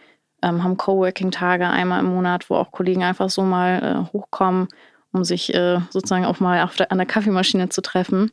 ähm, 0.41 0.63
haben 0.63 0.77
Coworking-Tage 0.77 1.67
einmal 1.67 2.01
im 2.01 2.07
Monat, 2.07 2.49
wo 2.49 2.55
auch 2.55 2.71
Kollegen 2.71 3.03
einfach 3.03 3.29
so 3.29 3.43
mal 3.43 3.81
äh, 3.81 4.13
hochkommen, 4.13 4.67
um 5.13 5.23
sich 5.23 5.53
äh, 5.53 5.79
sozusagen 5.89 6.25
auch 6.25 6.39
mal 6.39 6.69
der, 6.77 6.91
an 6.91 6.97
der 6.97 7.07
Kaffeemaschine 7.07 7.69
zu 7.69 7.81
treffen. 7.81 8.31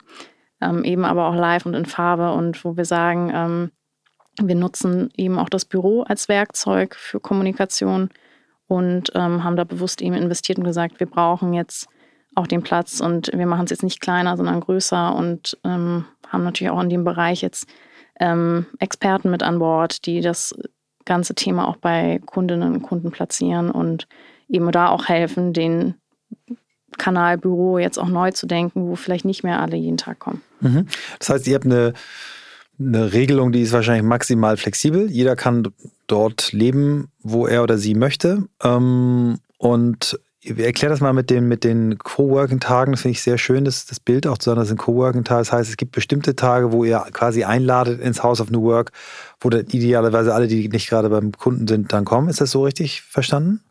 Ähm, 0.59 0.83
eben 0.83 1.05
aber 1.05 1.27
auch 1.27 1.35
live 1.35 1.65
und 1.65 1.73
in 1.73 1.85
Farbe 1.85 2.33
und 2.33 2.63
wo 2.65 2.77
wir 2.77 2.85
sagen, 2.85 3.31
ähm, 3.33 3.71
wir 4.41 4.55
nutzen 4.55 5.09
eben 5.17 5.39
auch 5.39 5.49
das 5.49 5.65
Büro 5.65 6.03
als 6.03 6.29
Werkzeug 6.29 6.95
für 6.95 7.19
Kommunikation 7.19 8.09
und 8.67 9.11
ähm, 9.15 9.43
haben 9.43 9.55
da 9.55 9.63
bewusst 9.63 10.01
eben 10.01 10.15
investiert 10.15 10.57
und 10.57 10.63
gesagt, 10.63 10.99
wir 10.99 11.07
brauchen 11.07 11.53
jetzt 11.53 11.87
auch 12.35 12.47
den 12.47 12.63
Platz 12.63 13.01
und 13.01 13.31
wir 13.33 13.45
machen 13.45 13.65
es 13.65 13.71
jetzt 13.71 13.83
nicht 13.83 13.99
kleiner, 13.99 14.37
sondern 14.37 14.61
größer 14.61 15.15
und 15.15 15.57
ähm, 15.65 16.05
haben 16.27 16.43
natürlich 16.43 16.71
auch 16.71 16.81
in 16.81 16.89
dem 16.89 17.03
Bereich 17.03 17.41
jetzt 17.41 17.67
ähm, 18.19 18.67
Experten 18.79 19.29
mit 19.29 19.43
an 19.43 19.59
Bord, 19.59 20.05
die 20.05 20.21
das 20.21 20.55
ganze 21.05 21.35
Thema 21.35 21.67
auch 21.67 21.77
bei 21.77 22.21
Kundinnen 22.25 22.73
und 22.75 22.81
Kunden 22.83 23.11
platzieren 23.11 23.69
und 23.69 24.07
eben 24.47 24.71
da 24.71 24.89
auch 24.89 25.09
helfen, 25.09 25.51
den 25.51 25.95
Kanal 26.97 27.37
Büro 27.37 27.77
jetzt 27.77 27.97
auch 27.97 28.07
neu 28.07 28.31
zu 28.31 28.47
denken, 28.47 28.87
wo 28.87 28.95
vielleicht 28.95 29.25
nicht 29.25 29.43
mehr 29.43 29.59
alle 29.59 29.75
jeden 29.75 29.97
Tag 29.97 30.19
kommen. 30.19 30.41
Mhm. 30.59 30.87
Das 31.19 31.29
heißt, 31.29 31.47
ihr 31.47 31.55
habt 31.55 31.65
eine, 31.65 31.93
eine 32.79 33.13
Regelung, 33.13 33.51
die 33.51 33.61
ist 33.61 33.73
wahrscheinlich 33.73 34.03
maximal 34.03 34.57
flexibel. 34.57 35.09
Jeder 35.09 35.35
kann 35.35 35.67
dort 36.07 36.51
leben, 36.51 37.09
wo 37.21 37.47
er 37.47 37.63
oder 37.63 37.77
sie 37.77 37.95
möchte. 37.95 38.45
Ähm, 38.63 39.39
und 39.57 40.19
Erklär 40.43 40.89
das 40.89 41.01
mal 41.01 41.13
mit 41.13 41.29
den, 41.29 41.47
mit 41.47 41.63
den 41.63 41.99
Coworking-Tagen. 41.99 42.93
Das 42.93 43.01
finde 43.01 43.11
ich 43.11 43.21
sehr 43.21 43.37
schön, 43.37 43.63
das, 43.63 43.85
das 43.85 43.99
Bild 43.99 44.25
auch 44.25 44.39
zu 44.39 44.49
sagen, 44.49 44.59
das 44.59 44.69
sind 44.69 44.77
Coworking-Tage. 44.77 45.39
Das 45.39 45.51
heißt, 45.51 45.69
es 45.69 45.77
gibt 45.77 45.91
bestimmte 45.91 46.35
Tage, 46.35 46.71
wo 46.71 46.83
ihr 46.83 46.97
quasi 47.13 47.43
einladet 47.43 48.01
ins 48.01 48.23
House 48.23 48.41
of 48.41 48.49
New 48.49 48.63
Work, 48.63 48.91
wo 49.39 49.51
dann 49.51 49.67
idealerweise 49.67 50.33
alle, 50.33 50.47
die 50.47 50.67
nicht 50.67 50.89
gerade 50.89 51.09
beim 51.09 51.31
Kunden 51.33 51.67
sind, 51.67 51.93
dann 51.93 52.05
kommen. 52.05 52.27
Ist 52.27 52.41
das 52.41 52.49
so 52.49 52.63
richtig 52.63 53.03
verstanden? 53.03 53.61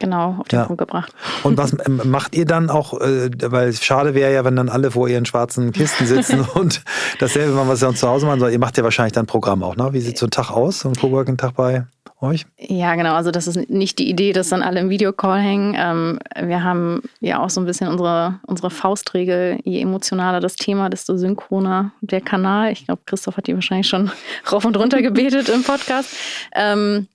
Genau, 0.00 0.36
auf 0.40 0.48
den 0.48 0.60
ja. 0.60 0.64
Punkt 0.64 0.80
gebracht. 0.80 1.12
Und 1.42 1.58
was 1.58 1.76
macht 2.04 2.34
ihr 2.34 2.46
dann 2.46 2.70
auch, 2.70 2.98
äh, 3.00 3.30
weil 3.44 3.68
es 3.68 3.84
schade 3.84 4.14
wäre 4.14 4.32
ja, 4.32 4.44
wenn 4.44 4.56
dann 4.56 4.70
alle 4.70 4.90
vor 4.90 5.08
ihren 5.08 5.26
schwarzen 5.26 5.72
Kisten 5.72 6.06
sitzen 6.06 6.40
und 6.54 6.82
dasselbe 7.18 7.52
machen, 7.52 7.68
was 7.68 7.82
ihr 7.82 7.94
zu 7.94 8.08
Hause 8.08 8.26
machen 8.26 8.40
soll. 8.40 8.50
Ihr 8.50 8.58
macht 8.58 8.78
ja 8.78 8.82
wahrscheinlich 8.82 9.12
dann 9.12 9.24
ein 9.24 9.26
Programm 9.26 9.62
auch, 9.62 9.76
ne? 9.76 9.92
Wie 9.92 10.00
sieht 10.00 10.16
so 10.16 10.26
ein 10.26 10.30
Tag 10.30 10.50
aus, 10.50 10.80
so 10.80 10.88
ein 10.88 10.94
Coworking-Tag 10.94 11.54
bei 11.54 11.84
euch? 12.22 12.46
Ja, 12.58 12.94
genau. 12.94 13.14
Also 13.14 13.30
das 13.30 13.46
ist 13.46 13.68
nicht 13.68 13.98
die 13.98 14.08
Idee, 14.08 14.32
dass 14.32 14.48
dann 14.48 14.62
alle 14.62 14.80
im 14.80 14.88
Videocall 14.88 15.40
hängen. 15.40 15.76
Ähm, 15.76 16.18
wir 16.40 16.64
haben 16.64 17.02
ja 17.20 17.42
auch 17.42 17.50
so 17.50 17.60
ein 17.60 17.66
bisschen 17.66 17.88
unsere, 17.88 18.40
unsere 18.46 18.70
Faustregel. 18.70 19.58
Je 19.64 19.82
emotionaler 19.82 20.40
das 20.40 20.56
Thema, 20.56 20.88
desto 20.88 21.18
synchroner 21.18 21.92
der 22.00 22.22
Kanal. 22.22 22.72
Ich 22.72 22.86
glaube, 22.86 23.02
Christoph 23.04 23.36
hat 23.36 23.46
die 23.46 23.54
wahrscheinlich 23.54 23.88
schon 23.88 24.10
rauf 24.52 24.64
und 24.64 24.78
runter 24.78 25.02
gebetet 25.02 25.50
im 25.50 25.62
Podcast. 25.62 26.14
Ähm, 26.54 27.06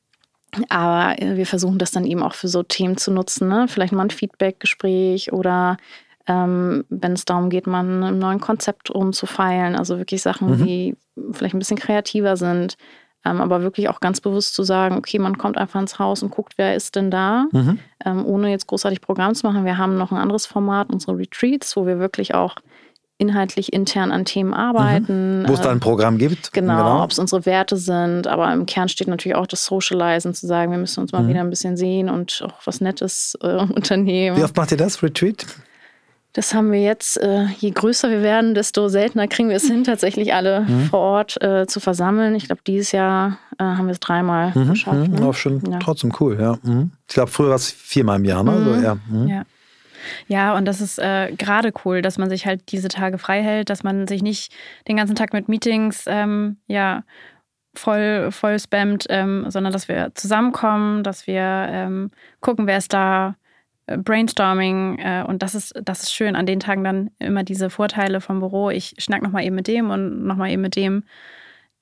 aber 0.69 1.21
äh, 1.21 1.37
wir 1.37 1.45
versuchen 1.45 1.77
das 1.77 1.91
dann 1.91 2.05
eben 2.05 2.23
auch 2.23 2.33
für 2.33 2.47
so 2.47 2.63
Themen 2.63 2.97
zu 2.97 3.11
nutzen. 3.11 3.47
Ne? 3.47 3.67
Vielleicht 3.67 3.93
mal 3.93 4.03
ein 4.03 4.09
Feedback-Gespräch 4.09 5.33
oder 5.33 5.77
ähm, 6.27 6.85
wenn 6.89 7.13
es 7.13 7.25
darum 7.25 7.49
geht, 7.49 7.67
mal 7.67 7.83
ein 7.83 8.19
neues 8.19 8.41
Konzept 8.41 8.89
umzufeilen. 8.89 9.75
Also 9.75 9.97
wirklich 9.97 10.21
Sachen, 10.21 10.59
mhm. 10.59 10.65
die 10.65 10.97
vielleicht 11.31 11.55
ein 11.55 11.59
bisschen 11.59 11.77
kreativer 11.77 12.37
sind. 12.37 12.77
Ähm, 13.25 13.41
aber 13.41 13.63
wirklich 13.63 13.89
auch 13.89 13.99
ganz 13.99 14.21
bewusst 14.21 14.53
zu 14.53 14.63
sagen, 14.63 14.97
okay, 14.97 15.17
man 15.17 15.37
kommt 15.37 15.57
einfach 15.57 15.81
ins 15.81 15.97
Haus 15.97 16.21
und 16.21 16.29
guckt, 16.29 16.53
wer 16.57 16.75
ist 16.75 16.95
denn 16.95 17.09
da, 17.09 17.47
mhm. 17.51 17.79
ähm, 18.05 18.23
ohne 18.23 18.51
jetzt 18.51 18.67
großartig 18.67 19.01
Programm 19.01 19.33
zu 19.33 19.47
machen. 19.47 19.65
Wir 19.65 19.79
haben 19.79 19.97
noch 19.97 20.11
ein 20.11 20.19
anderes 20.19 20.45
Format, 20.45 20.91
unsere 20.91 21.17
Retreats, 21.17 21.75
wo 21.75 21.87
wir 21.87 21.97
wirklich 21.97 22.35
auch 22.35 22.55
inhaltlich 23.17 23.71
intern 23.71 24.11
an 24.11 24.25
Themen 24.25 24.53
arbeiten. 24.53 25.41
Mhm. 25.41 25.47
Wo 25.47 25.53
es 25.53 25.61
da 25.61 25.71
ein 25.71 25.79
Programm 25.79 26.17
gibt. 26.17 26.51
Genau, 26.51 26.77
genau. 26.77 27.03
ob 27.03 27.11
es 27.11 27.19
unsere 27.19 27.45
Werte 27.45 27.77
sind. 27.77 28.27
Aber 28.27 28.51
im 28.51 28.65
Kern 28.65 28.89
steht 28.89 29.07
natürlich 29.07 29.35
auch 29.35 29.47
das 29.47 29.65
Socializen, 29.65 30.33
zu 30.33 30.47
sagen, 30.47 30.71
wir 30.71 30.77
müssen 30.77 30.99
uns 31.01 31.11
mal 31.11 31.23
mhm. 31.23 31.29
wieder 31.29 31.39
ein 31.41 31.49
bisschen 31.49 31.77
sehen 31.77 32.09
und 32.09 32.43
auch 32.45 32.65
was 32.65 32.81
Nettes 32.81 33.37
äh, 33.41 33.47
unternehmen. 33.47 34.37
Wie 34.37 34.43
oft 34.43 34.57
macht 34.57 34.71
ihr 34.71 34.77
das, 34.77 35.01
Retreat? 35.01 35.45
Das 36.33 36.53
haben 36.53 36.73
wir 36.73 36.81
jetzt, 36.81 37.15
äh, 37.21 37.45
je 37.59 37.71
größer 37.71 38.09
wir 38.09 38.21
werden, 38.21 38.55
desto 38.55 38.89
seltener 38.89 39.29
kriegen 39.29 39.47
wir 39.47 39.55
es 39.55 39.67
hin, 39.67 39.85
tatsächlich 39.85 40.33
alle 40.33 40.61
mhm. 40.67 40.87
vor 40.87 40.99
Ort 40.99 41.41
äh, 41.41 41.65
zu 41.65 41.79
versammeln. 41.79 42.35
Ich 42.35 42.47
glaube, 42.47 42.61
dieses 42.67 42.91
Jahr 42.91 43.37
äh, 43.57 43.63
haben 43.63 43.85
wir 43.85 43.93
es 43.93 44.01
dreimal 44.01 44.51
mhm. 44.53 44.71
geschafft. 44.71 45.07
Mhm. 45.07 45.15
Ne? 45.15 45.25
Auch 45.25 45.33
schon 45.33 45.61
ja. 45.71 45.79
trotzdem 45.79 46.11
cool, 46.19 46.37
ja. 46.37 46.57
Mhm. 46.63 46.91
Ich 47.07 47.13
glaube, 47.13 47.31
früher 47.31 47.47
war 47.49 47.55
es 47.55 47.71
viermal 47.71 48.19
im 48.19 48.25
Jahr, 48.25 48.43
ne? 48.43 48.51
Also, 48.51 48.75
ja. 48.75 48.97
ja. 49.27 49.43
Ja, 50.27 50.55
und 50.55 50.65
das 50.65 50.81
ist 50.81 50.99
äh, 50.99 51.31
gerade 51.37 51.73
cool, 51.83 52.01
dass 52.01 52.17
man 52.17 52.29
sich 52.29 52.45
halt 52.45 52.71
diese 52.71 52.87
Tage 52.87 53.17
frei 53.17 53.41
hält, 53.41 53.69
dass 53.69 53.83
man 53.83 54.07
sich 54.07 54.21
nicht 54.21 54.53
den 54.87 54.97
ganzen 54.97 55.15
Tag 55.15 55.33
mit 55.33 55.49
Meetings 55.49 56.05
ähm, 56.07 56.57
ja, 56.67 57.03
voll, 57.73 58.31
voll 58.31 58.59
spammt, 58.59 59.05
ähm, 59.09 59.45
sondern 59.49 59.73
dass 59.73 59.87
wir 59.87 60.11
zusammenkommen, 60.15 61.03
dass 61.03 61.27
wir 61.27 61.41
ähm, 61.41 62.11
gucken, 62.41 62.67
wer 62.67 62.77
ist 62.77 62.93
da, 62.93 63.35
äh, 63.87 63.97
Brainstorming 63.97 64.99
äh, 64.99 65.23
und 65.27 65.43
das 65.43 65.55
ist, 65.55 65.73
das 65.83 66.03
ist 66.03 66.13
schön. 66.13 66.35
An 66.35 66.45
den 66.45 66.59
Tagen 66.59 66.83
dann 66.83 67.11
immer 67.19 67.43
diese 67.43 67.69
Vorteile 67.69 68.21
vom 68.21 68.39
Büro. 68.39 68.69
Ich 68.69 68.95
schnack 68.97 69.21
nochmal 69.21 69.43
eben 69.43 69.55
mit 69.55 69.67
dem 69.67 69.89
und 69.89 70.25
nochmal 70.25 70.49
eben 70.49 70.61
mit 70.61 70.75
dem, 70.75 71.03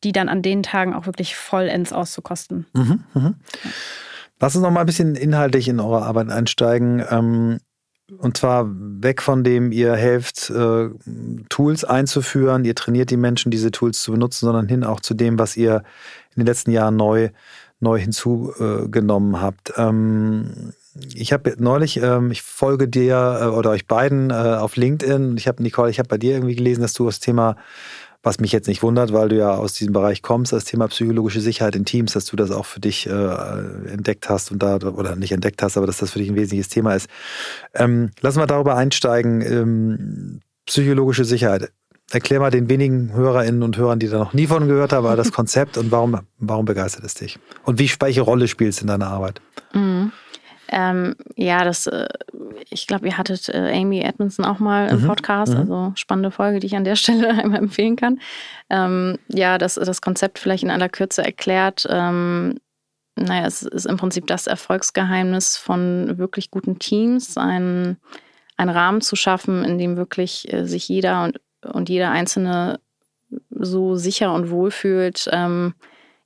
die 0.03 0.11
dann 0.11 0.29
an 0.29 0.41
den 0.41 0.63
Tagen 0.63 0.93
auch 0.93 1.05
wirklich 1.05 1.35
vollends 1.35 1.93
auszukosten. 1.93 2.65
Mhm, 2.73 3.03
mh. 3.13 3.33
Lass 4.39 4.55
uns 4.55 4.63
noch 4.63 4.71
mal 4.71 4.81
ein 4.81 4.85
bisschen 4.85 5.15
inhaltlich 5.15 5.69
in 5.69 5.79
eure 5.79 6.03
Arbeit 6.03 6.29
einsteigen. 6.29 7.03
Ähm, 7.09 7.59
und 8.19 8.37
zwar 8.37 8.67
weg 8.69 9.21
von 9.21 9.43
dem, 9.43 9.71
ihr 9.71 9.95
helft, 9.95 10.49
äh, 10.49 10.89
Tools 11.49 11.83
einzuführen, 11.83 12.65
ihr 12.65 12.75
trainiert 12.75 13.09
die 13.09 13.17
Menschen, 13.17 13.51
diese 13.51 13.71
Tools 13.71 14.01
zu 14.01 14.11
benutzen, 14.11 14.45
sondern 14.45 14.67
hin 14.67 14.83
auch 14.83 14.99
zu 14.99 15.13
dem, 15.13 15.39
was 15.39 15.57
ihr 15.57 15.83
in 16.35 16.41
den 16.41 16.47
letzten 16.47 16.71
Jahren 16.71 16.95
neu, 16.95 17.29
neu 17.79 17.99
hinzugenommen 17.99 19.41
habt. 19.41 19.73
Ähm, 19.77 20.73
ich 21.13 21.33
habe 21.33 21.55
neulich, 21.57 21.97
ähm, 21.97 22.31
ich 22.31 22.41
folge 22.43 22.87
dir 22.87 23.39
äh, 23.41 23.45
oder 23.45 23.71
euch 23.71 23.87
beiden 23.87 24.29
äh, 24.29 24.33
auf 24.33 24.75
LinkedIn. 24.75 25.37
Ich 25.37 25.47
habe, 25.47 25.63
Nicole, 25.63 25.89
ich 25.89 25.99
habe 25.99 26.09
bei 26.09 26.17
dir 26.17 26.33
irgendwie 26.33 26.55
gelesen, 26.55 26.81
dass 26.81 26.93
du 26.93 27.05
das 27.05 27.19
Thema 27.19 27.55
was 28.23 28.39
mich 28.39 28.53
jetzt 28.53 28.67
nicht 28.67 28.81
wundert, 28.81 29.11
weil 29.11 29.29
du 29.29 29.35
ja 29.35 29.53
aus 29.53 29.73
diesem 29.73 29.93
Bereich 29.93 30.21
kommst, 30.21 30.53
das 30.53 30.63
Thema 30.63 30.87
psychologische 30.87 31.41
Sicherheit 31.41 31.75
in 31.75 31.83
Teams, 31.83 32.13
dass 32.13 32.25
du 32.25 32.37
das 32.37 32.51
auch 32.51 32.65
für 32.65 32.79
dich 32.79 33.05
äh, 33.05 33.91
entdeckt 33.91 34.29
hast 34.29 34.51
und 34.51 34.63
da, 34.63 34.77
oder 34.77 35.17
nicht 35.17 35.33
entdeckt 35.33 35.61
hast, 35.61 35.75
aber 35.75 35.85
dass 35.85 35.97
das 35.97 36.11
für 36.11 36.19
dich 36.19 36.29
ein 36.29 36.35
wesentliches 36.35 36.69
Thema 36.69 36.95
ist. 36.95 37.09
Ähm, 37.73 38.11
lass 38.21 38.37
mal 38.37 38.47
darüber 38.47 38.77
einsteigen. 38.77 39.41
Ähm, 39.41 40.39
psychologische 40.65 41.25
Sicherheit. 41.25 41.71
Erklär 42.11 42.39
mal 42.39 42.51
den 42.51 42.69
wenigen 42.69 43.13
Hörerinnen 43.13 43.63
und 43.63 43.77
Hörern, 43.77 43.99
die 43.99 44.07
da 44.07 44.19
noch 44.19 44.33
nie 44.33 44.47
von 44.47 44.67
gehört 44.67 44.93
haben, 44.93 45.17
das 45.17 45.31
Konzept 45.33 45.77
und 45.77 45.91
warum, 45.91 46.19
warum 46.37 46.65
begeistert 46.65 47.03
es 47.03 47.15
dich? 47.15 47.39
Und 47.63 47.79
wie, 47.79 47.91
welche 47.99 48.21
Rolle 48.21 48.47
spielst 48.47 48.79
du 48.79 48.83
in 48.83 48.87
deiner 48.87 49.07
Arbeit? 49.07 49.41
Mhm. 49.73 50.13
Ähm, 50.75 51.15
ja, 51.35 51.63
das, 51.63 51.85
äh, 51.85 52.07
ich 52.71 52.87
glaube, 52.87 53.05
ihr 53.05 53.17
hattet 53.17 53.47
äh, 53.47 53.71
Amy 53.79 54.01
Edmondson 54.01 54.43
auch 54.43 54.57
mal 54.57 54.89
im 54.89 55.03
mhm. 55.03 55.07
Podcast, 55.07 55.53
mhm. 55.53 55.59
also 55.59 55.93
spannende 55.95 56.31
Folge, 56.31 56.59
die 56.59 56.65
ich 56.65 56.75
an 56.75 56.83
der 56.83 56.95
Stelle 56.95 57.29
einmal 57.29 57.59
empfehlen 57.59 57.95
kann. 57.95 58.19
Ähm, 58.71 59.19
ja, 59.27 59.59
das, 59.59 59.75
das 59.75 60.01
Konzept 60.01 60.39
vielleicht 60.39 60.63
in 60.63 60.71
aller 60.71 60.89
Kürze 60.89 61.23
erklärt. 61.23 61.85
Ähm, 61.87 62.59
naja, 63.15 63.45
es 63.45 63.61
ist 63.61 63.85
im 63.85 63.97
Prinzip 63.97 64.25
das 64.25 64.47
Erfolgsgeheimnis 64.47 65.57
von 65.57 66.17
wirklich 66.17 66.49
guten 66.49 66.79
Teams, 66.79 67.37
einen, 67.37 67.97
einen 68.57 68.71
Rahmen 68.71 69.01
zu 69.01 69.15
schaffen, 69.15 69.63
in 69.63 69.77
dem 69.77 69.95
wirklich 69.95 70.51
äh, 70.51 70.65
sich 70.65 70.87
jeder 70.89 71.25
und, 71.25 71.39
und 71.61 71.87
jeder 71.87 72.09
Einzelne 72.09 72.79
so 73.51 73.95
sicher 73.95 74.33
und 74.33 74.49
wohl 74.49 74.71
fühlt, 74.71 75.29
ähm, 75.31 75.75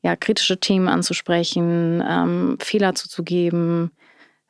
ja, 0.04 0.16
kritische 0.16 0.58
Themen 0.58 0.88
anzusprechen, 0.88 2.02
ähm, 2.08 2.58
Fehler 2.62 2.96
zuzugeben, 2.96 3.92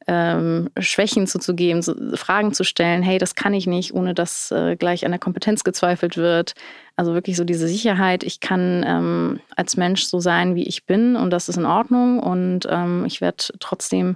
ähm, 0.08 0.70
Schwächen 0.80 1.28
zuzugeben, 1.28 1.82
so, 1.82 1.94
Fragen 2.16 2.54
zu 2.54 2.64
stellen, 2.64 3.04
hey, 3.04 3.18
das 3.18 3.36
kann 3.36 3.54
ich 3.54 3.68
nicht, 3.68 3.94
ohne 3.94 4.14
dass 4.14 4.52
äh, 4.52 4.76
gleich 4.76 5.06
an 5.06 5.12
der 5.12 5.20
Kompetenz 5.20 5.64
gezweifelt 5.64 6.18
wird. 6.18 6.54
Also 6.96 7.14
wirklich 7.14 7.36
so 7.36 7.44
diese 7.44 7.68
Sicherheit, 7.68 8.24
ich 8.24 8.40
kann 8.40 8.84
ähm, 8.88 9.40
als 9.56 9.78
Mensch 9.78 10.06
so 10.06 10.20
sein, 10.20 10.56
wie 10.56 10.68
ich 10.68 10.86
bin 10.86 11.16
und 11.16 11.30
das 11.30 11.50
ist 11.50 11.58
in 11.58 11.66
Ordnung 11.66 12.20
und 12.20 12.68
ähm, 12.70 13.04
ich 13.06 13.22
werde 13.22 13.44
trotzdem 13.60 14.16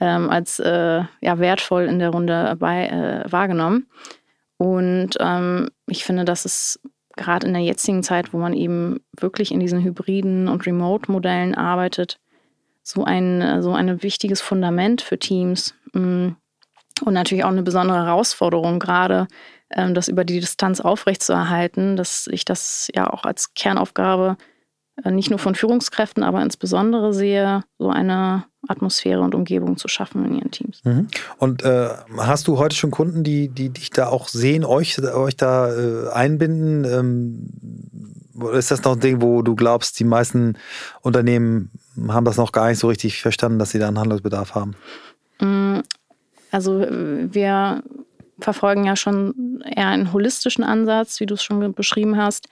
ähm, 0.00 0.30
als 0.30 0.58
äh, 0.58 1.02
ja, 1.20 1.38
wertvoll 1.38 1.84
in 1.84 1.98
der 1.98 2.10
Runde 2.10 2.56
bei, 2.58 2.88
äh, 2.88 3.30
wahrgenommen. 3.30 3.86
Und 4.58 5.10
ähm, 5.20 5.68
ich 5.86 6.04
finde, 6.04 6.24
das 6.24 6.44
ist 6.44 6.80
gerade 7.16 7.46
in 7.46 7.54
der 7.54 7.62
jetzigen 7.62 8.02
Zeit, 8.02 8.32
wo 8.32 8.38
man 8.38 8.52
eben 8.52 9.00
wirklich 9.18 9.52
in 9.52 9.60
diesen 9.60 9.82
hybriden 9.82 10.48
und 10.48 10.66
Remote-Modellen 10.66 11.54
arbeitet, 11.54 12.18
so 12.86 13.02
ein, 13.04 13.62
so 13.62 13.72
ein 13.72 14.02
wichtiges 14.02 14.40
Fundament 14.40 15.02
für 15.02 15.18
Teams. 15.18 15.74
Mm. 15.92 16.28
Und 17.04 17.12
natürlich 17.12 17.44
auch 17.44 17.50
eine 17.50 17.62
besondere 17.62 18.06
Herausforderung, 18.06 18.78
gerade 18.78 19.26
ähm, 19.70 19.92
das 19.92 20.08
über 20.08 20.24
die 20.24 20.40
Distanz 20.40 20.80
aufrechtzuerhalten, 20.80 21.96
dass 21.96 22.26
ich 22.30 22.46
das 22.46 22.88
ja 22.94 23.12
auch 23.12 23.24
als 23.24 23.52
Kernaufgabe 23.52 24.38
äh, 25.04 25.10
nicht 25.10 25.28
nur 25.28 25.38
von 25.38 25.54
Führungskräften, 25.54 26.22
aber 26.22 26.40
insbesondere 26.40 27.12
sehe, 27.12 27.64
so 27.78 27.90
eine 27.90 28.44
Atmosphäre 28.66 29.20
und 29.20 29.34
Umgebung 29.34 29.76
zu 29.76 29.88
schaffen 29.88 30.24
in 30.24 30.38
ihren 30.38 30.50
Teams. 30.52 30.82
Mhm. 30.84 31.08
Und 31.38 31.64
äh, 31.64 31.90
hast 32.16 32.48
du 32.48 32.56
heute 32.56 32.76
schon 32.76 32.92
Kunden, 32.92 33.24
die, 33.24 33.48
die 33.48 33.68
dich 33.68 33.90
da 33.90 34.06
auch 34.06 34.28
sehen, 34.28 34.64
euch, 34.64 34.98
euch 35.02 35.36
da 35.36 35.74
äh, 35.74 36.08
einbinden? 36.10 36.84
Ähm, 36.84 38.52
ist 38.52 38.70
das 38.70 38.84
noch 38.84 38.92
ein 38.92 39.00
Ding, 39.00 39.20
wo 39.20 39.42
du 39.42 39.54
glaubst, 39.54 39.98
die 39.98 40.04
meisten 40.04 40.56
Unternehmen 41.02 41.70
haben 42.08 42.24
das 42.24 42.36
noch 42.36 42.52
gar 42.52 42.68
nicht 42.68 42.78
so 42.78 42.88
richtig 42.88 43.22
verstanden, 43.22 43.58
dass 43.58 43.70
sie 43.70 43.78
da 43.78 43.88
einen 43.88 43.98
Handlungsbedarf 43.98 44.54
haben? 44.54 44.74
Mm, 45.40 45.80
also 46.50 46.80
wir 46.80 47.82
verfolgen 48.38 48.84
ja 48.84 48.96
schon 48.96 49.62
eher 49.64 49.88
einen 49.88 50.12
holistischen 50.12 50.64
Ansatz, 50.64 51.20
wie 51.20 51.26
du 51.26 51.34
es 51.34 51.42
schon 51.42 51.72
beschrieben 51.74 52.16
hast. 52.16 52.48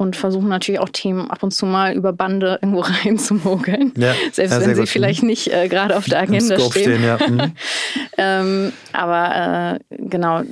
Und 0.00 0.14
versuchen 0.14 0.48
natürlich 0.48 0.80
auch 0.80 0.90
Themen 0.90 1.28
ab 1.28 1.42
und 1.42 1.50
zu 1.50 1.66
mal 1.66 1.92
über 1.92 2.12
Bande 2.12 2.58
irgendwo 2.62 2.82
reinzumogeln. 2.82 3.92
Ja, 3.96 4.14
Selbst 4.32 4.52
ja, 4.52 4.60
wenn 4.60 4.76
sie 4.76 4.82
gut. 4.82 4.88
vielleicht 4.88 5.24
nicht 5.24 5.52
äh, 5.52 5.66
gerade 5.66 5.96
auf 5.96 6.04
der 6.04 6.20
Agenda 6.20 6.56
stehen. 6.56 6.70
stehen 6.70 7.04
ja. 7.04 7.18
mhm. 7.28 7.52
ähm, 8.16 8.72
aber 8.92 9.80
äh, 9.90 9.96
genau, 9.96 10.42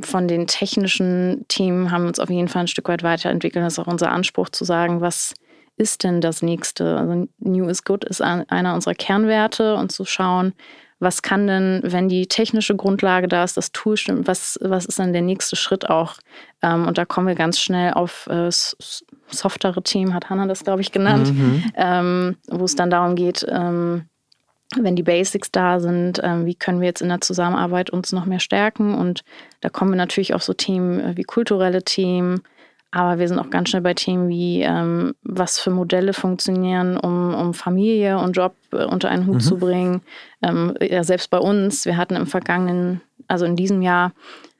von 0.00 0.28
den 0.28 0.46
technischen 0.46 1.44
Themen 1.48 1.90
haben 1.90 2.04
wir 2.04 2.08
uns 2.08 2.20
auf 2.20 2.30
jeden 2.30 2.46
Fall 2.46 2.62
ein 2.62 2.68
Stück 2.68 2.88
weit 2.88 3.02
weiterentwickelt. 3.02 3.64
Das 3.64 3.72
ist 3.72 3.78
auch 3.80 3.88
unser 3.88 4.12
Anspruch 4.12 4.48
zu 4.50 4.64
sagen, 4.64 5.00
was 5.00 5.34
ist 5.76 6.04
denn 6.04 6.20
das 6.20 6.42
nächste? 6.42 6.96
Also 6.96 7.28
New 7.38 7.68
is 7.68 7.84
Good 7.84 8.04
ist 8.04 8.22
einer 8.22 8.74
unserer 8.74 8.94
Kernwerte 8.94 9.74
und 9.74 9.92
zu 9.92 10.04
schauen, 10.04 10.54
was 10.98 11.20
kann 11.20 11.46
denn, 11.46 11.80
wenn 11.84 12.08
die 12.08 12.26
technische 12.26 12.74
Grundlage 12.74 13.28
da 13.28 13.44
ist, 13.44 13.56
das 13.56 13.72
Tool 13.72 13.98
stimmt, 13.98 14.26
was, 14.26 14.58
was 14.62 14.86
ist 14.86 14.98
dann 14.98 15.12
der 15.12 15.20
nächste 15.22 15.54
Schritt 15.54 15.90
auch? 15.90 16.14
Ähm, 16.62 16.86
und 16.86 16.96
da 16.96 17.04
kommen 17.04 17.26
wir 17.26 17.34
ganz 17.34 17.60
schnell 17.60 17.92
auf 17.92 18.26
äh, 18.28 18.48
softere 19.28 19.82
Themen, 19.82 20.14
hat 20.14 20.30
Hannah 20.30 20.46
das, 20.46 20.64
glaube 20.64 20.80
ich, 20.80 20.92
genannt, 20.92 21.34
mhm. 21.34 21.64
ähm, 21.74 22.36
wo 22.48 22.64
es 22.64 22.76
dann 22.76 22.88
darum 22.88 23.14
geht, 23.14 23.44
ähm, 23.48 24.06
wenn 24.74 24.96
die 24.96 25.02
Basics 25.02 25.50
da 25.52 25.80
sind, 25.80 26.20
ähm, 26.22 26.46
wie 26.46 26.54
können 26.54 26.80
wir 26.80 26.88
jetzt 26.88 27.02
in 27.02 27.08
der 27.08 27.20
Zusammenarbeit 27.20 27.90
uns 27.90 28.12
noch 28.12 28.24
mehr 28.24 28.40
stärken? 28.40 28.94
Und 28.94 29.22
da 29.60 29.68
kommen 29.68 29.92
wir 29.92 29.96
natürlich 29.96 30.34
auf 30.34 30.42
so 30.42 30.54
Themen 30.54 30.98
äh, 31.00 31.16
wie 31.16 31.22
kulturelle 31.22 31.82
Themen, 31.82 32.42
aber 32.90 33.18
wir 33.18 33.28
sind 33.28 33.38
auch 33.38 33.50
ganz 33.50 33.68
schnell 33.68 33.82
bei 33.82 33.94
Themen 33.94 34.28
wie, 34.28 34.62
ähm, 34.62 35.14
was 35.22 35.58
für 35.58 35.70
Modelle 35.70 36.12
funktionieren, 36.12 36.96
um, 36.96 37.34
um 37.34 37.54
Familie 37.54 38.18
und 38.18 38.36
Job 38.36 38.54
äh, 38.72 38.84
unter 38.84 39.08
einen 39.08 39.26
Hut 39.26 39.36
mhm. 39.36 39.40
zu 39.40 39.58
bringen. 39.58 40.02
Ähm, 40.42 40.74
ja, 40.80 41.04
selbst 41.04 41.30
bei 41.30 41.38
uns, 41.38 41.84
wir 41.84 41.96
hatten 41.96 42.16
im 42.16 42.26
vergangenen, 42.26 43.00
also 43.28 43.44
in 43.44 43.56
diesem 43.56 43.82
Jahr, 43.82 44.12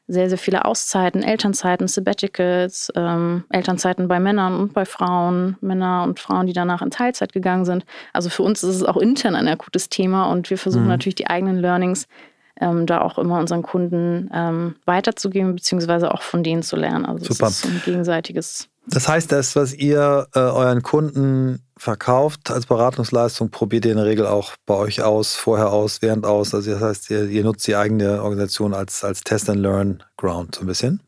sehr, 0.09 0.29
sehr 0.29 0.39
viele 0.39 0.65
Auszeiten, 0.65 1.23
Elternzeiten, 1.23 1.89
Sabbaticals, 1.89 2.93
ähm, 2.95 3.45
Elternzeiten 3.51 4.07
bei 4.07 4.21
Männern 4.21 4.55
und 4.55 4.73
bei 4.73 4.85
Frauen, 4.85 5.57
Männer 5.61 6.05
und 6.05 6.21
Frauen, 6.21 6.47
die 6.47 6.53
danach 6.53 6.81
in 6.81 6.91
Teilzeit 6.91 7.33
gegangen 7.33 7.65
sind. 7.65 7.85
Also 8.13 8.31
für 8.31 8.45
uns 8.45 8.63
ist 8.63 8.77
es 8.77 8.85
auch 8.85 8.97
intern 8.97 9.35
ein 9.35 9.49
akutes 9.49 9.89
Thema 9.89 10.31
und 10.31 10.49
wir 10.49 10.59
versuchen 10.59 10.85
mhm. 10.85 10.91
natürlich 10.91 11.17
die 11.17 11.27
eigenen 11.27 11.57
Learnings 11.57 12.07
ähm, 12.61 12.87
da 12.87 13.03
auch 13.03 13.19
immer 13.19 13.39
unseren 13.39 13.63
Kunden 13.63 14.31
ähm, 14.33 14.77
weiterzugeben, 14.85 15.55
beziehungsweise 15.55 16.13
auch 16.13 16.23
von 16.23 16.43
denen 16.43 16.63
zu 16.63 16.77
lernen. 16.77 17.05
Also 17.05 17.33
Super. 17.33 17.49
es 17.49 17.65
ist 17.65 17.67
ein 17.67 17.83
gegenseitiges. 17.85 18.69
Das 18.89 19.09
heißt, 19.09 19.33
das, 19.33 19.57
was 19.57 19.75
ihr 19.75 20.29
äh, 20.35 20.39
euren 20.39 20.83
Kunden 20.83 21.61
verkauft 21.77 22.51
als 22.51 22.67
Beratungsleistung, 22.67 23.51
probiert 23.51 23.85
ihr 23.85 23.91
in 23.91 23.99
der 23.99 24.07
Regel 24.07 24.27
auch 24.27 24.53
bei 24.65 24.75
euch 24.75 25.03
aus, 25.03 25.35
vorher 25.35 25.73
aus, 25.73 26.03
während 26.03 26.25
aus. 26.25 26.55
Also 26.55 26.71
das 26.71 26.81
heißt, 26.81 27.11
ihr, 27.11 27.25
ihr 27.25 27.45
nutzt 27.45 27.67
die 27.67 27.77
eigene 27.77 28.23
Organisation 28.23 28.75
als, 28.75 29.05
als 29.05 29.23
Test-and-Learn-Ground 29.23 30.55
so 30.55 30.61
ein 30.63 30.67
bisschen. 30.67 31.01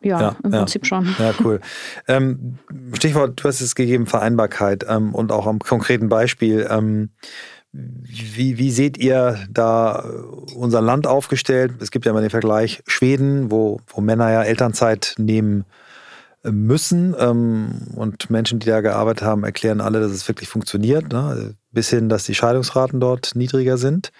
Ja, 0.00 0.20
ja, 0.20 0.36
im 0.44 0.52
ja. 0.52 0.58
Prinzip 0.60 0.86
schon. 0.86 1.14
Ja, 1.18 1.34
cool. 1.42 1.60
Ähm, 2.08 2.58
Stichwort, 2.92 3.42
du 3.42 3.48
hast 3.48 3.60
es 3.60 3.74
gegeben, 3.74 4.06
Vereinbarkeit 4.06 4.86
ähm, 4.88 5.12
und 5.12 5.32
auch 5.32 5.46
am 5.46 5.58
konkreten 5.58 6.08
Beispiel. 6.08 6.66
Ähm, 6.70 7.10
wie, 8.04 8.58
wie 8.58 8.70
seht 8.70 8.98
ihr 8.98 9.38
da 9.50 10.04
unser 10.54 10.80
Land 10.80 11.06
aufgestellt? 11.06 11.74
Es 11.80 11.90
gibt 11.90 12.04
ja 12.04 12.12
immer 12.12 12.20
den 12.20 12.30
Vergleich 12.30 12.82
Schweden, 12.86 13.50
wo, 13.50 13.80
wo 13.88 14.00
Männer 14.00 14.30
ja 14.30 14.42
Elternzeit 14.42 15.14
nehmen 15.18 15.64
müssen. 16.42 17.14
Ähm, 17.18 17.88
und 17.94 18.30
Menschen, 18.30 18.58
die 18.58 18.66
da 18.66 18.80
gearbeitet 18.80 19.24
haben, 19.24 19.44
erklären 19.44 19.80
alle, 19.80 20.00
dass 20.00 20.12
es 20.12 20.26
wirklich 20.28 20.48
funktioniert. 20.48 21.12
Ne? 21.12 21.54
Bis 21.72 21.90
hin, 21.90 22.08
dass 22.08 22.24
die 22.24 22.34
Scheidungsraten 22.34 23.00
dort 23.00 23.34
niedriger 23.34 23.78
sind. 23.78 24.10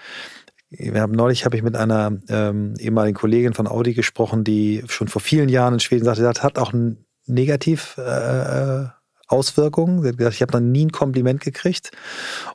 Haben 0.94 1.12
neulich 1.12 1.44
habe 1.44 1.56
ich 1.56 1.62
mit 1.62 1.76
einer 1.76 2.18
ähm, 2.28 2.74
ehemaligen 2.78 3.16
Kollegin 3.16 3.54
von 3.54 3.68
Audi 3.68 3.94
gesprochen, 3.94 4.42
die 4.42 4.82
schon 4.88 5.08
vor 5.08 5.22
vielen 5.22 5.48
Jahren 5.48 5.74
in 5.74 5.80
Schweden 5.80 6.04
sagte, 6.04 6.22
das 6.22 6.42
hat 6.42 6.58
auch 6.58 6.72
ein 6.72 7.04
negativ 7.26 7.96
äh, 7.98 8.02
äh 8.82 8.88
Auswirkungen. 9.28 10.02
Sie 10.02 10.08
hat 10.08 10.18
gesagt, 10.18 10.36
ich 10.36 10.42
habe 10.42 10.52
noch 10.52 10.60
nie 10.60 10.86
ein 10.86 10.92
Kompliment 10.92 11.40
gekriegt. 11.40 11.90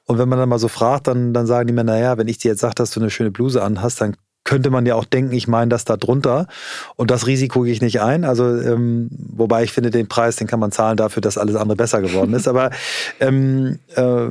Und 0.06 0.18
wenn 0.18 0.30
man 0.30 0.40
dann 0.40 0.50
mal 0.50 0.60
so 0.60 0.68
fragt, 0.68 1.08
dann, 1.08 1.34
dann 1.34 1.46
sagen 1.46 1.68
die 1.68 1.74
mir, 1.74 1.84
naja, 1.84 2.18
wenn 2.18 2.28
ich 2.28 2.38
dir 2.38 2.52
jetzt 2.52 2.62
sage, 2.62 2.76
dass 2.76 2.92
du 2.92 3.00
eine 3.00 3.10
schöne 3.10 3.32
Bluse 3.32 3.62
anhast, 3.62 4.02
dann 4.02 4.16
könnte 4.44 4.70
man 4.72 4.86
ja 4.86 4.96
auch 4.96 5.06
denken, 5.06 5.34
ich 5.34 5.48
meine 5.48 5.70
das 5.70 5.86
da 5.86 5.98
drunter. 5.98 6.48
Und 6.96 7.12
das 7.12 7.28
Risiko 7.28 7.62
gehe 7.62 7.74
ich 7.74 7.82
nicht 7.82 8.02
ein. 8.02 8.24
Also, 8.26 8.60
ähm, 8.60 9.10
wobei 9.12 9.64
ich 9.64 9.72
finde, 9.72 9.92
den 9.92 10.08
Preis, 10.08 10.36
den 10.36 10.48
kann 10.48 10.60
man 10.60 10.72
zahlen 10.72 10.98
dafür, 10.98 11.22
dass 11.22 11.38
alles 11.38 11.56
andere 11.56 11.76
besser 11.76 12.02
geworden 12.02 12.34
ist. 12.34 12.48
Aber 12.48 12.72
ähm, 13.20 13.80
äh, 13.96 14.28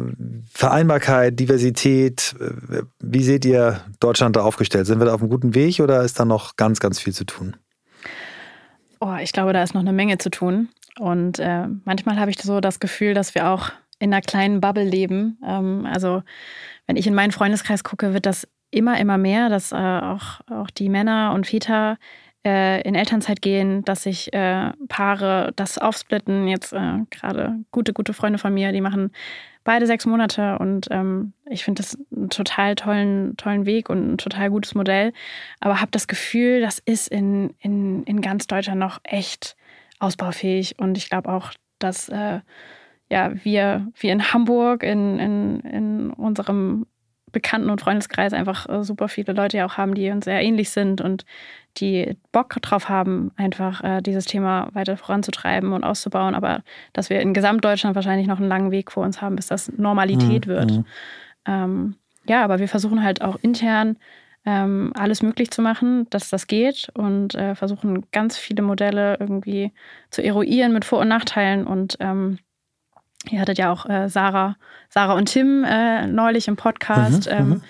Vereinbarkeit, 0.52 1.38
Diversität, 1.38 2.34
äh, 2.40 2.82
wie 2.98 3.22
seht 3.22 3.44
ihr 3.44 3.80
Deutschland 4.00 4.36
da 4.36 4.42
aufgestellt? 4.42 4.86
Sind 4.86 4.98
wir 4.98 5.06
da 5.06 5.14
auf 5.14 5.20
einem 5.20 5.30
guten 5.30 5.54
Weg 5.54 5.80
oder 5.80 6.02
ist 6.02 6.18
da 6.18 6.24
noch 6.24 6.56
ganz, 6.56 6.80
ganz 6.80 6.98
viel 6.98 7.14
zu 7.14 7.24
tun? 7.24 7.56
Oh, 9.00 9.16
ich 9.22 9.32
glaube, 9.32 9.52
da 9.52 9.62
ist 9.62 9.74
noch 9.74 9.80
eine 9.80 9.92
Menge 9.92 10.18
zu 10.18 10.28
tun. 10.30 10.68
Und 11.00 11.38
äh, 11.38 11.66
manchmal 11.86 12.20
habe 12.20 12.30
ich 12.30 12.38
so 12.38 12.60
das 12.60 12.78
Gefühl, 12.78 13.14
dass 13.14 13.34
wir 13.34 13.48
auch 13.48 13.70
in 13.98 14.12
einer 14.12 14.20
kleinen 14.20 14.60
Bubble 14.60 14.84
leben. 14.84 15.38
Ähm, 15.42 15.86
also 15.90 16.22
wenn 16.86 16.96
ich 16.96 17.06
in 17.06 17.14
meinen 17.14 17.32
Freundeskreis 17.32 17.84
gucke, 17.84 18.12
wird 18.12 18.26
das 18.26 18.46
immer, 18.70 19.00
immer 19.00 19.16
mehr, 19.16 19.48
dass 19.48 19.72
äh, 19.72 19.76
auch, 19.76 20.40
auch 20.50 20.68
die 20.68 20.90
Männer 20.90 21.32
und 21.34 21.46
Väter 21.46 21.96
äh, 22.44 22.82
in 22.82 22.94
Elternzeit 22.94 23.40
gehen, 23.40 23.82
dass 23.82 24.02
sich 24.02 24.30
äh, 24.34 24.72
Paare 24.88 25.54
das 25.56 25.78
aufsplitten. 25.78 26.46
Jetzt 26.46 26.74
äh, 26.74 26.98
gerade 27.08 27.56
gute, 27.70 27.94
gute 27.94 28.12
Freunde 28.12 28.38
von 28.38 28.52
mir, 28.52 28.70
die 28.72 28.82
machen 28.82 29.10
beide 29.64 29.86
sechs 29.86 30.04
Monate 30.04 30.58
und 30.58 30.88
ähm, 30.90 31.32
ich 31.46 31.64
finde 31.64 31.82
das 31.82 31.98
einen 32.14 32.28
total 32.28 32.74
tollen, 32.74 33.38
tollen 33.38 33.64
Weg 33.64 33.88
und 33.88 34.12
ein 34.12 34.18
total 34.18 34.50
gutes 34.50 34.74
Modell. 34.74 35.14
Aber 35.60 35.80
habe 35.80 35.92
das 35.92 36.08
Gefühl, 36.08 36.60
das 36.60 36.78
ist 36.78 37.08
in, 37.08 37.54
in, 37.58 38.04
in 38.04 38.20
ganz 38.20 38.46
Deutschland 38.46 38.80
noch 38.80 39.00
echt 39.02 39.56
ausbaufähig 40.00 40.78
und 40.78 40.98
ich 40.98 41.08
glaube 41.08 41.30
auch, 41.30 41.52
dass 41.78 42.08
äh, 42.08 42.40
ja, 43.10 43.32
wir, 43.44 43.88
wir 43.98 44.12
in 44.12 44.32
Hamburg, 44.32 44.82
in, 44.82 45.18
in, 45.18 45.60
in 45.60 46.10
unserem 46.10 46.86
Bekannten- 47.32 47.70
und 47.70 47.80
Freundeskreis 47.80 48.32
einfach 48.32 48.68
äh, 48.68 48.82
super 48.82 49.08
viele 49.08 49.32
Leute 49.32 49.58
ja 49.58 49.66
auch 49.66 49.76
haben, 49.76 49.94
die 49.94 50.10
uns 50.10 50.24
sehr 50.24 50.42
ähnlich 50.42 50.70
sind 50.70 51.00
und 51.00 51.24
die 51.76 52.16
Bock 52.32 52.56
drauf 52.62 52.88
haben, 52.88 53.30
einfach 53.36 53.82
äh, 53.84 54.00
dieses 54.00 54.24
Thema 54.24 54.68
weiter 54.72 54.96
voranzutreiben 54.96 55.72
und 55.72 55.84
auszubauen. 55.84 56.34
Aber 56.34 56.62
dass 56.92 57.10
wir 57.10 57.20
in 57.20 57.34
Gesamtdeutschland 57.34 57.94
wahrscheinlich 57.94 58.26
noch 58.26 58.38
einen 58.38 58.48
langen 58.48 58.70
Weg 58.70 58.90
vor 58.90 59.04
uns 59.04 59.22
haben, 59.22 59.36
bis 59.36 59.46
das 59.46 59.70
Normalität 59.76 60.46
mhm. 60.46 60.50
wird. 60.50 60.70
Mhm. 60.72 60.84
Ähm, 61.46 61.94
ja, 62.26 62.44
aber 62.44 62.58
wir 62.58 62.68
versuchen 62.68 63.02
halt 63.02 63.22
auch 63.22 63.36
intern 63.42 63.96
ähm, 64.44 64.92
alles 64.94 65.22
möglich 65.22 65.50
zu 65.50 65.62
machen, 65.62 66.06
dass 66.10 66.30
das 66.30 66.46
geht 66.46 66.88
und 66.94 67.34
äh, 67.34 67.54
versuchen 67.54 68.06
ganz 68.10 68.38
viele 68.38 68.62
Modelle 68.62 69.16
irgendwie 69.20 69.72
zu 70.10 70.22
eruieren 70.22 70.72
mit 70.72 70.84
Vor- 70.84 71.00
und 71.00 71.08
Nachteilen 71.08 71.66
und 71.66 71.96
ähm, 72.00 72.38
Ihr 73.28 73.40
hattet 73.40 73.58
ja 73.58 73.70
auch 73.70 73.86
äh, 73.86 74.08
Sarah, 74.08 74.56
Sarah 74.88 75.14
und 75.14 75.26
Tim 75.26 75.64
äh, 75.64 76.06
neulich 76.06 76.48
im 76.48 76.56
Podcast. 76.56 77.26
Mhm, 77.26 77.36
ähm, 77.36 77.48
mhm. 77.48 77.62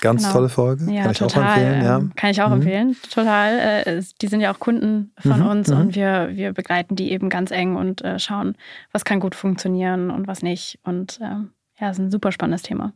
Ganz 0.00 0.22
genau. 0.22 0.34
tolle 0.34 0.48
Folge. 0.48 0.92
Ja, 0.92 1.02
kann 1.02 1.12
ich 1.12 1.18
total, 1.18 1.42
auch 1.42 1.48
empfehlen. 1.48 1.84
Ja. 1.84 1.96
Ähm, 1.96 2.12
kann 2.14 2.30
ich 2.30 2.42
auch 2.42 2.48
mhm. 2.48 2.54
empfehlen. 2.54 2.96
Total. 3.10 3.82
Äh, 3.86 4.02
die 4.20 4.26
sind 4.28 4.40
ja 4.40 4.52
auch 4.52 4.60
Kunden 4.60 5.12
von 5.18 5.40
mhm, 5.40 5.46
uns 5.46 5.70
und 5.70 5.86
mhm. 5.86 5.94
wir, 5.94 6.30
wir 6.34 6.52
begleiten 6.52 6.94
die 6.94 7.10
eben 7.10 7.28
ganz 7.28 7.50
eng 7.50 7.76
und 7.76 8.02
äh, 8.02 8.18
schauen, 8.18 8.56
was 8.92 9.04
kann 9.04 9.18
gut 9.18 9.34
funktionieren 9.34 10.10
und 10.10 10.28
was 10.28 10.42
nicht. 10.42 10.78
Und 10.84 11.18
ähm, 11.22 11.50
ja, 11.80 11.90
ist 11.90 11.98
ein 11.98 12.10
super 12.10 12.32
spannendes 12.32 12.62
Thema. 12.62 12.92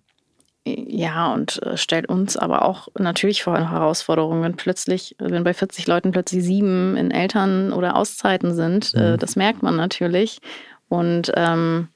Ja, 0.88 1.32
und 1.32 1.62
äh, 1.62 1.76
stellt 1.76 2.08
uns 2.08 2.36
aber 2.36 2.64
auch 2.64 2.88
natürlich 2.98 3.42
vor 3.42 3.58
Herausforderungen, 3.58 4.42
wenn 4.42 4.56
plötzlich, 4.56 5.16
wenn 5.18 5.44
bei 5.44 5.54
40 5.54 5.86
Leuten 5.86 6.10
plötzlich 6.10 6.44
sieben 6.44 6.96
in 6.96 7.10
Eltern- 7.10 7.72
oder 7.72 7.96
Auszeiten 7.96 8.54
sind. 8.54 8.94
Äh, 8.94 9.12
mhm. 9.12 9.18
das 9.18 9.36
merkt 9.36 9.62
man 9.62 9.76
natürlich. 9.76 10.40
Und 10.88 11.32
ähm, 11.36 11.88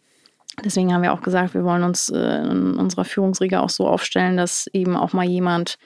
deswegen 0.65 0.93
haben 0.93 1.03
wir 1.03 1.13
auch 1.13 1.23
gesagt, 1.23 1.55
wir 1.55 1.65
wollen 1.65 1.83
uns 1.83 2.09
äh, 2.09 2.19
in 2.19 2.75
unserer 2.75 3.05
Führungsriege 3.05 3.61
auch 3.61 3.71
so 3.71 3.89
aufstellen, 3.89 4.37
dass 4.37 4.67
eben 4.73 4.97
auch 4.97 5.13
mal 5.13 5.27
jemand 5.27 5.79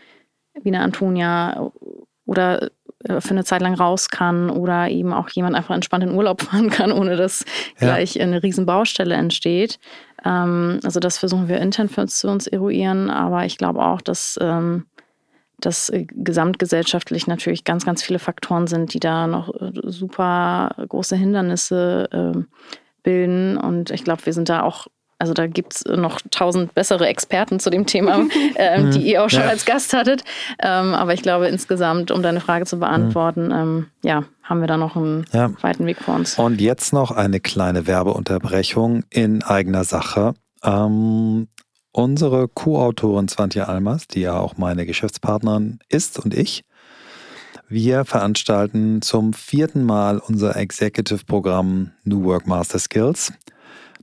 wie 0.63 0.71
eine 0.71 0.81
Antonia 0.81 1.71
oder 2.25 2.71
äh, 3.05 3.21
für 3.21 3.31
eine 3.31 3.45
Zeit 3.45 3.63
lang 3.63 3.75
raus 3.75 4.09
kann 4.09 4.51
oder 4.51 4.89
eben 4.89 5.13
auch 5.13 5.29
jemand 5.31 5.55
einfach 5.55 5.75
entspannt 5.75 6.05
in 6.05 6.15
Urlaub 6.15 6.43
fahren 6.43 6.71
kann, 6.71 6.93
ohne 6.93 7.17
dass 7.17 7.45
ja. 7.81 7.89
gleich 7.89 8.21
eine 8.21 8.43
riesen 8.43 8.67
Baustelle 8.67 9.15
entsteht. 9.15 9.79
Ähm, 10.25 10.81
also 10.85 11.01
das 11.01 11.19
versuchen 11.19 11.49
wir 11.49 11.59
intern 11.59 11.89
für 11.89 12.03
uns 12.03 12.19
zu 12.19 12.29
uns 12.29 12.47
eruieren, 12.47 13.11
aber 13.11 13.45
ich 13.45 13.59
glaube 13.59 13.85
auch, 13.85 14.01
dass 14.01 14.39
ähm, 14.41 14.87
dass 15.59 15.89
äh, 15.89 16.07
gesamtgesellschaftlich 16.11 17.27
natürlich 17.27 17.65
ganz, 17.65 17.85
ganz 17.85 18.03
viele 18.03 18.19
Faktoren 18.19 18.67
sind, 18.67 18.93
die 18.93 19.01
da 19.01 19.27
noch 19.27 19.53
super 19.85 20.75
große 20.89 21.17
Hindernisse 21.17 22.09
äh, 22.13 22.41
bilden. 23.03 23.57
Und 23.57 23.91
ich 23.91 24.05
glaube, 24.05 24.27
wir 24.27 24.33
sind 24.33 24.49
da 24.49 24.63
auch 24.63 24.87
also 25.19 25.33
da 25.33 25.47
gibt 25.47 25.75
es 25.75 25.85
noch 25.85 26.21
tausend 26.31 26.75
bessere 26.75 27.07
Experten 27.07 27.59
zu 27.59 27.71
dem 27.71 27.87
Thema, 27.87 28.27
ähm, 28.57 28.91
die 28.91 29.01
ihr 29.01 29.25
auch 29.25 29.31
schon 29.31 29.41
ja. 29.41 29.49
als 29.49 29.65
Gast 29.65 29.95
hattet. 29.95 30.25
Ähm, 30.59 30.95
aber 30.95 31.15
ich 31.15 31.23
glaube 31.23 31.49
insgesamt, 31.49 32.11
um 32.11 32.23
deine 32.23 32.41
Frage 32.41 32.67
zu 32.67 32.79
beantworten, 32.79 33.51
ähm, 33.51 33.87
ja, 34.03 34.25
haben 34.47 34.61
wir 34.61 34.69
da 34.69 34.77
noch 34.77 34.97
einen 34.97 35.27
ja. 35.33 35.51
weiten 35.61 35.87
Weg 35.87 35.99
vor 35.99 36.15
uns. 36.15 36.39
Und 36.39 36.61
jetzt 36.61 36.93
noch 36.93 37.11
eine 37.11 37.41
kleine 37.41 37.87
Werbeunterbrechung 37.87 39.03
in 39.11 39.43
eigener 39.43 39.85
Sache. 39.85 40.35
Ähm, 40.63 41.49
unsere 41.93 42.49
Co-Autorin 42.49 43.29
Swantje 43.29 43.69
Almers, 43.69 44.07
die 44.07 44.21
ja 44.21 44.39
auch 44.39 44.57
meine 44.57 44.87
Geschäftspartnerin 44.87 45.81
ist 45.89 46.19
und 46.19 46.33
ich, 46.33 46.65
wir 47.69 48.05
veranstalten 48.05 49.03
zum 49.03 49.33
vierten 49.33 49.85
Mal 49.85 50.19
unser 50.19 50.55
Executive-Programm 50.55 51.91
New 52.05 52.23
Work 52.23 52.47
Master 52.47 52.79
Skills. 52.79 53.33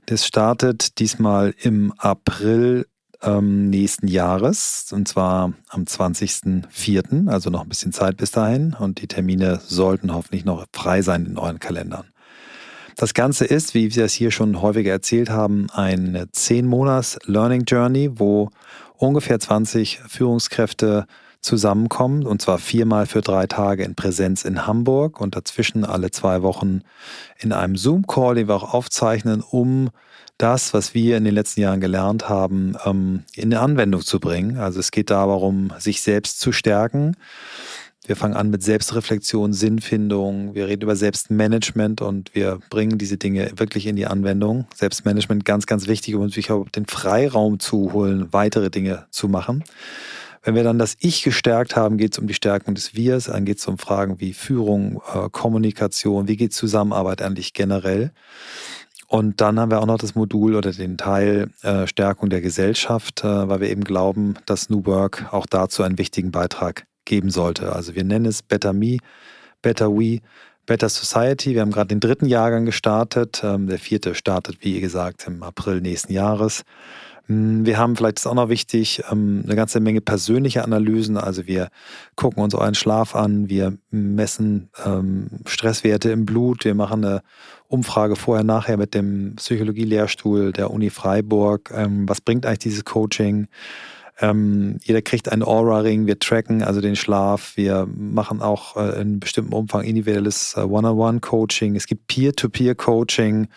Das 0.04 0.26
startet 0.26 0.98
diesmal 0.98 1.54
im 1.62 1.94
April 1.96 2.86
ähm, 3.24 3.70
nächsten 3.70 4.06
Jahres 4.06 4.92
und 4.92 5.08
zwar 5.08 5.52
am 5.68 5.84
20.04., 5.84 7.28
also 7.28 7.50
noch 7.50 7.62
ein 7.62 7.68
bisschen 7.68 7.92
Zeit 7.92 8.16
bis 8.16 8.30
dahin 8.30 8.74
und 8.78 9.00
die 9.00 9.06
Termine 9.06 9.60
sollten 9.66 10.14
hoffentlich 10.14 10.44
noch 10.44 10.64
frei 10.72 11.02
sein 11.02 11.26
in 11.26 11.38
euren 11.38 11.58
Kalendern. 11.58 12.06
Das 12.96 13.12
Ganze 13.12 13.44
ist, 13.44 13.74
wie 13.74 13.94
wir 13.94 14.04
es 14.04 14.12
hier 14.12 14.30
schon 14.30 14.62
häufiger 14.62 14.92
erzählt 14.92 15.28
haben, 15.28 15.66
eine 15.72 16.30
10 16.30 16.64
Monats 16.64 17.18
Learning 17.24 17.64
Journey, 17.64 18.10
wo 18.14 18.50
ungefähr 18.96 19.40
20 19.40 20.00
Führungskräfte 20.06 21.06
zusammenkommen, 21.40 22.24
und 22.24 22.40
zwar 22.40 22.58
viermal 22.58 23.06
für 23.06 23.20
drei 23.20 23.46
Tage 23.46 23.84
in 23.84 23.94
Präsenz 23.94 24.44
in 24.44 24.66
Hamburg 24.66 25.20
und 25.20 25.36
dazwischen 25.36 25.84
alle 25.84 26.10
zwei 26.10 26.42
Wochen 26.42 26.82
in 27.38 27.52
einem 27.52 27.76
Zoom-Call, 27.76 28.36
den 28.36 28.48
wir 28.48 28.54
auch 28.54 28.72
aufzeichnen, 28.72 29.42
um 29.42 29.90
das, 30.38 30.74
was 30.74 30.94
wir 30.94 31.16
in 31.16 31.24
den 31.24 31.34
letzten 31.34 31.60
Jahren 31.60 31.80
gelernt 31.80 32.28
haben, 32.28 32.76
ähm, 32.84 33.24
in 33.34 33.54
Anwendung 33.54 34.02
zu 34.02 34.20
bringen. 34.20 34.58
Also 34.58 34.80
es 34.80 34.90
geht 34.90 35.10
darum, 35.10 35.72
sich 35.78 36.02
selbst 36.02 36.40
zu 36.40 36.52
stärken. 36.52 37.16
Wir 38.06 38.16
fangen 38.16 38.34
an 38.34 38.50
mit 38.50 38.62
Selbstreflexion, 38.62 39.54
Sinnfindung. 39.54 40.54
Wir 40.54 40.68
reden 40.68 40.82
über 40.82 40.94
Selbstmanagement 40.94 42.02
und 42.02 42.34
wir 42.34 42.58
bringen 42.68 42.98
diese 42.98 43.16
Dinge 43.16 43.52
wirklich 43.56 43.86
in 43.86 43.96
die 43.96 44.06
Anwendung. 44.06 44.66
Selbstmanagement 44.74 45.46
ganz, 45.46 45.64
ganz 45.64 45.86
wichtig, 45.86 46.14
um 46.14 46.22
uns 46.22 46.34
den 46.34 46.86
Freiraum 46.86 47.60
zu 47.60 47.94
holen, 47.94 48.30
weitere 48.32 48.68
Dinge 48.68 49.06
zu 49.10 49.28
machen. 49.28 49.64
Wenn 50.42 50.54
wir 50.54 50.64
dann 50.64 50.78
das 50.78 50.96
Ich 51.00 51.22
gestärkt 51.22 51.74
haben, 51.74 51.96
geht 51.96 52.12
es 52.12 52.18
um 52.18 52.26
die 52.26 52.34
Stärkung 52.34 52.74
des 52.74 52.94
Wirs, 52.94 53.24
dann 53.24 53.46
geht 53.46 53.58
es 53.58 53.66
um 53.66 53.78
Fragen 53.78 54.20
wie 54.20 54.34
Führung, 54.34 55.00
äh, 55.14 55.30
Kommunikation, 55.30 56.28
wie 56.28 56.36
geht 56.36 56.52
Zusammenarbeit 56.52 57.22
eigentlich 57.22 57.54
generell. 57.54 58.12
Und 59.14 59.40
dann 59.40 59.60
haben 59.60 59.70
wir 59.70 59.80
auch 59.80 59.86
noch 59.86 59.98
das 59.98 60.16
Modul 60.16 60.56
oder 60.56 60.72
den 60.72 60.98
Teil 60.98 61.48
äh, 61.62 61.86
Stärkung 61.86 62.30
der 62.30 62.40
Gesellschaft, 62.40 63.22
äh, 63.22 63.48
weil 63.48 63.60
wir 63.60 63.70
eben 63.70 63.84
glauben, 63.84 64.34
dass 64.44 64.70
New 64.70 64.86
Work 64.86 65.32
auch 65.32 65.46
dazu 65.46 65.84
einen 65.84 65.98
wichtigen 65.98 66.32
Beitrag 66.32 66.88
geben 67.04 67.30
sollte. 67.30 67.72
Also 67.72 67.94
wir 67.94 68.02
nennen 68.02 68.26
es 68.26 68.42
Better 68.42 68.72
Me, 68.72 68.96
Better 69.62 69.92
We, 69.92 70.18
Better 70.66 70.88
Society. 70.88 71.54
Wir 71.54 71.60
haben 71.60 71.70
gerade 71.70 71.94
den 71.94 72.00
dritten 72.00 72.26
Jahrgang 72.26 72.66
gestartet. 72.66 73.40
Ähm, 73.44 73.68
der 73.68 73.78
vierte 73.78 74.16
startet, 74.16 74.56
wie 74.62 74.80
gesagt, 74.80 75.28
im 75.28 75.44
April 75.44 75.80
nächsten 75.80 76.12
Jahres. 76.12 76.64
Hm, 77.26 77.64
wir 77.64 77.78
haben 77.78 77.96
vielleicht 77.96 78.18
ist 78.18 78.26
auch 78.26 78.34
noch 78.34 78.48
wichtig 78.48 79.02
ähm, 79.10 79.42
eine 79.44 79.56
ganze 79.56 79.80
Menge 79.80 80.00
persönliche 80.00 80.64
Analysen. 80.64 81.16
Also 81.16 81.46
wir 81.46 81.68
gucken 82.16 82.42
uns 82.42 82.54
euren 82.54 82.74
Schlaf 82.74 83.14
an, 83.14 83.48
wir 83.48 83.76
messen 83.90 84.70
ähm, 84.84 85.28
Stresswerte 85.46 86.10
im 86.10 86.26
Blut, 86.26 86.64
wir 86.64 86.74
machen 86.74 87.04
eine 87.04 87.22
Umfrage 87.68 88.16
vorher, 88.16 88.44
nachher 88.44 88.76
mit 88.76 88.94
dem 88.94 89.36
Psychologie-Lehrstuhl 89.36 90.52
der 90.52 90.70
Uni 90.70 90.90
Freiburg. 90.90 91.72
Ähm, 91.74 92.08
was 92.08 92.20
bringt 92.20 92.46
eigentlich 92.46 92.58
dieses 92.60 92.84
Coaching? 92.84 93.48
jeder 94.20 95.02
kriegt 95.02 95.28
einen 95.28 95.42
Aura-Ring, 95.42 96.06
wir 96.06 96.20
tracken 96.20 96.62
also 96.62 96.80
den 96.80 96.94
Schlaf, 96.94 97.56
wir 97.56 97.88
machen 97.96 98.42
auch 98.42 98.76
äh, 98.76 99.00
in 99.00 99.18
bestimmten 99.18 99.52
Umfang 99.52 99.82
individuelles 99.82 100.54
äh, 100.56 100.60
One-on-One-Coaching, 100.60 101.74
es 101.74 101.88
gibt 101.88 102.06
Peer-to-Peer-Coaching 102.06 103.48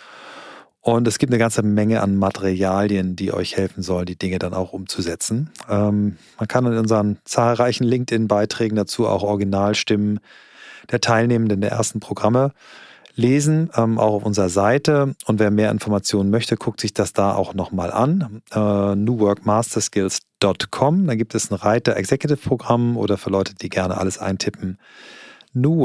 und 0.88 1.06
es 1.06 1.20
gibt 1.20 1.34
eine 1.34 1.38
ganze 1.38 1.64
Menge 1.64 2.02
an 2.02 2.16
Materialien, 2.16 3.18
die 3.18 3.34
euch 3.34 3.58
helfen 3.58 3.84
sollen, 3.84 4.06
die 4.06 4.18
Dinge 4.18 4.40
dann 4.40 4.54
auch 4.54 4.72
umzusetzen. 4.72 5.50
Ähm, 5.70 6.16
man 6.40 6.48
kann 6.48 6.66
in 6.66 6.78
unseren 6.78 7.18
zahlreichen 7.26 7.84
LinkedIn-Beiträgen 7.84 8.78
dazu 8.78 9.06
auch 9.06 9.22
Originalstimmen 9.22 10.22
der 10.90 11.02
Teilnehmenden 11.02 11.60
der 11.60 11.72
ersten 11.72 12.00
Programme 12.00 12.54
lesen, 13.16 13.70
ähm, 13.76 14.00
auch 14.00 14.14
auf 14.14 14.24
unserer 14.24 14.48
Seite. 14.48 15.14
Und 15.26 15.40
wer 15.40 15.52
mehr 15.52 15.72
Informationen 15.72 16.30
möchte, 16.30 16.56
guckt 16.56 16.80
sich 16.80 16.94
das 16.94 17.12
da 17.12 17.36
auch 17.36 17.54
nochmal 17.54 17.92
an. 17.92 18.42
Äh, 18.54 18.96
newworkmasterskills.com. 18.96 21.06
Da 21.06 21.16
gibt 21.16 21.36
es 21.36 21.52
ein 21.52 21.56
Reiter 21.56 21.98
Executive 21.98 22.38
Programm 22.38 22.96
oder 22.96 23.18
für 23.18 23.30
Leute, 23.30 23.56
die 23.56 23.68
gerne 23.68 23.98
alles 23.98 24.20
eintippen. 24.20 24.78
New 25.52 25.82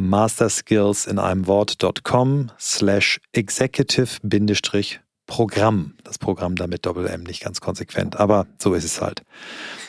masterskills 0.00 1.06
in 1.06 1.18
einem 1.18 1.46
Wort.com 1.46 2.50
slash 2.58 3.20
executive-programm. 3.32 5.94
Das 6.02 6.18
Programm 6.18 6.56
damit 6.56 6.86
Doppel-M 6.86 7.22
nicht 7.22 7.42
ganz 7.42 7.60
konsequent, 7.60 8.18
aber 8.18 8.46
so 8.58 8.72
ist 8.74 8.84
es 8.84 9.00
halt. 9.00 9.22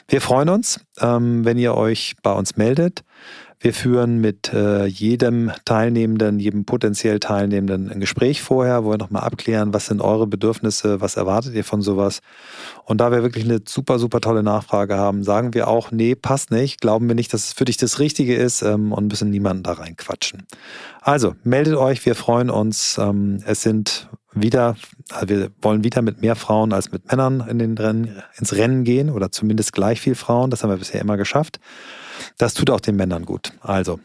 Wir 0.07 0.22
freuen 0.22 0.49
uns, 0.49 0.80
ähm, 0.99 1.43
wenn 1.45 1.57
ihr 1.57 1.74
euch 1.76 2.14
bei 2.22 2.34
uns 2.34 2.57
meldet. 2.57 3.03
Wir 3.64 3.76
führen 3.76 4.20
mit 4.20 4.51
äh, 4.53 4.88
jedem 4.88 5.51
Teilnehmenden, 5.66 6.39
jedem 6.39 6.66
potenziell 6.66 7.20
Teilnehmenden 7.20 7.91
ein 7.91 7.99
Gespräch 7.99 8.41
vorher, 8.41 8.84
wo 8.84 8.89
wir 8.89 8.97
nochmal 8.97 9.22
abklären, 9.22 9.72
was 9.72 9.86
sind 9.86 10.01
eure 10.01 10.26
Bedürfnisse, 10.26 10.99
was 10.99 11.16
erwartet 11.16 11.53
ihr 11.53 11.64
von 11.64 11.84
sowas. 11.84 12.22
Und 12.86 12.97
da 12.99 13.12
wir 13.12 13.22
wirklich 13.22 13.45
eine 13.45 13.59
super, 13.64 13.99
super 13.99 14.20
tolle 14.20 14.41
Nachfrage 14.41 14.97
haben, 14.97 15.24
sagen 15.24 15.53
wir 15.53 15.68
auch, 15.68 15.91
nee, 15.91 16.16
passt 16.16 16.49
nicht, 16.49 16.82
glauben 16.82 17.07
wir 17.07 17.14
nicht, 17.14 17.32
dass 17.36 17.49
es 17.49 17.53
für 17.53 17.66
dich 17.66 17.78
das 17.78 17.99
Richtige 17.99 18.36
ist 18.36 18.64
ähm, 18.64 18.91
und 18.91 19.09
müssen 19.09 19.30
niemanden 19.30 19.62
da 19.62 19.74
reinquatschen. 19.74 20.47
Also, 21.01 21.36
meldet 21.43 21.76
euch, 21.76 22.03
wir 22.03 22.16
freuen 22.16 22.49
uns. 22.49 22.97
Ähm, 22.97 23.43
es 23.45 23.62
sind 23.62 24.09
wieder, 24.34 24.76
also 25.12 25.30
wir 25.30 25.51
wollen 25.62 25.84
wieder 25.84 26.01
mit 26.01 26.22
mehr 26.22 26.36
Frauen 26.36 26.74
als 26.74 26.91
mit 26.91 27.12
Männern 27.12 27.45
in 27.47 27.59
den 27.59 27.78
Rennen, 27.78 28.24
ins 28.39 28.53
Rennen 28.53 28.84
gehen 28.86 29.12
oder 29.12 29.32
zumindest 29.32 29.74
gleich 29.74 30.01
viel 30.01 30.16
Frauen. 30.16 30.49
Das 30.49 30.64
haben 30.64 30.72
wir 30.72 30.78
bisher 30.78 31.01
immer 31.01 31.18
geschafft. 31.18 31.59
Das 32.38 32.54
tut 32.54 32.70
auch 32.70 32.82
den 32.82 32.96
Männern 32.96 33.26
gut. 33.26 33.54
Also, 33.62 34.00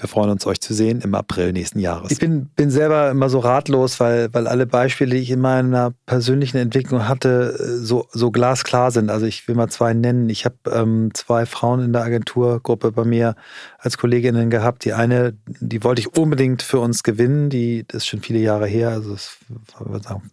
wir 0.00 0.08
freuen 0.08 0.30
uns, 0.30 0.46
euch 0.46 0.60
zu 0.60 0.74
sehen 0.74 1.00
im 1.00 1.14
April 1.14 1.52
nächsten 1.52 1.80
Jahres. 1.80 2.10
Ich 2.10 2.18
bin, 2.18 2.46
bin 2.54 2.70
selber 2.70 3.10
immer 3.10 3.28
so 3.28 3.40
ratlos, 3.40 3.98
weil, 3.98 4.32
weil 4.32 4.46
alle 4.46 4.66
Beispiele, 4.66 5.16
die 5.16 5.22
ich 5.22 5.30
in 5.30 5.40
meiner 5.40 5.92
persönlichen 6.06 6.56
Entwicklung 6.56 7.08
hatte, 7.08 7.56
so, 7.82 8.06
so 8.12 8.30
glasklar 8.30 8.90
sind. 8.90 9.10
Also 9.10 9.26
ich 9.26 9.48
will 9.48 9.56
mal 9.56 9.68
zwei 9.68 9.94
nennen. 9.94 10.30
Ich 10.30 10.44
habe 10.44 10.56
ähm, 10.72 11.10
zwei 11.14 11.46
Frauen 11.46 11.80
in 11.80 11.92
der 11.92 12.02
Agenturgruppe 12.02 12.92
bei 12.92 13.04
mir 13.04 13.34
als 13.78 13.98
Kolleginnen 13.98 14.50
gehabt. 14.50 14.84
Die 14.84 14.92
eine, 14.92 15.34
die 15.46 15.82
wollte 15.82 16.00
ich 16.00 16.16
unbedingt 16.16 16.62
für 16.62 16.78
uns 16.78 17.02
gewinnen. 17.02 17.50
Die 17.50 17.84
das 17.88 18.02
ist 18.02 18.06
schon 18.06 18.20
viele 18.20 18.38
Jahre 18.38 18.66
her. 18.66 18.90
Also 18.90 19.16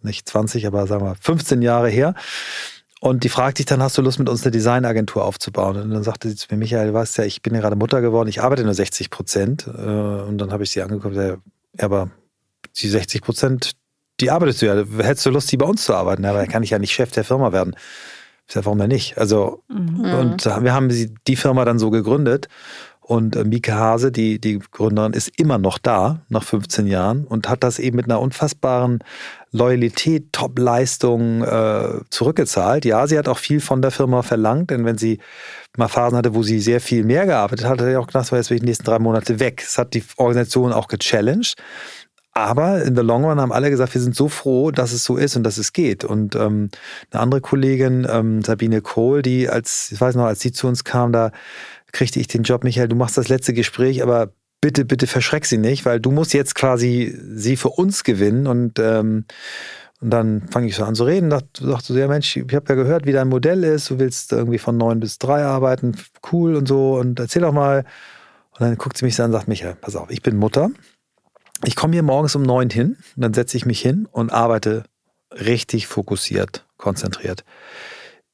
nicht 0.02 0.28
20, 0.28 0.66
aber 0.66 0.86
sagen 0.86 1.04
wir 1.04 1.16
15 1.20 1.62
Jahre 1.62 1.88
her. 1.88 2.14
Und 3.06 3.22
die 3.22 3.28
fragt 3.28 3.58
sich 3.58 3.66
dann, 3.66 3.80
hast 3.80 3.96
du 3.96 4.02
Lust, 4.02 4.18
mit 4.18 4.28
uns 4.28 4.42
eine 4.42 4.50
Designagentur 4.50 5.24
aufzubauen? 5.24 5.76
Und 5.76 5.90
dann 5.90 6.02
sagte 6.02 6.28
sie 6.28 6.34
zu 6.34 6.48
mir, 6.50 6.56
Michael, 6.56 6.88
du 6.88 6.94
weißt 6.94 7.18
ja, 7.18 7.24
ich 7.24 7.40
bin 7.40 7.54
ja 7.54 7.60
gerade 7.60 7.76
Mutter 7.76 8.00
geworden, 8.00 8.28
ich 8.28 8.42
arbeite 8.42 8.64
nur 8.64 8.74
60 8.74 9.10
Prozent. 9.10 9.64
Äh, 9.68 9.70
und 9.80 10.38
dann 10.38 10.50
habe 10.50 10.64
ich 10.64 10.70
sie 10.70 10.82
angeguckt, 10.82 11.14
ja, 11.14 11.36
aber 11.78 12.10
die 12.76 12.88
60 12.88 13.22
Prozent, 13.22 13.76
die 14.18 14.32
arbeitest 14.32 14.60
du 14.60 14.66
ja. 14.66 14.84
Hättest 15.04 15.24
du 15.24 15.30
Lust, 15.30 15.52
die 15.52 15.56
bei 15.56 15.66
uns 15.66 15.84
zu 15.84 15.94
arbeiten? 15.94 16.24
Ja, 16.24 16.30
aber 16.30 16.40
dann 16.40 16.48
kann 16.48 16.64
ich 16.64 16.70
ja 16.70 16.80
nicht 16.80 16.92
Chef 16.92 17.12
der 17.12 17.22
Firma 17.22 17.52
werden. 17.52 17.76
Ich 18.48 18.54
sage, 18.54 18.66
warum 18.66 18.78
denn 18.80 18.88
nicht? 18.88 19.16
Also, 19.18 19.62
mhm. 19.68 20.00
und 20.00 20.44
wir 20.44 20.74
haben 20.74 20.88
die 21.28 21.36
Firma 21.36 21.64
dann 21.64 21.78
so 21.78 21.90
gegründet. 21.90 22.48
Und 23.06 23.36
äh, 23.36 23.44
Mika 23.44 23.76
Hase, 23.76 24.10
die, 24.10 24.40
die 24.40 24.58
Gründerin, 24.58 25.12
ist 25.12 25.30
immer 25.38 25.58
noch 25.58 25.78
da, 25.78 26.22
nach 26.28 26.42
15 26.42 26.88
Jahren, 26.88 27.24
und 27.24 27.48
hat 27.48 27.62
das 27.62 27.78
eben 27.78 27.94
mit 27.94 28.06
einer 28.06 28.20
unfassbaren 28.20 28.98
Loyalität, 29.56 30.32
Top-Leistung 30.32 31.42
äh, 31.42 32.00
zurückgezahlt. 32.10 32.84
Ja, 32.84 33.06
sie 33.06 33.18
hat 33.18 33.28
auch 33.28 33.38
viel 33.38 33.60
von 33.60 33.82
der 33.82 33.90
Firma 33.90 34.22
verlangt, 34.22 34.70
denn 34.70 34.84
wenn 34.84 34.98
sie 34.98 35.18
mal 35.76 35.88
Phasen 35.88 36.16
hatte, 36.16 36.34
wo 36.34 36.42
sie 36.42 36.60
sehr 36.60 36.80
viel 36.80 37.04
mehr 37.04 37.26
gearbeitet 37.26 37.66
hat, 37.66 37.80
hat 37.80 37.86
er 37.86 38.00
auch 38.00 38.06
gedacht, 38.06 38.26
so 38.26 38.36
jetzt 38.36 38.50
will 38.50 38.56
ich 38.56 38.62
die 38.62 38.66
nächsten 38.66 38.84
drei 38.84 38.98
Monate 38.98 39.40
weg. 39.40 39.62
Das 39.62 39.78
hat 39.78 39.94
die 39.94 40.04
Organisation 40.16 40.72
auch 40.72 40.88
gechallenged. 40.88 41.54
Aber 42.32 42.82
in 42.82 42.94
the 42.94 43.00
long 43.00 43.24
run 43.24 43.40
haben 43.40 43.50
alle 43.50 43.70
gesagt, 43.70 43.94
wir 43.94 44.00
sind 44.00 44.14
so 44.14 44.28
froh, 44.28 44.70
dass 44.70 44.92
es 44.92 45.04
so 45.04 45.16
ist 45.16 45.36
und 45.36 45.42
dass 45.42 45.56
es 45.56 45.72
geht. 45.72 46.04
Und 46.04 46.34
ähm, 46.34 46.68
eine 47.10 47.22
andere 47.22 47.40
Kollegin, 47.40 48.06
ähm, 48.10 48.42
Sabine 48.42 48.82
Kohl, 48.82 49.22
die 49.22 49.48
als, 49.48 49.90
ich 49.90 49.98
weiß 49.98 50.16
noch, 50.16 50.24
als 50.26 50.40
sie 50.40 50.52
zu 50.52 50.66
uns 50.66 50.84
kam, 50.84 51.12
da 51.12 51.32
kriegte 51.92 52.20
ich 52.20 52.26
den 52.26 52.42
Job, 52.42 52.62
Michael, 52.62 52.88
du 52.88 52.96
machst 52.96 53.16
das 53.16 53.28
letzte 53.28 53.54
Gespräch, 53.54 54.02
aber 54.02 54.32
bitte, 54.60 54.84
bitte 54.84 55.06
verschreck 55.06 55.46
sie 55.46 55.58
nicht, 55.58 55.84
weil 55.84 56.00
du 56.00 56.10
musst 56.10 56.34
jetzt 56.34 56.54
quasi 56.54 57.16
sie 57.34 57.56
für 57.56 57.70
uns 57.70 58.04
gewinnen 58.04 58.46
und 58.46 58.78
ähm, 58.78 59.24
und 60.00 60.10
dann 60.10 60.46
fange 60.50 60.66
ich 60.66 60.76
so 60.76 60.84
an 60.84 60.94
zu 60.94 61.04
reden, 61.04 61.30
dachte, 61.30 61.66
sagte 61.66 61.94
so, 61.94 61.98
ja 61.98 62.06
Mensch, 62.06 62.36
ich 62.36 62.54
habe 62.54 62.66
ja 62.68 62.74
gehört, 62.74 63.06
wie 63.06 63.12
dein 63.12 63.28
Modell 63.28 63.64
ist, 63.64 63.88
du 63.88 63.98
willst 63.98 64.30
irgendwie 64.30 64.58
von 64.58 64.76
neun 64.76 65.00
bis 65.00 65.18
drei 65.18 65.42
arbeiten, 65.42 65.96
cool 66.32 66.54
und 66.54 66.68
so. 66.68 66.96
Und 66.96 67.18
erzähl 67.18 67.40
doch 67.40 67.52
mal. 67.52 67.86
Und 68.52 68.60
dann 68.60 68.76
guckt 68.76 68.98
sie 68.98 69.06
mich 69.06 69.16
so 69.16 69.22
an 69.22 69.30
und 69.30 69.32
sagt, 69.32 69.48
Michael, 69.48 69.76
pass 69.76 69.96
auf, 69.96 70.10
ich 70.10 70.22
bin 70.22 70.36
Mutter, 70.36 70.70
ich 71.64 71.76
komme 71.76 71.94
hier 71.94 72.02
morgens 72.02 72.36
um 72.36 72.42
neun 72.42 72.68
hin. 72.68 72.98
Und 73.16 73.22
dann 73.22 73.32
setze 73.32 73.56
ich 73.56 73.64
mich 73.64 73.80
hin 73.80 74.06
und 74.12 74.30
arbeite 74.30 74.84
richtig 75.30 75.86
fokussiert, 75.86 76.66
konzentriert 76.76 77.44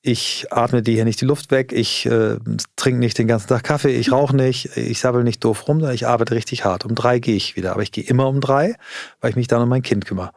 ich 0.02 0.46
atme 0.50 0.82
dir 0.82 0.94
hier 0.94 1.04
nicht 1.04 1.20
die 1.20 1.24
Luft 1.24 1.52
weg, 1.52 1.72
ich 1.72 2.06
äh, 2.06 2.36
trinke 2.74 2.98
nicht 2.98 3.18
den 3.18 3.28
ganzen 3.28 3.46
Tag 3.48 3.62
Kaffee, 3.62 3.94
ich 3.94 4.10
rauche 4.10 4.34
nicht, 4.34 4.76
ich 4.76 4.98
sabbel 4.98 5.22
nicht 5.22 5.42
doof 5.44 5.68
rum, 5.68 5.78
sondern 5.78 5.94
ich 5.94 6.08
arbeite 6.08 6.34
richtig 6.34 6.64
hart. 6.64 6.84
Um 6.84 6.96
drei 6.96 7.20
gehe 7.20 7.36
ich 7.36 7.54
wieder, 7.56 7.72
aber 7.72 7.82
ich 7.82 7.92
gehe 7.92 8.04
immer 8.04 8.26
um 8.26 8.40
drei, 8.40 8.74
weil 9.20 9.30
ich 9.30 9.36
mich 9.36 9.46
dann 9.46 9.62
um 9.62 9.68
mein 9.68 9.82
Kind 9.82 10.04
kümmere. 10.04 10.32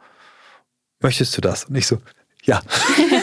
Möchtest 1.00 1.36
du 1.36 1.40
das? 1.40 1.64
Und 1.64 1.74
ich 1.74 1.88
so, 1.88 1.98
ja. 2.44 2.62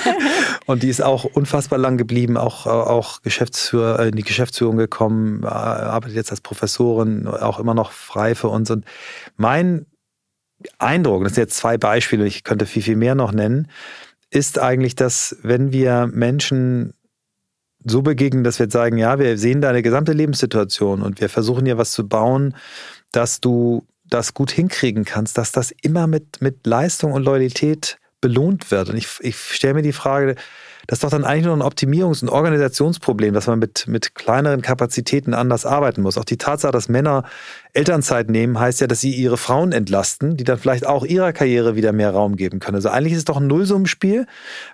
und 0.65 0.83
die 0.83 0.89
ist 0.89 1.01
auch 1.01 1.23
unfassbar 1.23 1.79
lang 1.79 1.97
geblieben, 1.97 2.35
auch, 2.35 2.67
auch 2.67 3.21
Geschäftsführer, 3.21 3.99
äh, 3.99 4.09
in 4.09 4.15
die 4.15 4.23
Geschäftsführung 4.23 4.75
gekommen, 4.75 5.45
arbeitet 5.45 6.17
jetzt 6.17 6.31
als 6.31 6.41
Professorin, 6.41 7.25
auch 7.25 7.57
immer 7.57 7.73
noch 7.73 7.93
frei 7.93 8.35
für 8.35 8.49
uns. 8.49 8.69
Und 8.69 8.83
mein 9.37 9.85
Eindruck, 10.77 11.23
das 11.23 11.35
sind 11.35 11.43
jetzt 11.43 11.57
zwei 11.57 11.77
Beispiele, 11.77 12.25
ich 12.25 12.43
könnte 12.43 12.65
viel, 12.65 12.83
viel 12.83 12.97
mehr 12.97 13.15
noch 13.15 13.31
nennen, 13.31 13.69
ist 14.33 14.59
eigentlich, 14.59 14.95
dass 14.95 15.37
wenn 15.43 15.71
wir 15.71 16.07
Menschen 16.11 16.93
so 17.85 18.01
begegnen, 18.01 18.43
dass 18.43 18.59
wir 18.59 18.65
jetzt 18.65 18.73
sagen, 18.73 18.97
ja, 18.97 19.19
wir 19.19 19.37
sehen 19.37 19.61
deine 19.61 19.81
gesamte 19.81 20.13
Lebenssituation 20.13 21.01
und 21.01 21.21
wir 21.21 21.29
versuchen 21.29 21.65
dir 21.65 21.77
was 21.77 21.91
zu 21.91 22.07
bauen, 22.07 22.55
dass 23.11 23.41
du 23.41 23.85
das 24.05 24.33
gut 24.33 24.51
hinkriegen 24.51 25.05
kannst, 25.05 25.37
dass 25.37 25.51
das 25.51 25.71
immer 25.81 26.07
mit, 26.07 26.41
mit 26.41 26.65
Leistung 26.65 27.13
und 27.13 27.23
Loyalität 27.23 27.97
belohnt 28.21 28.71
wird. 28.71 28.89
Und 28.89 28.95
ich, 28.97 29.07
ich 29.19 29.37
stelle 29.37 29.75
mir 29.75 29.81
die 29.81 29.93
Frage, 29.93 30.35
das 30.87 30.97
ist 30.97 31.03
doch 31.03 31.09
dann 31.09 31.23
eigentlich 31.23 31.45
nur 31.45 31.55
ein 31.55 31.61
Optimierungs- 31.61 32.21
und 32.21 32.29
Organisationsproblem, 32.29 33.33
dass 33.33 33.47
man 33.47 33.59
mit, 33.59 33.87
mit 33.87 34.15
kleineren 34.15 34.61
Kapazitäten 34.61 35.33
anders 35.33 35.65
arbeiten 35.65 36.01
muss. 36.01 36.17
Auch 36.17 36.25
die 36.25 36.37
Tatsache, 36.37 36.73
dass 36.73 36.89
Männer 36.89 37.23
Elternzeit 37.71 38.29
nehmen, 38.29 38.59
heißt 38.59 38.81
ja, 38.81 38.87
dass 38.87 38.99
sie 38.99 39.13
ihre 39.13 39.37
Frauen 39.37 39.71
entlasten, 39.71 40.35
die 40.35 40.43
dann 40.43 40.57
vielleicht 40.57 40.85
auch 40.85 41.05
ihrer 41.05 41.31
Karriere 41.31 41.75
wieder 41.75 41.93
mehr 41.93 42.11
Raum 42.11 42.35
geben 42.35 42.59
können. 42.59 42.75
Also 42.75 42.89
eigentlich 42.89 43.13
ist 43.13 43.19
es 43.19 43.25
doch 43.25 43.37
ein 43.37 43.47
Nullsummenspiel, 43.47 44.27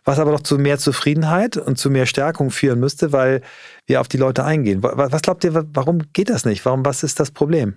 was 0.03 0.19
aber 0.19 0.31
doch 0.31 0.41
zu 0.41 0.57
mehr 0.57 0.79
Zufriedenheit 0.79 1.57
und 1.57 1.77
zu 1.77 1.89
mehr 1.91 2.07
Stärkung 2.07 2.49
führen 2.49 2.79
müsste, 2.79 3.11
weil 3.11 3.41
wir 3.85 4.01
auf 4.01 4.07
die 4.07 4.17
Leute 4.17 4.43
eingehen. 4.43 4.81
Was 4.81 5.21
glaubt 5.21 5.43
ihr, 5.43 5.65
warum 5.73 6.01
geht 6.13 6.29
das 6.29 6.43
nicht? 6.45 6.65
Warum, 6.65 6.85
was 6.85 7.03
ist 7.03 7.19
das 7.19 7.31
Problem? 7.31 7.75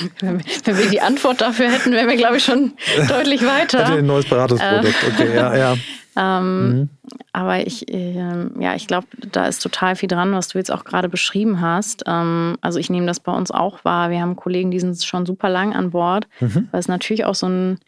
Wenn, 0.20 0.42
wenn, 0.64 0.78
wir 0.78 0.90
die 0.90 1.00
Antwort 1.00 1.40
dafür 1.40 1.70
hätten, 1.70 1.92
wären 1.92 2.08
wir, 2.08 2.16
glaube 2.16 2.36
ich, 2.36 2.44
schon 2.44 2.72
deutlich 3.08 3.44
weiter. 3.44 3.80
Hätte 3.80 3.98
ein 3.98 4.06
neues 4.06 4.26
Beratungsprodukt. 4.26 4.94
Okay, 5.12 5.34
ja, 5.34 5.56
ja. 5.56 5.76
Ähm, 6.16 6.68
mhm. 6.68 6.88
Aber 7.32 7.64
ich, 7.64 7.88
äh, 7.88 8.46
ja, 8.58 8.74
ich 8.74 8.88
glaube, 8.88 9.06
da 9.30 9.46
ist 9.46 9.62
total 9.62 9.94
viel 9.94 10.08
dran, 10.08 10.32
was 10.32 10.48
du 10.48 10.58
jetzt 10.58 10.72
auch 10.72 10.84
gerade 10.84 11.08
beschrieben 11.08 11.60
hast. 11.60 12.02
Ähm, 12.06 12.58
also 12.60 12.80
ich 12.80 12.90
nehme 12.90 13.06
das 13.06 13.20
bei 13.20 13.32
uns 13.32 13.52
auch 13.52 13.84
wahr. 13.84 14.10
Wir 14.10 14.20
haben 14.20 14.34
Kollegen, 14.34 14.72
die 14.72 14.80
sind 14.80 15.02
schon 15.04 15.24
super 15.24 15.48
lang 15.48 15.72
an 15.72 15.92
Bord, 15.92 16.26
mhm. 16.40 16.68
weil 16.72 16.80
es 16.80 16.88
natürlich 16.88 17.24
auch 17.24 17.36
so 17.36 17.46
ein 17.46 17.78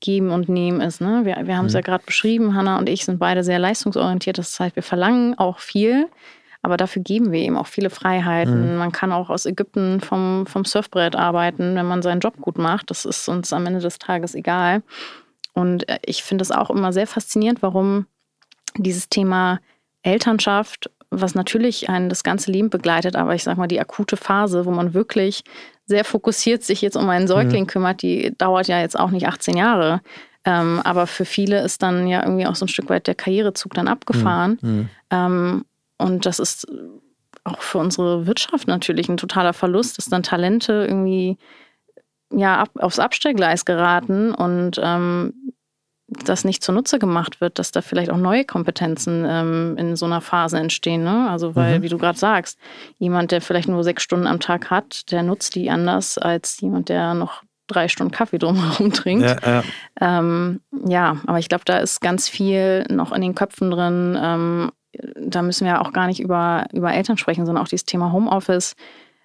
Geben 0.00 0.30
und 0.30 0.48
Nehmen 0.48 0.80
ist. 0.80 1.00
Ne? 1.00 1.22
Wir, 1.24 1.46
wir 1.46 1.56
haben 1.56 1.66
es 1.66 1.72
mhm. 1.72 1.78
ja 1.78 1.80
gerade 1.82 2.04
beschrieben, 2.04 2.54
Hanna 2.54 2.78
und 2.78 2.88
ich 2.88 3.04
sind 3.04 3.18
beide 3.18 3.44
sehr 3.44 3.58
leistungsorientiert. 3.58 4.38
Das 4.38 4.60
heißt, 4.60 4.76
wir 4.76 4.82
verlangen 4.82 5.38
auch 5.38 5.58
viel. 5.58 6.06
Aber 6.62 6.76
dafür 6.76 7.02
geben 7.02 7.32
wir 7.32 7.40
eben 7.40 7.56
auch 7.56 7.66
viele 7.66 7.90
Freiheiten. 7.90 8.72
Mhm. 8.72 8.78
Man 8.78 8.92
kann 8.92 9.12
auch 9.12 9.30
aus 9.30 9.46
Ägypten 9.46 10.00
vom, 10.00 10.46
vom 10.46 10.64
Surfbrett 10.64 11.16
arbeiten, 11.16 11.74
wenn 11.74 11.86
man 11.86 12.02
seinen 12.02 12.20
Job 12.20 12.36
gut 12.40 12.58
macht. 12.58 12.90
Das 12.90 13.04
ist 13.04 13.28
uns 13.28 13.52
am 13.52 13.66
Ende 13.66 13.80
des 13.80 13.98
Tages 13.98 14.34
egal. 14.34 14.82
Und 15.54 15.88
äh, 15.88 15.98
ich 16.04 16.22
finde 16.22 16.42
es 16.42 16.50
auch 16.50 16.70
immer 16.70 16.92
sehr 16.92 17.06
faszinierend, 17.06 17.62
warum 17.62 18.06
dieses 18.76 19.08
Thema 19.08 19.60
Elternschaft, 20.02 20.90
was 21.10 21.34
natürlich 21.34 21.88
einen 21.88 22.08
das 22.08 22.22
ganze 22.22 22.52
Leben 22.52 22.70
begleitet, 22.70 23.16
aber 23.16 23.34
ich 23.34 23.42
sage 23.42 23.58
mal, 23.58 23.66
die 23.66 23.80
akute 23.80 24.16
Phase, 24.16 24.64
wo 24.64 24.70
man 24.70 24.94
wirklich 24.94 25.42
sehr 25.86 26.04
fokussiert 26.04 26.62
sich 26.62 26.82
jetzt 26.82 26.96
um 26.96 27.08
einen 27.08 27.26
Säugling 27.26 27.64
mhm. 27.64 27.68
kümmert, 27.68 28.02
die 28.02 28.32
dauert 28.38 28.68
ja 28.68 28.80
jetzt 28.80 28.98
auch 28.98 29.10
nicht 29.10 29.26
18 29.26 29.56
Jahre. 29.56 30.00
Ähm, 30.44 30.80
aber 30.84 31.06
für 31.06 31.24
viele 31.24 31.60
ist 31.62 31.82
dann 31.82 32.06
ja 32.06 32.22
irgendwie 32.22 32.46
auch 32.46 32.54
so 32.54 32.64
ein 32.64 32.68
Stück 32.68 32.88
weit 32.88 33.06
der 33.06 33.14
Karrierezug 33.14 33.74
dann 33.74 33.88
abgefahren. 33.88 34.58
Mhm. 34.62 34.70
mhm. 34.70 34.88
Ähm, 35.10 35.64
und 36.00 36.26
das 36.26 36.38
ist 36.38 36.66
auch 37.44 37.60
für 37.60 37.78
unsere 37.78 38.26
Wirtschaft 38.26 38.68
natürlich 38.68 39.08
ein 39.08 39.16
totaler 39.16 39.52
Verlust, 39.52 39.98
dass 39.98 40.06
dann 40.06 40.22
Talente 40.22 40.86
irgendwie 40.88 41.38
ja, 42.32 42.58
ab, 42.58 42.70
aufs 42.78 42.98
Abstellgleis 42.98 43.64
geraten 43.64 44.34
und 44.34 44.80
ähm, 44.82 45.52
das 46.06 46.44
nicht 46.44 46.62
zunutze 46.62 46.98
gemacht 46.98 47.40
wird, 47.40 47.58
dass 47.58 47.70
da 47.70 47.82
vielleicht 47.82 48.10
auch 48.10 48.16
neue 48.16 48.44
Kompetenzen 48.44 49.24
ähm, 49.28 49.76
in 49.78 49.96
so 49.96 50.06
einer 50.06 50.20
Phase 50.20 50.58
entstehen. 50.58 51.04
Ne? 51.04 51.30
Also, 51.30 51.54
weil, 51.54 51.78
mhm. 51.78 51.82
wie 51.82 51.88
du 51.88 51.98
gerade 51.98 52.18
sagst, 52.18 52.58
jemand, 52.98 53.30
der 53.30 53.40
vielleicht 53.40 53.68
nur 53.68 53.84
sechs 53.84 54.02
Stunden 54.02 54.26
am 54.26 54.40
Tag 54.40 54.70
hat, 54.70 55.10
der 55.12 55.22
nutzt 55.22 55.54
die 55.54 55.70
anders 55.70 56.18
als 56.18 56.60
jemand, 56.60 56.88
der 56.88 57.14
noch 57.14 57.42
drei 57.68 57.86
Stunden 57.86 58.12
Kaffee 58.12 58.38
drumherum 58.38 58.92
trinkt. 58.92 59.24
Ja, 59.24 59.36
ja. 59.44 59.62
Ähm, 60.00 60.60
ja 60.84 61.16
aber 61.26 61.38
ich 61.38 61.48
glaube, 61.48 61.64
da 61.64 61.78
ist 61.78 62.00
ganz 62.00 62.28
viel 62.28 62.84
noch 62.90 63.12
in 63.12 63.22
den 63.22 63.36
Köpfen 63.36 63.70
drin. 63.70 64.18
Ähm, 64.20 64.72
da 65.16 65.42
müssen 65.42 65.66
wir 65.66 65.80
auch 65.80 65.92
gar 65.92 66.06
nicht 66.06 66.20
über, 66.20 66.66
über 66.72 66.92
Eltern 66.92 67.16
sprechen, 67.16 67.46
sondern 67.46 67.62
auch 67.62 67.68
dieses 67.68 67.84
Thema 67.84 68.12
Homeoffice 68.12 68.74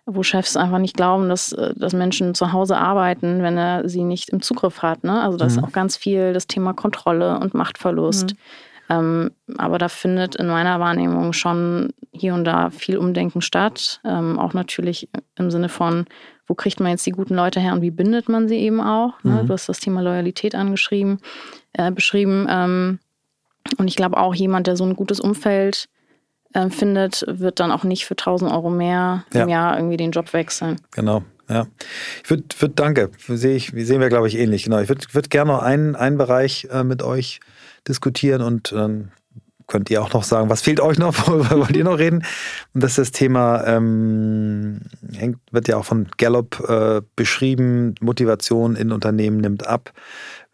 wo 0.05 0.22
Chefs 0.22 0.55
einfach 0.55 0.78
nicht 0.78 0.95
glauben, 0.95 1.30
dass, 1.30 1.51
äh, 1.51 1.74
dass 1.76 1.93
Menschen 1.93 2.36
zu 2.36 2.53
Hause 2.53 2.78
arbeiten, 2.78 3.41
wenn 3.41 3.57
er 3.57 3.88
sie 3.89 4.03
nicht 4.03 4.30
im 4.30 4.41
Zugriff 4.41 4.82
hat. 4.82 5.03
Ne? 5.03 5.22
Also 5.22 5.38
das 5.38 5.53
mhm. 5.53 5.59
ist 5.59 5.66
auch 5.66 5.72
ganz 5.72 5.97
viel 5.97 6.34
das 6.34 6.47
Thema 6.47 6.74
Kontrolle 6.74 7.39
und 7.39 7.53
Machtverlust. 7.53 8.34
Mhm. 8.34 8.38
Ähm, 8.88 9.32
aber 9.57 9.80
da 9.80 9.89
findet 9.89 10.36
in 10.36 10.45
meiner 10.47 10.80
Wahrnehmung 10.80 11.34
schon 11.34 11.89
hier 12.11 12.36
und 12.36 12.45
da 12.45 12.70
viel 12.70 12.97
Umdenken 12.97 13.41
statt. 13.41 13.99
Ähm, 14.05 14.38
auch 14.38 14.53
natürlich 14.53 15.09
im 15.38 15.49
Sinne 15.49 15.70
von, 15.70 16.05
wo 16.45 16.53
kriegt 16.53 16.80
man 16.80 16.91
jetzt 16.91 17.05
die 17.07 17.11
guten 17.11 17.34
Leute 17.34 17.59
her 17.59 17.74
und 17.74 17.82
wie 17.82 17.89
bindet 17.89 18.30
man 18.30 18.47
sie 18.47 18.57
eben 18.57 18.82
auch? 18.82 19.13
Ne? 19.24 19.41
Mhm. 19.41 19.47
Du 19.47 19.53
hast 19.53 19.68
das 19.68 19.80
Thema 19.80 20.01
Loyalität 20.01 20.53
angeschrieben, 20.53 21.18
äh, 21.74 21.91
beschrieben. 21.91 22.45
Ähm, 22.47 22.99
und 23.78 23.88
ich 23.88 23.95
glaube 23.95 24.18
auch 24.18 24.34
jemand, 24.34 24.68
der 24.68 24.76
so 24.76 24.86
ein 24.86 24.95
gutes 24.95 25.20
Umfeld 25.20 25.88
äh, 26.53 26.70
findet, 26.70 27.26
wird 27.28 27.59
dann 27.59 27.72
auch 27.72 27.84
nicht 27.84 28.05
für 28.05 28.13
1000 28.13 28.51
Euro 28.51 28.70
mehr 28.70 29.26
im 29.34 29.49
Jahr 29.49 29.78
irgendwie 29.78 29.97
den 29.97 30.11
Job 30.11 30.34
wechseln. 30.34 30.82
Genau. 30.91 31.24
Ja, 31.47 31.68
ich 32.24 32.30
würde, 32.30 32.43
würd, 32.57 32.80
danke, 32.80 33.11
sehe 33.28 33.55
ich, 33.55 33.72
sehen 33.76 34.01
wir, 34.01 34.09
glaube 34.09 34.28
ich, 34.28 34.36
ähnlich. 34.36 34.63
Genau, 34.63 34.80
ich 34.80 34.89
würde 34.89 35.05
würd 35.11 35.30
gerne 35.30 35.51
noch 35.51 35.61
einen, 35.61 35.95
einen 35.95 36.18
Bereich 36.18 36.68
äh, 36.72 36.84
mit 36.84 37.03
euch 37.03 37.39
diskutieren 37.88 38.41
und 38.41 38.72
dann 38.72 39.11
könnt 39.68 39.89
ihr 39.89 40.01
auch 40.01 40.13
noch 40.13 40.24
sagen, 40.24 40.49
was 40.49 40.61
fehlt 40.61 40.80
euch 40.80 40.97
noch, 40.97 41.16
worüber 41.28 41.59
wollt 41.59 41.76
ihr 41.76 41.84
noch 41.84 41.99
reden? 41.99 42.24
Und 42.74 42.84
das 42.84 42.93
ist 42.93 42.97
das 42.97 43.11
Thema, 43.11 43.63
ähm, 43.66 44.82
hängt, 45.13 45.38
wird 45.51 45.68
ja 45.68 45.78
auch 45.78 45.86
von 45.86 46.07
Gallup 46.18 46.63
äh, 46.68 47.01
beschrieben, 47.16 47.95
Motivation 48.01 48.76
in 48.76 48.91
Unternehmen 48.91 49.38
nimmt 49.38 49.68
ab. 49.68 49.91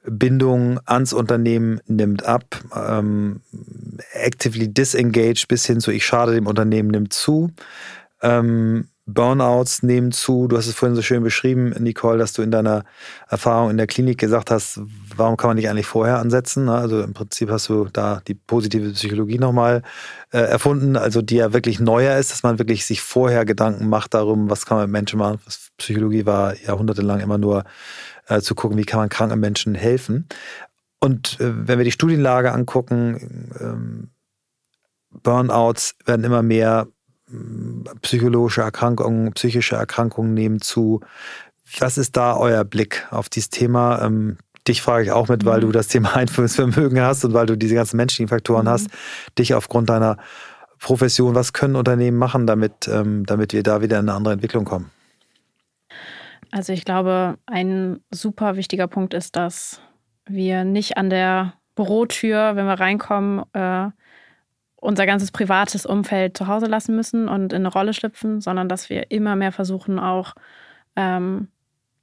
Bindung 0.04 0.80
ans 0.86 1.14
Unternehmen 1.14 1.80
nimmt 1.88 2.26
ab, 2.26 2.44
ähm, 2.76 3.42
actively 4.14 4.68
disengaged 4.68 5.48
bis 5.48 5.66
hin 5.66 5.80
zu 5.80 5.92
ich 5.92 6.06
schade 6.06 6.34
dem 6.34 6.48
Unternehmen 6.48 6.90
nimmt 6.90 7.14
zu. 7.14 7.52
Ähm, 8.22 8.88
Burnouts 9.08 9.84
nehmen 9.84 10.12
zu. 10.12 10.48
Du 10.48 10.58
hast 10.58 10.68
es 10.68 10.76
vorhin 10.76 10.96
so 10.96 11.02
schön 11.02 11.24
beschrieben, 11.24 11.74
Nicole, 11.80 12.18
dass 12.18 12.34
du 12.34 12.42
in 12.42 12.52
deiner 12.52 12.84
Erfahrung 13.30 13.70
in 13.72 13.78
der 13.78 13.88
Klinik 13.88 14.20
gesagt 14.20 14.52
hast, 14.52 14.80
warum 15.16 15.38
kann 15.38 15.50
man 15.50 15.58
nicht 15.58 15.70
eigentlich 15.70 15.88
vorher 15.88 16.20
ansetzen? 16.20 16.66
Ne? 16.66 16.74
Also 16.74 17.02
im 17.02 17.14
Prinzip 17.14 17.50
hast 17.50 17.68
du 17.70 17.86
da 17.92 18.22
die 18.28 18.36
positive 18.36 18.92
Psychologie 18.92 19.40
nochmal 19.40 19.82
äh, 20.32 20.38
erfunden, 20.38 20.96
also 20.96 21.22
die 21.22 21.36
ja 21.36 21.52
wirklich 21.52 21.80
neuer 21.80 22.18
ist, 22.18 22.32
dass 22.32 22.44
man 22.44 22.60
wirklich 22.60 22.86
sich 22.86 23.02
vorher 23.02 23.44
Gedanken 23.44 23.90
macht 23.90 24.14
darum, 24.14 24.50
was 24.50 24.66
kann 24.66 24.78
man 24.78 24.86
mit 24.86 24.94
Menschen 24.94 25.20
machen. 25.20 25.40
Psychologie 25.78 26.26
war 26.26 26.56
jahrhundertelang 26.60 27.20
immer 27.20 27.38
nur 27.38 27.64
äh, 28.32 28.42
zu 28.42 28.56
gucken, 28.56 28.78
wie 28.78 28.86
kann 28.86 29.00
man 29.00 29.10
kranken 29.10 29.40
Menschen 29.40 29.76
helfen. 29.76 30.28
Und 31.00 31.40
äh, 31.40 31.68
wenn 31.68 31.78
wir 31.80 31.86
die 31.86 31.92
Studienlage 31.92 32.52
angucken, 32.52 33.52
ähm, 33.60 34.10
Burnouts 35.10 35.96
werden 36.06 36.24
immer 36.24 36.42
mehr, 36.42 36.88
mm, 37.28 37.84
psychologische 38.02 38.62
Erkrankungen, 38.62 39.34
psychische 39.34 39.76
Erkrankungen 39.76 40.34
nehmen 40.34 40.62
zu. 40.62 41.02
Was 41.80 41.98
ist 41.98 42.18
da 42.18 42.36
euer 42.38 42.64
Blick 42.64 43.08
auf 43.12 43.30
dieses 43.30 43.50
Thema? 43.50 44.02
Ähm, 44.02 44.38
dich 44.68 44.82
frage 44.82 45.06
ich 45.06 45.12
auch 45.12 45.28
mit, 45.28 45.44
weil 45.44 45.62
du 45.62 45.68
mhm. 45.68 45.74
das 45.74 45.88
Thema 45.88 46.16
Einführungsvermögen 46.16 47.02
hast 47.02 47.26
und 47.26 47.34
weil 47.34 47.48
du 47.48 47.58
diese 47.58 47.76
ganzen 47.76 47.98
menschlichen 47.98 48.30
Faktoren 48.30 48.66
mhm. 48.66 48.70
hast. 48.70 48.88
Dich 49.38 49.54
aufgrund 49.54 49.90
deiner 49.90 50.18
Profession, 50.80 51.36
was 51.36 51.54
können 51.54 51.76
Unternehmen 51.76 52.18
machen, 52.18 52.48
damit, 52.48 52.88
ähm, 52.88 53.26
damit 53.26 53.54
wir 53.54 53.64
da 53.64 53.82
wieder 53.82 54.00
in 54.00 54.08
eine 54.08 54.16
andere 54.16 54.34
Entwicklung 54.34 54.66
kommen? 54.66 54.92
Also 56.52 56.74
ich 56.74 56.86
glaube, 56.86 57.38
ein 57.46 58.02
super 58.12 58.58
wichtiger 58.58 58.88
Punkt 58.88 59.14
ist, 59.14 59.36
dass 59.36 59.82
wir 60.26 60.64
nicht 60.66 60.98
an 60.98 61.10
der 61.10 61.54
Bürotür, 61.76 62.56
wenn 62.56 62.66
wir 62.66 62.80
reinkommen, 62.80 63.44
äh, 63.54 63.90
unser 64.76 65.06
ganzes 65.06 65.32
privates 65.32 65.86
Umfeld 65.86 66.36
zu 66.36 66.48
Hause 66.48 66.66
lassen 66.66 66.96
müssen 66.96 67.30
und 67.30 67.54
in 67.54 67.62
eine 67.62 67.72
Rolle 67.72 67.94
schlüpfen, 67.94 68.42
sondern 68.42 68.68
dass 68.68 68.90
wir 68.90 69.12
immer 69.12 69.36
mehr 69.36 69.52
versuchen, 69.52 70.00
auch 70.00 70.34
ähm, 70.96 71.48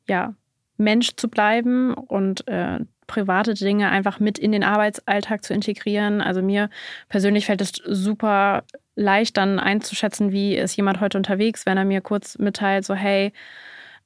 ja, 0.08 0.34
Mensch 0.78 1.16
zu 1.16 1.28
bleiben 1.28 1.92
und 1.92 2.46
äh, 2.48 2.78
private 3.08 3.54
Dinge 3.54 3.90
einfach 3.90 4.20
mit 4.20 4.38
in 4.38 4.52
den 4.52 4.62
Arbeitsalltag 4.62 5.44
zu 5.44 5.52
integrieren. 5.52 6.20
Also 6.20 6.40
mir 6.40 6.70
persönlich 7.08 7.46
fällt 7.46 7.60
es 7.60 7.72
super 7.84 8.62
leicht 8.94 9.36
dann 9.36 9.58
einzuschätzen, 9.58 10.30
wie 10.30 10.56
ist 10.56 10.76
jemand 10.76 11.00
heute 11.00 11.18
unterwegs, 11.18 11.66
wenn 11.66 11.78
er 11.78 11.84
mir 11.84 12.00
kurz 12.00 12.38
mitteilt, 12.38 12.84
so 12.84 12.94
hey, 12.94 13.32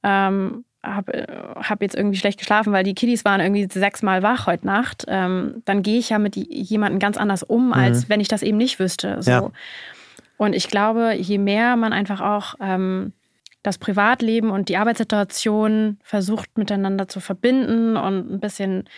ähm, 0.03 0.65
habe 0.83 1.13
äh, 1.13 1.27
hab 1.55 1.81
jetzt 1.81 1.95
irgendwie 1.95 2.17
schlecht 2.17 2.39
geschlafen, 2.39 2.73
weil 2.73 2.83
die 2.83 2.93
Kiddies 2.93 3.25
waren 3.25 3.39
irgendwie 3.39 3.67
sechsmal 3.71 4.21
wach 4.21 4.47
heute 4.47 4.65
Nacht, 4.65 5.05
ähm, 5.07 5.61
dann 5.65 5.81
gehe 5.81 5.97
ich 5.97 6.09
ja 6.09 6.19
mit 6.19 6.35
jemandem 6.35 6.99
ganz 6.99 7.17
anders 7.17 7.43
um, 7.43 7.67
mhm. 7.67 7.73
als 7.73 8.09
wenn 8.09 8.19
ich 8.19 8.27
das 8.27 8.43
eben 8.43 8.57
nicht 8.57 8.79
wüsste. 8.79 9.21
So. 9.21 9.31
Ja. 9.31 9.51
Und 10.37 10.53
ich 10.53 10.67
glaube, 10.67 11.13
je 11.15 11.37
mehr 11.37 11.75
man 11.77 11.93
einfach 11.93 12.19
auch 12.19 12.55
ähm, 12.59 13.13
das 13.61 13.77
Privatleben 13.77 14.49
und 14.49 14.67
die 14.67 14.77
Arbeitssituation 14.77 15.97
versucht 16.03 16.57
miteinander 16.57 17.07
zu 17.07 17.21
verbinden 17.21 17.95
und 17.95 18.33
ein 18.33 18.39
bisschen, 18.41 18.89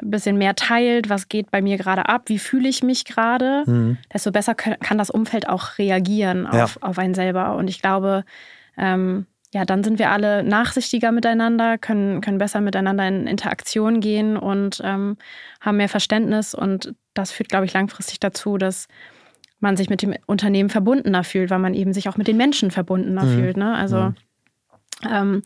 ein 0.00 0.10
bisschen 0.10 0.38
mehr 0.38 0.54
teilt, 0.54 1.08
was 1.08 1.28
geht 1.28 1.50
bei 1.50 1.60
mir 1.60 1.78
gerade 1.78 2.08
ab, 2.08 2.22
wie 2.26 2.38
fühle 2.38 2.68
ich 2.68 2.84
mich 2.84 3.04
gerade, 3.04 3.64
mhm. 3.66 3.98
desto 4.12 4.30
besser 4.30 4.54
kann 4.54 4.98
das 4.98 5.10
Umfeld 5.10 5.48
auch 5.48 5.78
reagieren 5.78 6.46
auf, 6.46 6.76
ja. 6.76 6.82
auf 6.82 6.98
einen 6.98 7.14
selber. 7.14 7.56
Und 7.56 7.66
ich 7.66 7.82
glaube, 7.82 8.24
ähm, 8.76 9.26
ja, 9.54 9.64
dann 9.64 9.84
sind 9.84 10.00
wir 10.00 10.10
alle 10.10 10.42
nachsichtiger 10.42 11.12
miteinander, 11.12 11.78
können, 11.78 12.20
können 12.20 12.38
besser 12.38 12.60
miteinander 12.60 13.06
in 13.06 13.28
Interaktion 13.28 14.00
gehen 14.00 14.36
und 14.36 14.80
ähm, 14.82 15.16
haben 15.60 15.76
mehr 15.76 15.88
Verständnis. 15.88 16.54
Und 16.54 16.96
das 17.14 17.30
führt, 17.30 17.50
glaube 17.50 17.64
ich, 17.64 17.72
langfristig 17.72 18.18
dazu, 18.18 18.58
dass 18.58 18.88
man 19.60 19.76
sich 19.76 19.88
mit 19.88 20.02
dem 20.02 20.16
Unternehmen 20.26 20.70
verbundener 20.70 21.22
fühlt, 21.22 21.50
weil 21.50 21.60
man 21.60 21.72
eben 21.72 21.92
sich 21.92 22.08
auch 22.08 22.16
mit 22.16 22.26
den 22.26 22.36
Menschen 22.36 22.72
verbundener 22.72 23.22
mhm. 23.22 23.38
fühlt. 23.38 23.56
Ne? 23.56 23.76
Also 23.76 23.96
mhm. 23.96 24.14
ähm, 25.08 25.42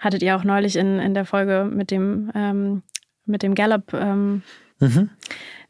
hattet 0.00 0.24
ihr 0.24 0.34
auch 0.34 0.42
neulich 0.42 0.74
in, 0.74 0.98
in 0.98 1.14
der 1.14 1.24
Folge 1.24 1.70
mit 1.72 1.92
dem, 1.92 2.32
ähm, 2.34 2.82
mit 3.24 3.44
dem 3.44 3.54
Gallup 3.54 3.94
ähm, 3.94 4.42
mhm. 4.80 5.10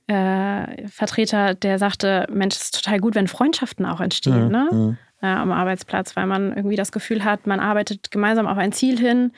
äh, 0.07 0.89
Vertreter, 0.89 1.53
der 1.53 1.79
sagte, 1.79 2.27
Mensch, 2.33 2.57
es 2.57 2.63
ist 2.63 2.83
total 2.83 2.99
gut, 2.99 3.15
wenn 3.15 3.29
Freundschaften 3.29 3.85
auch 3.85 4.01
entstehen. 4.01 4.47
Mhm. 4.47 4.51
Ne? 4.51 4.99
Mhm 5.25 5.35
äh, 5.35 5.35
am 5.35 5.53
Arbeitsplatz, 5.53 6.17
weil 6.17 6.27
man 6.27 6.55
irgendwie 6.55 6.77
das 6.77 6.93
Gefühl 6.93 7.25
hat, 7.25 7.47
man 7.47 7.59
arbeitet 7.59 8.11
gemeinsam 8.11 8.47
auf 8.47 8.59
ein 8.59 8.73
Ziel 8.73 8.99
hin 8.99 9.33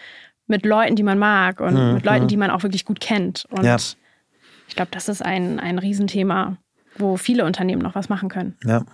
mit 0.48 0.66
Leuten, 0.66 0.96
die 0.96 1.02
man 1.02 1.18
mag 1.18 1.60
und 1.60 1.74
mhm. 1.74 1.94
mit 1.94 2.04
Leuten, 2.04 2.28
die 2.28 2.36
man 2.36 2.50
auch 2.50 2.62
wirklich 2.64 2.84
gut 2.84 3.00
kennt. 3.00 3.46
Und 3.50 3.64
ja. 3.64 3.76
ich 3.76 4.74
glaube, 4.74 4.90
das 4.90 5.08
ist 5.08 5.24
ein, 5.24 5.60
ein 5.60 5.78
Riesenthema, 5.78 6.56
wo 6.98 7.16
viele 7.16 7.44
Unternehmen 7.44 7.82
noch 7.82 7.94
was 7.94 8.08
machen 8.08 8.28
können. 8.28 8.56
Ja. 8.64 8.84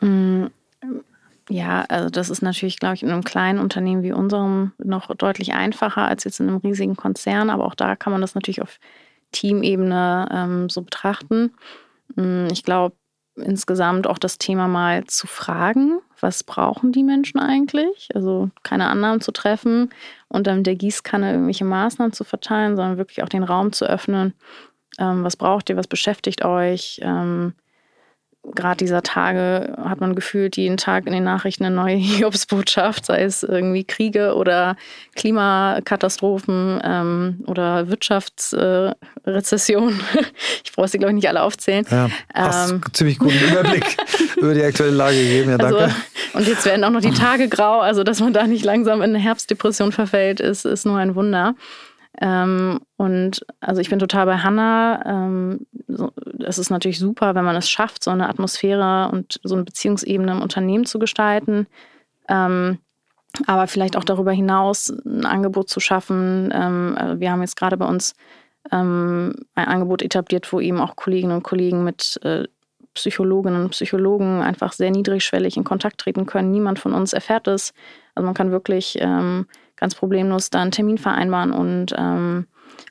Mm, 0.00 0.46
ja, 1.48 1.84
also 1.88 2.08
das 2.08 2.30
ist 2.30 2.42
natürlich, 2.42 2.78
glaube 2.78 2.94
ich, 2.94 3.02
in 3.02 3.10
einem 3.10 3.24
kleinen 3.24 3.58
Unternehmen 3.58 4.02
wie 4.02 4.12
unserem 4.12 4.72
noch 4.78 5.12
deutlich 5.14 5.54
einfacher 5.54 6.02
als 6.02 6.24
jetzt 6.24 6.40
in 6.40 6.48
einem 6.48 6.58
riesigen 6.58 6.96
Konzern. 6.96 7.50
Aber 7.50 7.66
auch 7.66 7.74
da 7.74 7.96
kann 7.96 8.12
man 8.12 8.20
das 8.20 8.34
natürlich 8.34 8.62
auf 8.62 8.78
Teamebene 9.32 10.28
ähm, 10.32 10.68
so 10.68 10.82
betrachten. 10.82 11.52
Mm, 12.16 12.46
ich 12.50 12.62
glaube, 12.64 12.96
insgesamt 13.36 14.06
auch 14.06 14.18
das 14.18 14.38
Thema 14.38 14.68
mal 14.68 15.04
zu 15.04 15.26
fragen, 15.26 16.00
was 16.20 16.44
brauchen 16.44 16.92
die 16.92 17.02
Menschen 17.02 17.38
eigentlich? 17.38 18.08
Also 18.14 18.50
keine 18.62 18.88
Annahmen 18.88 19.20
zu 19.20 19.32
treffen 19.32 19.90
und 20.28 20.46
dann 20.46 20.62
der 20.64 20.76
Gießkanne 20.76 21.32
irgendwelche 21.32 21.64
Maßnahmen 21.64 22.12
zu 22.12 22.24
verteilen, 22.24 22.76
sondern 22.76 22.98
wirklich 22.98 23.22
auch 23.22 23.28
den 23.28 23.42
Raum 23.42 23.72
zu 23.72 23.84
öffnen. 23.86 24.34
Ähm, 24.98 25.24
was 25.24 25.36
braucht 25.36 25.68
ihr, 25.68 25.76
was 25.76 25.88
beschäftigt 25.88 26.44
euch? 26.44 27.00
Ähm, 27.02 27.54
gerade 28.54 28.76
dieser 28.76 29.02
Tage 29.02 29.74
hat 29.82 30.00
man 30.00 30.14
gefühlt 30.14 30.56
jeden 30.56 30.76
Tag 30.76 31.06
in 31.06 31.12
den 31.12 31.24
Nachrichten 31.24 31.64
eine 31.64 31.74
neue 31.74 31.96
Hiobsbotschaft, 31.96 33.06
sei 33.06 33.22
es 33.22 33.42
irgendwie 33.42 33.82
Kriege 33.84 34.34
oder 34.34 34.76
Klimakatastrophen 35.16 36.80
ähm, 36.84 37.42
oder 37.46 37.88
Wirtschaftsrezession. 37.88 40.00
Äh, 40.14 40.22
ich 40.64 40.72
brauche 40.72 40.88
sie, 40.88 40.98
glaube 40.98 41.12
ich, 41.12 41.16
nicht 41.16 41.28
alle 41.28 41.42
aufzählen. 41.42 41.86
Ja, 41.90 42.08
hast 42.32 42.70
ähm, 42.70 42.80
ziemlich 42.92 43.18
guten 43.18 43.38
Überblick 43.38 43.96
über 44.36 44.54
die 44.54 44.62
aktuelle 44.62 44.92
Lage 44.92 45.16
gegeben. 45.16 45.50
Ja, 45.50 45.58
danke. 45.58 45.78
Also, 45.78 45.96
und 46.34 46.46
jetzt 46.48 46.64
werden 46.66 46.84
auch 46.84 46.90
noch 46.90 47.00
die 47.00 47.12
Tage 47.12 47.48
grau, 47.48 47.80
also 47.80 48.04
dass 48.04 48.20
man 48.20 48.32
da 48.32 48.46
nicht 48.46 48.64
langsam 48.64 49.02
in 49.02 49.10
eine 49.10 49.18
Herbstdepression 49.18 49.92
verfällt, 49.92 50.40
ist, 50.40 50.64
ist 50.64 50.84
nur 50.84 50.98
ein 50.98 51.14
Wunder. 51.14 51.54
Ähm, 52.20 52.80
und 52.96 53.44
also 53.60 53.80
ich 53.80 53.90
bin 53.90 53.98
total 53.98 54.26
bei 54.26 54.38
Hannah. 54.38 55.02
Ähm, 55.04 55.66
so, 55.88 56.12
es 56.46 56.58
ist 56.58 56.70
natürlich 56.70 56.98
super, 56.98 57.34
wenn 57.34 57.44
man 57.44 57.56
es 57.56 57.68
schafft, 57.68 58.04
so 58.04 58.10
eine 58.10 58.28
Atmosphäre 58.28 59.10
und 59.12 59.40
so 59.42 59.54
eine 59.54 59.64
Beziehungsebene 59.64 60.32
im 60.32 60.42
Unternehmen 60.42 60.86
zu 60.86 60.98
gestalten. 60.98 61.66
Ähm, 62.28 62.78
aber 63.46 63.66
vielleicht 63.66 63.96
auch 63.96 64.04
darüber 64.04 64.32
hinaus 64.32 64.90
ein 65.04 65.26
Angebot 65.26 65.68
zu 65.68 65.80
schaffen. 65.80 66.52
Ähm, 66.54 66.94
also 66.96 67.20
wir 67.20 67.32
haben 67.32 67.40
jetzt 67.40 67.56
gerade 67.56 67.76
bei 67.76 67.86
uns 67.86 68.14
ähm, 68.70 69.34
ein 69.54 69.66
Angebot 69.66 70.02
etabliert, 70.02 70.52
wo 70.52 70.60
eben 70.60 70.80
auch 70.80 70.96
Kolleginnen 70.96 71.36
und 71.36 71.42
Kollegen 71.42 71.84
mit 71.84 72.18
äh, 72.22 72.44
Psychologinnen 72.94 73.64
und 73.64 73.70
Psychologen 73.70 74.40
einfach 74.40 74.72
sehr 74.72 74.92
niedrigschwellig 74.92 75.56
in 75.56 75.64
Kontakt 75.64 75.98
treten 75.98 76.26
können. 76.26 76.52
Niemand 76.52 76.78
von 76.78 76.94
uns 76.94 77.12
erfährt 77.12 77.48
es. 77.48 77.74
Also 78.14 78.24
man 78.24 78.34
kann 78.34 78.52
wirklich 78.52 78.96
ähm, 79.00 79.46
ganz 79.76 79.94
problemlos 79.94 80.50
da 80.50 80.62
einen 80.62 80.70
Termin 80.70 80.98
vereinbaren 80.98 81.52
und 81.52 81.94
ähm, 81.96 82.46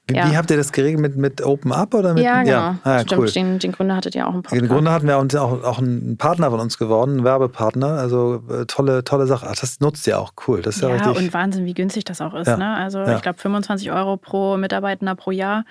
wie, 0.08 0.16
ja. 0.16 0.30
wie, 0.30 0.36
habt 0.36 0.52
ihr 0.52 0.58
das 0.58 0.74
geregelt 0.74 1.00
mit, 1.00 1.16
mit 1.16 1.42
Open 1.42 1.72
Up 1.72 1.94
oder 1.94 2.14
mit? 2.14 2.24
Ja, 2.24 2.44
genau. 2.44 2.52
Ja. 2.52 2.80
Ah, 2.84 3.00
Stimmt, 3.00 3.22
cool. 3.22 3.32
den, 3.32 3.60
den 3.60 3.72
Gründer 3.72 3.96
hattet 3.96 4.16
ihr 4.16 4.28
auch 4.28 4.34
einen 4.34 4.44
Podcast. 4.44 4.62
Den 4.62 4.70
Gründer 4.70 4.92
hatten 4.92 5.08
wir 5.08 5.18
uns 5.18 5.34
auch, 5.36 5.64
auch 5.64 5.80
einen 5.80 6.18
Partner 6.18 6.52
von 6.52 6.60
uns 6.60 6.78
geworden, 6.78 7.12
einen 7.12 7.24
Werbepartner. 7.24 7.88
Also 7.88 8.44
äh, 8.50 8.66
tolle, 8.66 9.06
tolle 9.06 9.28
Sache. 9.28 9.48
Ach, 9.50 9.56
das 9.56 9.80
nutzt 9.80 10.06
ihr 10.06 10.20
auch 10.20 10.34
cool. 10.46 10.62
Das 10.62 10.76
ist 10.76 10.82
ja, 10.82 10.90
ja 10.90 10.96
richtig. 10.96 11.28
und 11.28 11.34
Wahnsinn, 11.34 11.66
wie 11.66 11.74
günstig 11.74 12.04
das 12.04 12.20
auch 12.20 12.34
ist. 12.34 12.48
Ja. 12.48 12.58
Ne? 12.58 12.76
Also 12.76 13.02
ich 13.04 13.22
glaube 13.22 13.40
25 13.40 13.92
Euro 13.92 14.18
pro 14.18 14.58
Mitarbeitender 14.58 15.16
pro 15.16 15.32
Jahr. 15.32 15.64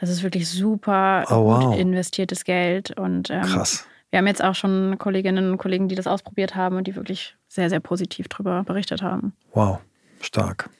Das 0.00 0.10
ist 0.10 0.24
wirklich 0.24 0.50
super 0.50 1.24
oh, 1.30 1.44
wow. 1.44 1.78
investiertes 1.78 2.42
Geld. 2.42 2.98
Und, 2.98 3.30
ähm, 3.30 3.42
Krass. 3.42 3.86
Wir 4.10 4.18
haben 4.18 4.26
jetzt 4.26 4.42
auch 4.42 4.54
schon 4.56 4.96
Kolleginnen 4.98 5.52
und 5.52 5.58
Kollegen, 5.58 5.88
die 5.88 5.94
das 5.94 6.08
ausprobiert 6.08 6.56
haben 6.56 6.76
und 6.76 6.88
die 6.88 6.96
wirklich 6.96 7.36
sehr, 7.46 7.70
sehr 7.70 7.80
positiv 7.80 8.26
darüber 8.28 8.64
berichtet 8.64 9.02
haben. 9.02 9.32
Wow, 9.52 9.78
stark. 10.20 10.70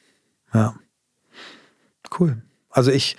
Ja. 0.53 0.75
Cool. 2.17 2.41
Also 2.69 2.91
ich 2.91 3.17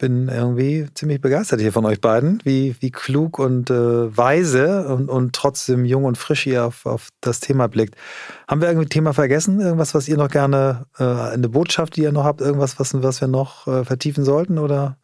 bin 0.00 0.28
irgendwie 0.28 0.88
ziemlich 0.94 1.20
begeistert 1.20 1.60
hier 1.60 1.72
von 1.72 1.84
euch 1.84 2.00
beiden, 2.00 2.40
wie, 2.44 2.74
wie 2.80 2.90
klug 2.90 3.38
und 3.38 3.70
äh, 3.70 4.16
weise 4.16 4.88
und, 4.88 5.08
und 5.10 5.34
trotzdem 5.34 5.84
jung 5.84 6.04
und 6.04 6.16
frisch 6.16 6.46
ihr 6.46 6.64
auf, 6.64 6.86
auf 6.86 7.10
das 7.20 7.40
Thema 7.40 7.68
blickt. 7.68 7.96
Haben 8.48 8.62
wir 8.62 8.68
irgendwie 8.68 8.86
ein 8.86 8.90
Thema 8.90 9.12
vergessen? 9.12 9.60
Irgendwas, 9.60 9.94
was 9.94 10.08
ihr 10.08 10.16
noch 10.16 10.30
gerne, 10.30 10.86
äh, 10.98 11.04
eine 11.04 11.50
Botschaft, 11.50 11.96
die 11.96 12.02
ihr 12.02 12.12
noch 12.12 12.24
habt, 12.24 12.40
irgendwas, 12.40 12.80
was, 12.80 12.94
was 13.02 13.20
wir 13.20 13.28
noch 13.28 13.66
äh, 13.66 13.84
vertiefen 13.84 14.24
sollten? 14.24 14.58
Oder? 14.58 14.96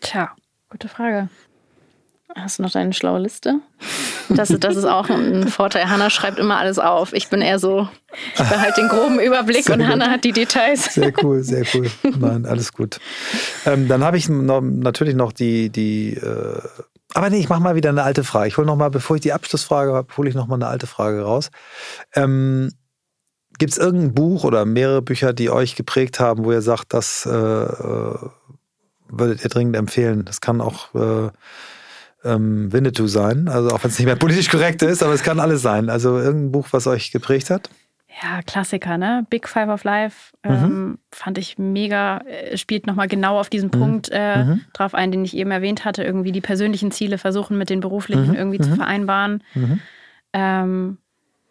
Tja, 0.00 0.30
gute 0.70 0.88
Frage. 0.88 1.28
Hast 2.34 2.58
du 2.58 2.62
noch 2.62 2.70
deine 2.70 2.92
schlaue 2.92 3.18
Liste? 3.18 3.60
Das, 4.34 4.48
das 4.48 4.76
ist 4.76 4.84
auch 4.84 5.08
ein 5.10 5.48
Vorteil. 5.48 5.88
Hanna 5.88 6.10
schreibt 6.10 6.38
immer 6.38 6.58
alles 6.58 6.78
auf. 6.78 7.12
Ich 7.12 7.28
bin 7.28 7.40
eher 7.40 7.58
so, 7.58 7.88
ich 8.34 8.38
behalte 8.38 8.80
den 8.80 8.88
groben 8.88 9.20
Überblick 9.20 9.64
sehr 9.64 9.74
und 9.76 9.86
Hanna 9.86 10.10
hat 10.10 10.24
die 10.24 10.32
Details. 10.32 10.94
Sehr 10.94 11.12
cool, 11.22 11.42
sehr 11.42 11.64
cool. 11.74 11.90
Nein, 12.18 12.46
alles 12.46 12.72
gut. 12.72 12.98
Ähm, 13.66 13.88
dann 13.88 14.02
habe 14.04 14.16
ich 14.16 14.28
noch, 14.28 14.60
natürlich 14.60 15.14
noch 15.14 15.32
die, 15.32 15.70
die 15.70 16.14
äh, 16.14 16.60
aber 17.14 17.28
nee, 17.28 17.38
ich 17.38 17.48
mache 17.48 17.60
mal 17.60 17.74
wieder 17.74 17.90
eine 17.90 18.02
alte 18.02 18.24
Frage. 18.24 18.48
Ich 18.48 18.56
hole 18.56 18.66
noch 18.66 18.76
mal, 18.76 18.88
bevor 18.88 19.16
ich 19.16 19.22
die 19.22 19.32
Abschlussfrage 19.32 19.92
habe, 19.92 20.16
hole 20.16 20.28
ich 20.28 20.34
noch 20.34 20.46
mal 20.46 20.54
eine 20.54 20.68
alte 20.68 20.86
Frage 20.86 21.22
raus. 21.22 21.50
Ähm, 22.14 22.72
Gibt 23.58 23.72
es 23.72 23.78
irgendein 23.78 24.14
Buch 24.14 24.44
oder 24.44 24.64
mehrere 24.64 25.02
Bücher, 25.02 25.34
die 25.34 25.50
euch 25.50 25.76
geprägt 25.76 26.20
haben, 26.20 26.44
wo 26.44 26.52
ihr 26.52 26.62
sagt, 26.62 26.94
das 26.94 27.26
äh, 27.26 27.30
äh 27.30 28.16
würdet 29.14 29.44
ihr 29.44 29.50
dringend 29.50 29.76
empfehlen? 29.76 30.24
Das 30.24 30.40
kann 30.40 30.62
auch 30.62 30.94
äh, 30.94 31.30
ähm, 32.24 32.72
Winnetou 32.72 33.06
sein. 33.06 33.48
Also 33.48 33.70
auch 33.70 33.82
wenn 33.82 33.90
es 33.90 33.98
nicht 33.98 34.06
mehr 34.06 34.16
politisch 34.16 34.50
korrekt 34.50 34.82
ist, 34.82 35.02
aber 35.02 35.12
es 35.12 35.22
kann 35.22 35.40
alles 35.40 35.62
sein. 35.62 35.90
Also 35.90 36.18
irgendein 36.18 36.52
Buch, 36.52 36.68
was 36.70 36.86
euch 36.86 37.12
geprägt 37.12 37.50
hat? 37.50 37.70
Ja, 38.22 38.42
Klassiker, 38.42 38.98
ne? 38.98 39.26
Big 39.30 39.48
Five 39.48 39.70
of 39.70 39.84
Life 39.84 40.36
ähm, 40.42 40.60
mhm. 40.60 40.98
fand 41.10 41.38
ich 41.38 41.58
mega. 41.58 42.18
Äh, 42.18 42.56
spielt 42.58 42.86
nochmal 42.86 43.08
genau 43.08 43.40
auf 43.40 43.48
diesen 43.48 43.68
mhm. 43.68 43.78
Punkt 43.78 44.08
äh, 44.12 44.44
mhm. 44.44 44.60
drauf 44.74 44.94
ein, 44.94 45.10
den 45.12 45.24
ich 45.24 45.36
eben 45.36 45.50
erwähnt 45.50 45.84
hatte. 45.84 46.04
Irgendwie 46.04 46.32
die 46.32 46.42
persönlichen 46.42 46.90
Ziele 46.90 47.16
versuchen 47.16 47.56
mit 47.56 47.70
den 47.70 47.80
beruflichen 47.80 48.28
mhm. 48.28 48.34
irgendwie 48.34 48.60
zu 48.60 48.70
mhm. 48.70 48.76
vereinbaren. 48.76 49.42
Mhm. 49.54 49.80
Ähm, 50.34 50.98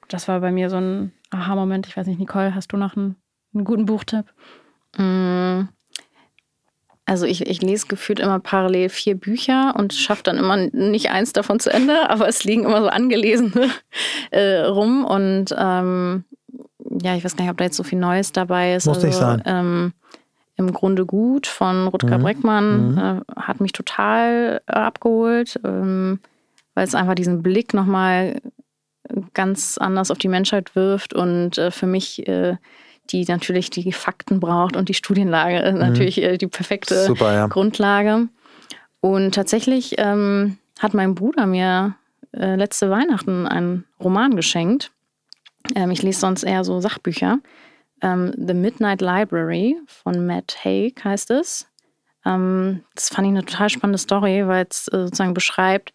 das 0.08 0.28
war 0.28 0.40
bei 0.40 0.52
mir 0.52 0.70
so 0.70 0.78
ein 0.78 1.12
Aha-Moment. 1.32 1.88
Ich 1.88 1.98
weiß 1.98 2.06
nicht, 2.06 2.20
Nicole, 2.20 2.54
hast 2.54 2.72
du 2.72 2.78
noch 2.78 2.96
einen, 2.96 3.16
einen 3.54 3.64
guten 3.64 3.86
Buchtipp? 3.86 4.26
Mm, 4.98 5.62
also 7.12 7.26
ich, 7.26 7.45
ich 7.45 7.62
lese 7.62 7.88
gefühlt 7.88 8.22
immer 8.22 8.39
parallel 8.39 8.88
vier 8.88 9.16
Bücher 9.16 9.76
und 9.78 9.91
schaffe 9.93 10.24
dann 10.24 10.38
immer 10.38 10.55
nicht 10.55 11.12
eins 11.12 11.34
davon 11.34 11.59
zu 11.59 11.70
Ende, 11.70 11.93
aber 12.09 12.30
es 12.30 12.45
liegen 12.45 12.64
immer 12.64 12.82
so 12.82 12.88
angelesene 12.88 13.70
äh, 14.32 14.59
rum 14.62 15.03
und 15.03 15.53
ähm, 15.57 16.24
ja, 17.01 17.14
ich 17.18 17.26
weiß 17.26 17.36
gar 17.36 17.43
nicht, 17.43 17.51
ob 17.51 17.57
da 17.57 17.66
jetzt 17.66 17.76
so 17.76 17.84
viel 17.84 17.99
Neues 17.99 18.32
dabei 18.32 18.76
ist. 18.76 18.86
Muss 18.86 19.03
also, 19.03 19.07
nicht 19.07 19.18
sein. 19.18 19.43
Ähm, 19.45 19.93
Im 20.55 20.72
Grunde 20.72 21.05
gut 21.05 21.47
von 21.47 21.89
Rutger 21.89 22.18
mhm. 22.18 22.24
Breckmann 22.24 22.91
mhm. 22.91 22.97
Äh, 22.97 23.41
hat 23.41 23.59
mich 23.59 23.74
total 23.74 24.62
äh, 24.66 24.72
abgeholt, 24.72 25.59
ähm, 25.66 26.22
weil 26.76 26.88
es 26.88 26.95
einfach 26.95 27.16
diesen 27.16 27.43
Blick 27.43 27.74
nochmal 27.74 28.39
ganz 29.34 29.78
anders 29.78 30.12
auf 30.12 30.18
die 30.18 30.30
Menschheit 30.30 30.78
wirft 30.78 31.14
und 31.14 31.57
äh, 31.57 31.72
für 31.72 31.88
mich 31.88 32.26
äh, 32.30 32.55
die 33.12 33.24
natürlich 33.26 33.70
die 33.70 33.91
Fakten 33.91 34.39
braucht 34.39 34.76
und 34.76 34.89
die 34.89 34.93
Studienlage 34.93 35.72
mhm. 35.72 35.80
natürlich 35.80 36.22
äh, 36.22 36.38
die 36.38 36.47
perfekte 36.47 37.05
Super, 37.05 37.34
ja. 37.34 37.47
Grundlage. 37.47 38.28
Und 39.01 39.34
tatsächlich 39.34 39.95
ähm, 39.97 40.57
hat 40.80 40.93
mein 40.93 41.16
Bruder 41.16 41.45
mir 41.45 41.95
äh, 42.34 42.55
letzte 42.55 42.89
Weihnachten 42.89 43.47
einen 43.47 43.86
Roman 43.99 44.36
geschenkt. 44.36 44.91
Ähm, 45.76 45.91
ich 45.91 46.01
lese 46.03 46.20
sonst 46.20 46.43
eher 46.43 46.64
so 46.64 46.80
Sachbücher. 46.80 47.39
Ähm, 48.01 48.34
The 48.36 48.53
Midnight 48.53 49.01
Library 49.01 49.78
von 49.86 50.26
Matt 50.26 50.57
Haig 50.64 51.03
heißt 51.03 51.32
es. 51.32 51.68
Ähm, 52.26 52.84
das 52.95 53.09
fand 53.09 53.28
ich 53.28 53.32
eine 53.32 53.45
total 53.45 53.70
spannende 53.70 53.97
Story, 53.97 54.47
weil 54.47 54.68
es 54.70 54.88
äh, 54.88 55.05
sozusagen 55.05 55.34
beschreibt, 55.34 55.91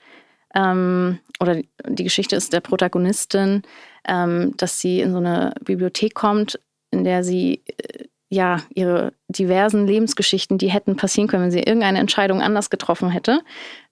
ähm, 0.55 1.19
oder 1.41 1.61
die 1.87 2.05
Geschichte 2.05 2.35
ist 2.35 2.53
der 2.53 2.61
Protagonistin, 2.61 3.63
ähm, 4.09 4.55
dass 4.57 4.81
sie 4.81 5.01
in 5.01 5.13
so 5.13 5.19
eine 5.19 5.53
Bibliothek 5.61 6.15
kommt, 6.15 6.59
in 6.91 7.05
der 7.05 7.25
sie 7.25 7.63
äh, 7.67 8.05
ja 8.29 8.61
ihre 8.75 9.13
diversen 9.29 9.87
Lebensgeschichten, 9.87 10.59
die 10.59 10.71
hätten 10.71 10.97
passieren 10.97 11.29
können, 11.29 11.45
wenn 11.45 11.51
sie 11.51 11.61
irgendeine 11.61 12.01
Entscheidung 12.01 12.43
anders 12.43 12.71
getroffen 12.71 13.11
hätte, 13.11 13.41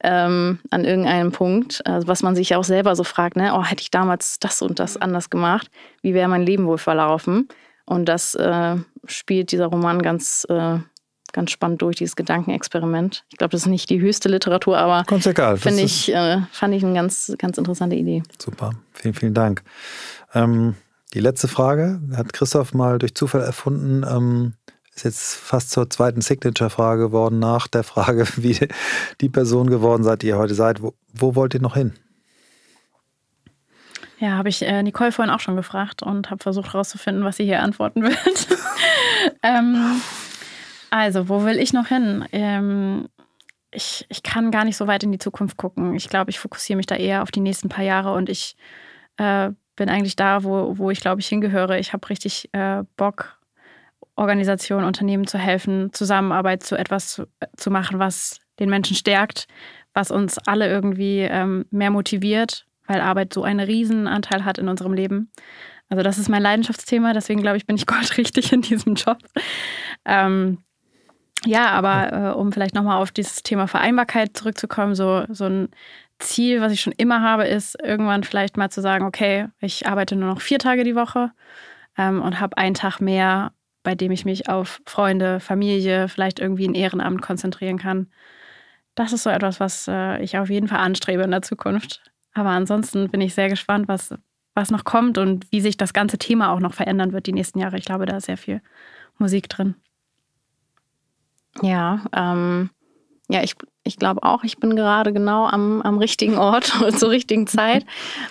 ähm, 0.02 0.58
an 0.70 0.84
irgendeinem 0.84 1.32
Punkt, 1.32 1.86
also 1.86 2.08
was 2.08 2.22
man 2.22 2.34
sich 2.34 2.54
auch 2.56 2.64
selber 2.64 2.96
so 2.96 3.04
fragt, 3.04 3.36
ne, 3.36 3.52
oh, 3.54 3.64
hätte 3.64 3.82
ich 3.82 3.90
damals 3.90 4.38
das 4.40 4.60
und 4.60 4.78
das 4.78 4.96
anders 4.96 5.30
gemacht, 5.30 5.68
wie 6.02 6.14
wäre 6.14 6.28
mein 6.28 6.42
Leben 6.42 6.66
wohl 6.66 6.78
verlaufen? 6.78 7.48
Und 7.86 8.06
das 8.06 8.34
äh, 8.34 8.76
spielt 9.06 9.52
dieser 9.52 9.66
Roman 9.66 10.02
ganz 10.02 10.46
äh, 10.48 10.78
ganz 11.34 11.50
spannend 11.50 11.82
durch, 11.82 11.96
dieses 11.96 12.16
Gedankenexperiment. 12.16 13.24
Ich 13.28 13.36
glaube, 13.36 13.50
das 13.50 13.62
ist 13.62 13.66
nicht 13.66 13.90
die 13.90 14.00
höchste 14.00 14.30
Literatur, 14.30 14.78
aber 14.78 15.04
egal. 15.26 15.58
Ich, 15.66 16.10
äh, 16.14 16.40
fand 16.52 16.74
ich 16.74 16.84
eine 16.84 16.94
ganz, 16.94 17.34
ganz 17.38 17.58
interessante 17.58 17.96
Idee. 17.96 18.22
Super, 18.40 18.70
vielen, 18.92 19.14
vielen 19.14 19.34
Dank. 19.34 19.62
Ähm, 20.32 20.76
die 21.14 21.20
letzte 21.20 21.48
Frage 21.48 22.00
hat 22.16 22.32
Christoph 22.32 22.74
mal 22.74 22.98
durch 22.98 23.14
Zufall 23.14 23.42
erfunden. 23.42 24.04
Ähm, 24.08 24.54
ist 24.94 25.04
jetzt 25.04 25.34
fast 25.34 25.70
zur 25.70 25.90
zweiten 25.90 26.20
Signature-Frage 26.20 27.02
geworden, 27.02 27.38
nach 27.38 27.66
der 27.66 27.82
Frage, 27.84 28.26
wie 28.36 28.68
die 29.20 29.28
Person 29.28 29.70
geworden 29.70 30.02
seid, 30.02 30.22
die 30.22 30.28
ihr 30.28 30.38
heute 30.38 30.54
seid. 30.54 30.82
Wo, 30.82 30.94
wo 31.12 31.34
wollt 31.34 31.54
ihr 31.54 31.60
noch 31.60 31.74
hin? 31.74 31.94
Ja, 34.18 34.32
habe 34.32 34.48
ich 34.48 34.62
äh, 34.62 34.82
Nicole 34.82 35.12
vorhin 35.12 35.34
auch 35.34 35.40
schon 35.40 35.56
gefragt 35.56 36.02
und 36.02 36.30
habe 36.30 36.42
versucht 36.42 36.72
herauszufinden, 36.72 37.24
was 37.24 37.36
sie 37.36 37.44
hier 37.44 37.62
antworten 37.62 38.02
wird. 38.02 38.48
ähm, 39.42 40.00
also, 40.90 41.28
wo 41.28 41.44
will 41.44 41.58
ich 41.58 41.72
noch 41.72 41.88
hin? 41.88 42.24
Ähm, 42.32 43.08
ich, 43.72 44.06
ich 44.08 44.22
kann 44.22 44.52
gar 44.52 44.64
nicht 44.64 44.76
so 44.76 44.86
weit 44.86 45.02
in 45.02 45.12
die 45.12 45.18
Zukunft 45.18 45.56
gucken. 45.56 45.94
Ich 45.94 46.08
glaube, 46.08 46.30
ich 46.30 46.38
fokussiere 46.38 46.76
mich 46.76 46.86
da 46.86 46.94
eher 46.94 47.22
auf 47.22 47.32
die 47.32 47.40
nächsten 47.40 47.68
paar 47.68 47.84
Jahre 47.84 48.14
und 48.14 48.28
ich 48.28 48.56
äh, 49.16 49.50
bin 49.76 49.88
eigentlich 49.88 50.16
da, 50.16 50.44
wo, 50.44 50.78
wo 50.78 50.90
ich 50.90 51.00
glaube 51.00 51.20
ich 51.20 51.28
hingehöre. 51.28 51.78
Ich 51.78 51.92
habe 51.92 52.08
richtig 52.08 52.48
äh, 52.52 52.82
Bock, 52.96 53.38
Organisationen, 54.16 54.86
Unternehmen 54.86 55.26
zu 55.26 55.38
helfen, 55.38 55.92
Zusammenarbeit 55.92 56.62
zu 56.62 56.76
etwas 56.76 57.08
zu, 57.08 57.26
zu 57.56 57.70
machen, 57.70 57.98
was 57.98 58.40
den 58.60 58.70
Menschen 58.70 58.96
stärkt, 58.96 59.46
was 59.92 60.10
uns 60.10 60.38
alle 60.38 60.68
irgendwie 60.68 61.20
ähm, 61.20 61.66
mehr 61.70 61.90
motiviert, 61.90 62.66
weil 62.86 63.00
Arbeit 63.00 63.32
so 63.32 63.42
einen 63.42 63.60
Riesenanteil 63.60 64.44
hat 64.44 64.58
in 64.58 64.68
unserem 64.68 64.92
Leben. 64.92 65.30
Also 65.88 66.02
das 66.02 66.18
ist 66.18 66.28
mein 66.28 66.42
Leidenschaftsthema, 66.42 67.12
deswegen 67.12 67.42
glaube 67.42 67.56
ich, 67.56 67.66
bin 67.66 67.76
ich 67.76 67.86
goldrichtig 67.88 68.52
in 68.52 68.62
diesem 68.62 68.94
Job. 68.94 69.18
Ähm, 70.04 70.58
ja, 71.46 71.70
aber 71.70 72.12
äh, 72.12 72.34
um 72.34 72.52
vielleicht 72.52 72.74
nochmal 72.74 73.02
auf 73.02 73.10
dieses 73.10 73.42
Thema 73.42 73.66
Vereinbarkeit 73.66 74.36
zurückzukommen, 74.36 74.94
so, 74.94 75.24
so 75.28 75.44
ein 75.44 75.68
Ziel, 76.18 76.60
was 76.60 76.72
ich 76.72 76.80
schon 76.80 76.94
immer 76.96 77.22
habe, 77.22 77.44
ist 77.44 77.76
irgendwann 77.82 78.24
vielleicht 78.24 78.56
mal 78.56 78.70
zu 78.70 78.80
sagen, 78.80 79.04
okay, 79.04 79.48
ich 79.60 79.86
arbeite 79.86 80.16
nur 80.16 80.28
noch 80.28 80.40
vier 80.40 80.58
Tage 80.58 80.84
die 80.84 80.94
Woche 80.94 81.32
ähm, 81.98 82.22
und 82.22 82.40
habe 82.40 82.56
einen 82.56 82.74
Tag 82.74 83.00
mehr, 83.00 83.52
bei 83.82 83.94
dem 83.94 84.12
ich 84.12 84.24
mich 84.24 84.48
auf 84.48 84.80
Freunde, 84.86 85.40
Familie, 85.40 86.08
vielleicht 86.08 86.38
irgendwie 86.38 86.66
ein 86.66 86.74
Ehrenamt 86.74 87.20
konzentrieren 87.22 87.78
kann. 87.78 88.08
Das 88.94 89.12
ist 89.12 89.24
so 89.24 89.30
etwas, 89.30 89.60
was 89.60 89.88
äh, 89.88 90.22
ich 90.22 90.38
auf 90.38 90.50
jeden 90.50 90.68
Fall 90.68 90.78
anstrebe 90.78 91.22
in 91.22 91.30
der 91.30 91.42
Zukunft. 91.42 92.02
Aber 92.32 92.50
ansonsten 92.50 93.10
bin 93.10 93.20
ich 93.20 93.34
sehr 93.34 93.48
gespannt, 93.48 93.88
was, 93.88 94.14
was 94.54 94.70
noch 94.70 94.84
kommt 94.84 95.18
und 95.18 95.50
wie 95.50 95.60
sich 95.60 95.76
das 95.76 95.92
ganze 95.92 96.18
Thema 96.18 96.50
auch 96.50 96.60
noch 96.60 96.74
verändern 96.74 97.12
wird 97.12 97.26
die 97.26 97.32
nächsten 97.32 97.58
Jahre. 97.58 97.76
Ich 97.76 97.84
glaube, 97.84 98.06
da 98.06 98.16
ist 98.16 98.26
sehr 98.26 98.36
viel 98.36 98.60
Musik 99.18 99.48
drin. 99.48 99.74
Ja, 101.62 102.04
ähm, 102.12 102.70
ja, 103.28 103.42
ich, 103.42 103.54
ich 103.84 103.98
glaube 103.98 104.22
auch, 104.22 104.44
ich 104.44 104.58
bin 104.58 104.76
gerade 104.76 105.12
genau 105.12 105.46
am, 105.46 105.80
am 105.82 105.98
richtigen 105.98 106.36
Ort 106.36 106.64
zur 106.96 107.10
richtigen 107.10 107.46
Zeit. 107.46 107.86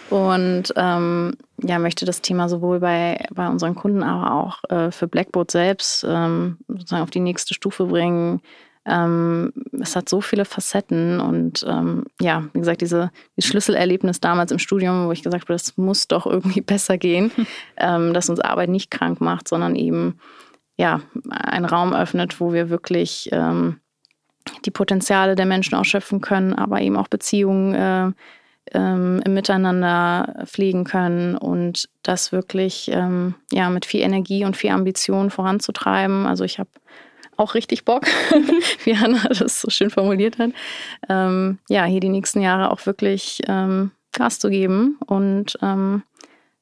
Und 0.10 0.74
ähm, 0.76 1.36
ja, 1.62 1.80
möchte 1.80 2.06
das 2.06 2.22
Thema 2.22 2.48
sowohl 2.48 2.80
bei, 2.80 3.26
bei 3.34 3.48
unseren 3.48 3.76
Kunden, 3.76 4.04
aber 4.04 4.34
auch 4.34 4.64
äh, 4.70 4.92
für 4.92 5.08
Blackboard 5.08 5.52
selbst 5.52 6.06
ähm, 6.08 6.58
sozusagen 6.68 7.04
auf 7.04 7.12
die 7.12 7.22
nächste 7.22 7.54
Stufe 7.54 7.86
bringen. 7.86 8.42
Ähm, 8.86 9.54
es 9.82 9.96
hat 9.96 10.10
so 10.10 10.20
viele 10.20 10.44
Facetten 10.44 11.22
und 11.22 11.66
ähm, 11.68 12.04
ja, 12.20 12.44
wie 12.52 12.60
gesagt, 12.60 12.82
diese, 12.82 13.12
dieses 13.38 13.50
Schlüsselerlebnis 13.50 14.20
damals 14.20 14.52
im 14.52 14.60
Studium, 14.60 15.08
wo 15.08 15.12
ich 15.14 15.24
gesagt 15.24 15.46
habe, 15.46 15.54
das 15.54 15.78
muss 15.78 16.08
doch 16.08 16.26
irgendwie 16.26 16.62
besser 16.62 16.98
gehen, 16.98 17.32
ähm, 17.78 18.14
dass 18.14 18.30
uns 18.30 18.42
Arbeit 18.42 18.70
nicht 18.70 18.92
krank 18.92 19.22
macht, 19.22 19.48
sondern 19.48 19.76
eben 19.76 20.20
ja, 20.76 21.02
einen 21.30 21.66
Raum 21.66 21.94
öffnet, 21.94 22.40
wo 22.42 22.52
wir 22.52 22.70
wirklich 22.70 23.30
ähm, 23.32 23.80
die 24.66 24.72
Potenziale 24.72 25.36
der 25.36 25.46
Menschen 25.46 25.76
ausschöpfen 25.76 26.22
können, 26.22 26.54
aber 26.54 26.82
eben 26.82 26.98
auch 26.98 27.08
Beziehungen 27.08 27.74
äh, 27.74 28.12
ähm, 28.72 29.22
im 29.26 29.34
Miteinander 29.34 30.44
pflegen 30.46 30.84
können 30.84 31.36
und 31.38 31.90
das 32.02 32.32
wirklich 32.32 32.90
ähm, 32.92 33.36
ja, 33.52 33.70
mit 33.70 33.86
viel 33.86 34.02
Energie 34.02 34.46
und 34.46 34.58
viel 34.58 34.72
Ambition 34.72 35.30
voranzutreiben. 35.30 36.26
Also 36.26 36.44
ich 36.44 36.60
habe 36.60 36.70
auch 37.38 37.56
richtig 37.56 37.86
Bock, 37.86 38.06
wie 38.84 38.98
Hanna 38.98 39.28
das 39.30 39.62
so 39.62 39.70
schön 39.70 39.90
formuliert 39.90 40.38
hat, 40.38 40.52
ähm, 41.10 41.60
ja, 41.68 41.86
hier 41.86 42.00
die 42.00 42.10
nächsten 42.10 42.42
Jahre 42.42 42.72
auch 42.72 42.86
wirklich 42.86 43.42
ähm, 43.48 43.92
Gas 44.12 44.40
zu 44.40 44.50
geben 44.50 44.98
und 45.06 45.58
ähm, 45.62 46.04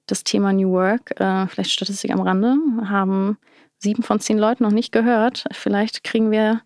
das 0.07 0.23
Thema 0.23 0.53
New 0.53 0.71
Work, 0.71 1.19
äh, 1.19 1.47
vielleicht 1.47 1.71
Statistik 1.71 2.11
am 2.11 2.21
Rande, 2.21 2.55
haben 2.85 3.37
sieben 3.77 4.03
von 4.03 4.19
zehn 4.19 4.37
Leuten 4.37 4.63
noch 4.63 4.71
nicht 4.71 4.91
gehört. 4.91 5.45
Vielleicht 5.51 6.03
kriegen 6.03 6.31
wir 6.31 6.61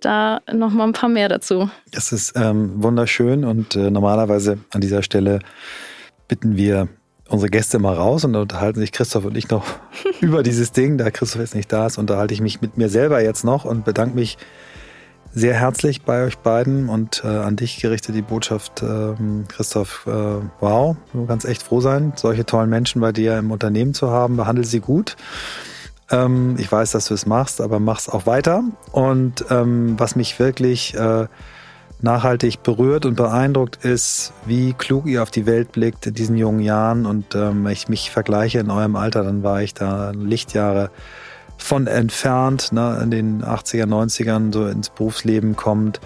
da 0.00 0.40
noch 0.52 0.72
mal 0.72 0.84
ein 0.84 0.92
paar 0.92 1.08
mehr 1.08 1.28
dazu. 1.28 1.70
Das 1.90 2.12
ist 2.12 2.34
ähm, 2.36 2.82
wunderschön 2.82 3.44
und 3.44 3.76
äh, 3.76 3.90
normalerweise 3.90 4.58
an 4.72 4.80
dieser 4.80 5.02
Stelle 5.02 5.40
bitten 6.28 6.56
wir 6.56 6.88
unsere 7.28 7.50
Gäste 7.50 7.78
mal 7.78 7.94
raus 7.94 8.24
und 8.24 8.34
unterhalten 8.34 8.80
sich 8.80 8.92
Christoph 8.92 9.24
und 9.24 9.36
ich 9.36 9.50
noch 9.50 9.64
über 10.20 10.42
dieses 10.42 10.72
Ding. 10.72 10.98
Da 10.98 11.10
Christoph 11.10 11.40
jetzt 11.40 11.54
nicht 11.54 11.72
da 11.72 11.86
ist, 11.86 11.98
unterhalte 11.98 12.34
ich 12.34 12.40
mich 12.40 12.60
mit 12.60 12.76
mir 12.76 12.88
selber 12.88 13.22
jetzt 13.22 13.44
noch 13.44 13.64
und 13.64 13.84
bedanke 13.84 14.14
mich 14.14 14.38
sehr 15.34 15.54
herzlich 15.54 16.02
bei 16.02 16.24
euch 16.24 16.38
beiden 16.38 16.88
und 16.88 17.22
äh, 17.24 17.28
an 17.28 17.56
dich 17.56 17.80
gerichtet 17.80 18.14
die 18.14 18.22
Botschaft, 18.22 18.82
äh, 18.82 19.14
Christoph, 19.48 20.06
äh, 20.06 20.10
wow, 20.60 20.96
du 21.12 21.26
kannst 21.26 21.46
echt 21.46 21.62
froh 21.62 21.80
sein, 21.80 22.12
solche 22.16 22.46
tollen 22.46 22.70
Menschen 22.70 23.00
bei 23.00 23.12
dir 23.12 23.38
im 23.38 23.50
Unternehmen 23.50 23.94
zu 23.94 24.10
haben. 24.10 24.36
Behandle 24.36 24.64
sie 24.64 24.80
gut. 24.80 25.16
Ähm, 26.10 26.56
ich 26.58 26.70
weiß, 26.70 26.92
dass 26.92 27.06
du 27.06 27.14
es 27.14 27.26
machst, 27.26 27.60
aber 27.60 27.80
mach's 27.80 28.08
auch 28.08 28.26
weiter. 28.26 28.64
Und 28.92 29.44
ähm, 29.50 29.94
was 29.98 30.16
mich 30.16 30.38
wirklich 30.38 30.94
äh, 30.94 31.26
nachhaltig 32.00 32.62
berührt 32.62 33.06
und 33.06 33.16
beeindruckt 33.16 33.84
ist, 33.84 34.32
wie 34.46 34.72
klug 34.72 35.06
ihr 35.06 35.22
auf 35.22 35.30
die 35.30 35.46
Welt 35.46 35.72
blickt 35.72 36.06
in 36.06 36.14
diesen 36.14 36.36
jungen 36.36 36.60
Jahren. 36.60 37.06
Und 37.06 37.34
ähm, 37.34 37.66
ich 37.66 37.88
mich 37.88 38.10
vergleiche 38.10 38.60
in 38.60 38.70
eurem 38.70 38.96
Alter, 38.96 39.24
dann 39.24 39.42
war 39.42 39.62
ich 39.62 39.74
da 39.74 40.10
Lichtjahre 40.10 40.90
von 41.56 41.88
entfernt, 41.88 42.72
ne, 42.72 43.00
in 43.02 43.10
den 43.10 43.42
80er, 43.42 43.86
90ern 43.86 44.52
so 44.52 44.66
ins 44.66 44.90
Berufsleben 44.90 45.56
kommt 45.56 46.00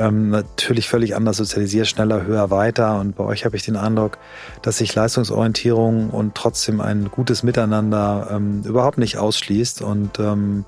ähm, 0.00 0.30
natürlich 0.30 0.88
völlig 0.88 1.14
anders 1.14 1.36
sozialisiert, 1.36 1.86
schneller, 1.86 2.24
höher, 2.24 2.50
weiter. 2.50 2.98
Und 2.98 3.16
bei 3.16 3.24
euch 3.24 3.44
habe 3.44 3.56
ich 3.56 3.62
den 3.62 3.76
Eindruck, 3.76 4.18
dass 4.62 4.78
sich 4.78 4.94
Leistungsorientierung 4.94 6.10
und 6.10 6.34
trotzdem 6.34 6.80
ein 6.80 7.10
gutes 7.10 7.42
Miteinander 7.42 8.28
ähm, 8.30 8.62
überhaupt 8.64 8.98
nicht 8.98 9.18
ausschließt. 9.18 9.82
Und 9.82 10.18
ähm, 10.18 10.64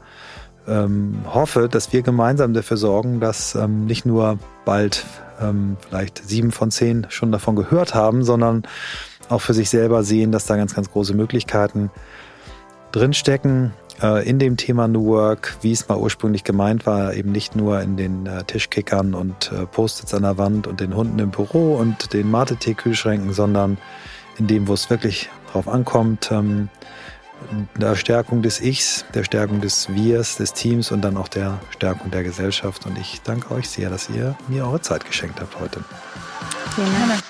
ähm, 0.68 1.24
hoffe, 1.32 1.68
dass 1.68 1.92
wir 1.92 2.02
gemeinsam 2.02 2.52
dafür 2.52 2.76
sorgen, 2.76 3.20
dass 3.20 3.54
ähm, 3.54 3.86
nicht 3.86 4.04
nur 4.04 4.38
bald 4.64 5.04
ähm, 5.40 5.76
vielleicht 5.88 6.28
sieben 6.28 6.52
von 6.52 6.70
zehn 6.70 7.06
schon 7.08 7.32
davon 7.32 7.56
gehört 7.56 7.94
haben, 7.94 8.22
sondern 8.22 8.64
auch 9.28 9.40
für 9.40 9.54
sich 9.54 9.70
selber 9.70 10.04
sehen, 10.04 10.30
dass 10.30 10.46
da 10.46 10.56
ganz, 10.56 10.74
ganz 10.74 10.90
große 10.90 11.14
Möglichkeiten 11.14 11.90
drinstecken 12.92 13.72
in 14.02 14.38
dem 14.38 14.56
Thema 14.56 14.88
New 14.88 15.06
Work, 15.06 15.56
wie 15.62 15.72
es 15.72 15.88
mal 15.88 15.98
ursprünglich 15.98 16.44
gemeint 16.44 16.86
war, 16.86 17.14
eben 17.14 17.32
nicht 17.32 17.56
nur 17.56 17.80
in 17.80 17.96
den 17.96 18.26
äh, 18.26 18.42
Tischkickern 18.44 19.14
und 19.14 19.52
äh, 19.52 19.66
Post-its 19.66 20.14
an 20.14 20.22
der 20.22 20.38
Wand 20.38 20.66
und 20.66 20.80
den 20.80 20.94
Hunden 20.94 21.18
im 21.18 21.30
Büro 21.30 21.76
und 21.76 22.12
den 22.12 22.30
Mate-Tee-Kühlschränken, 22.30 23.32
sondern 23.32 23.78
in 24.38 24.46
dem, 24.46 24.66
wo 24.66 24.74
es 24.74 24.90
wirklich 24.90 25.28
drauf 25.52 25.68
ankommt, 25.68 26.30
ähm, 26.32 26.68
der 27.76 27.96
Stärkung 27.96 28.42
des 28.42 28.60
Ichs, 28.60 29.04
der 29.14 29.24
Stärkung 29.24 29.60
des 29.60 29.88
Wirs, 29.88 30.36
des 30.36 30.52
Teams 30.52 30.90
und 30.90 31.02
dann 31.02 31.16
auch 31.16 31.28
der 31.28 31.58
Stärkung 31.70 32.10
der 32.10 32.22
Gesellschaft. 32.22 32.86
Und 32.86 32.98
ich 32.98 33.20
danke 33.22 33.54
euch 33.54 33.68
sehr, 33.68 33.90
dass 33.90 34.08
ihr 34.10 34.36
mir 34.48 34.64
eure 34.64 34.80
Zeit 34.80 35.04
geschenkt 35.04 35.40
habt 35.40 35.58
heute. 35.60 35.80
Vielen 36.74 37.08
Dank. 37.08 37.22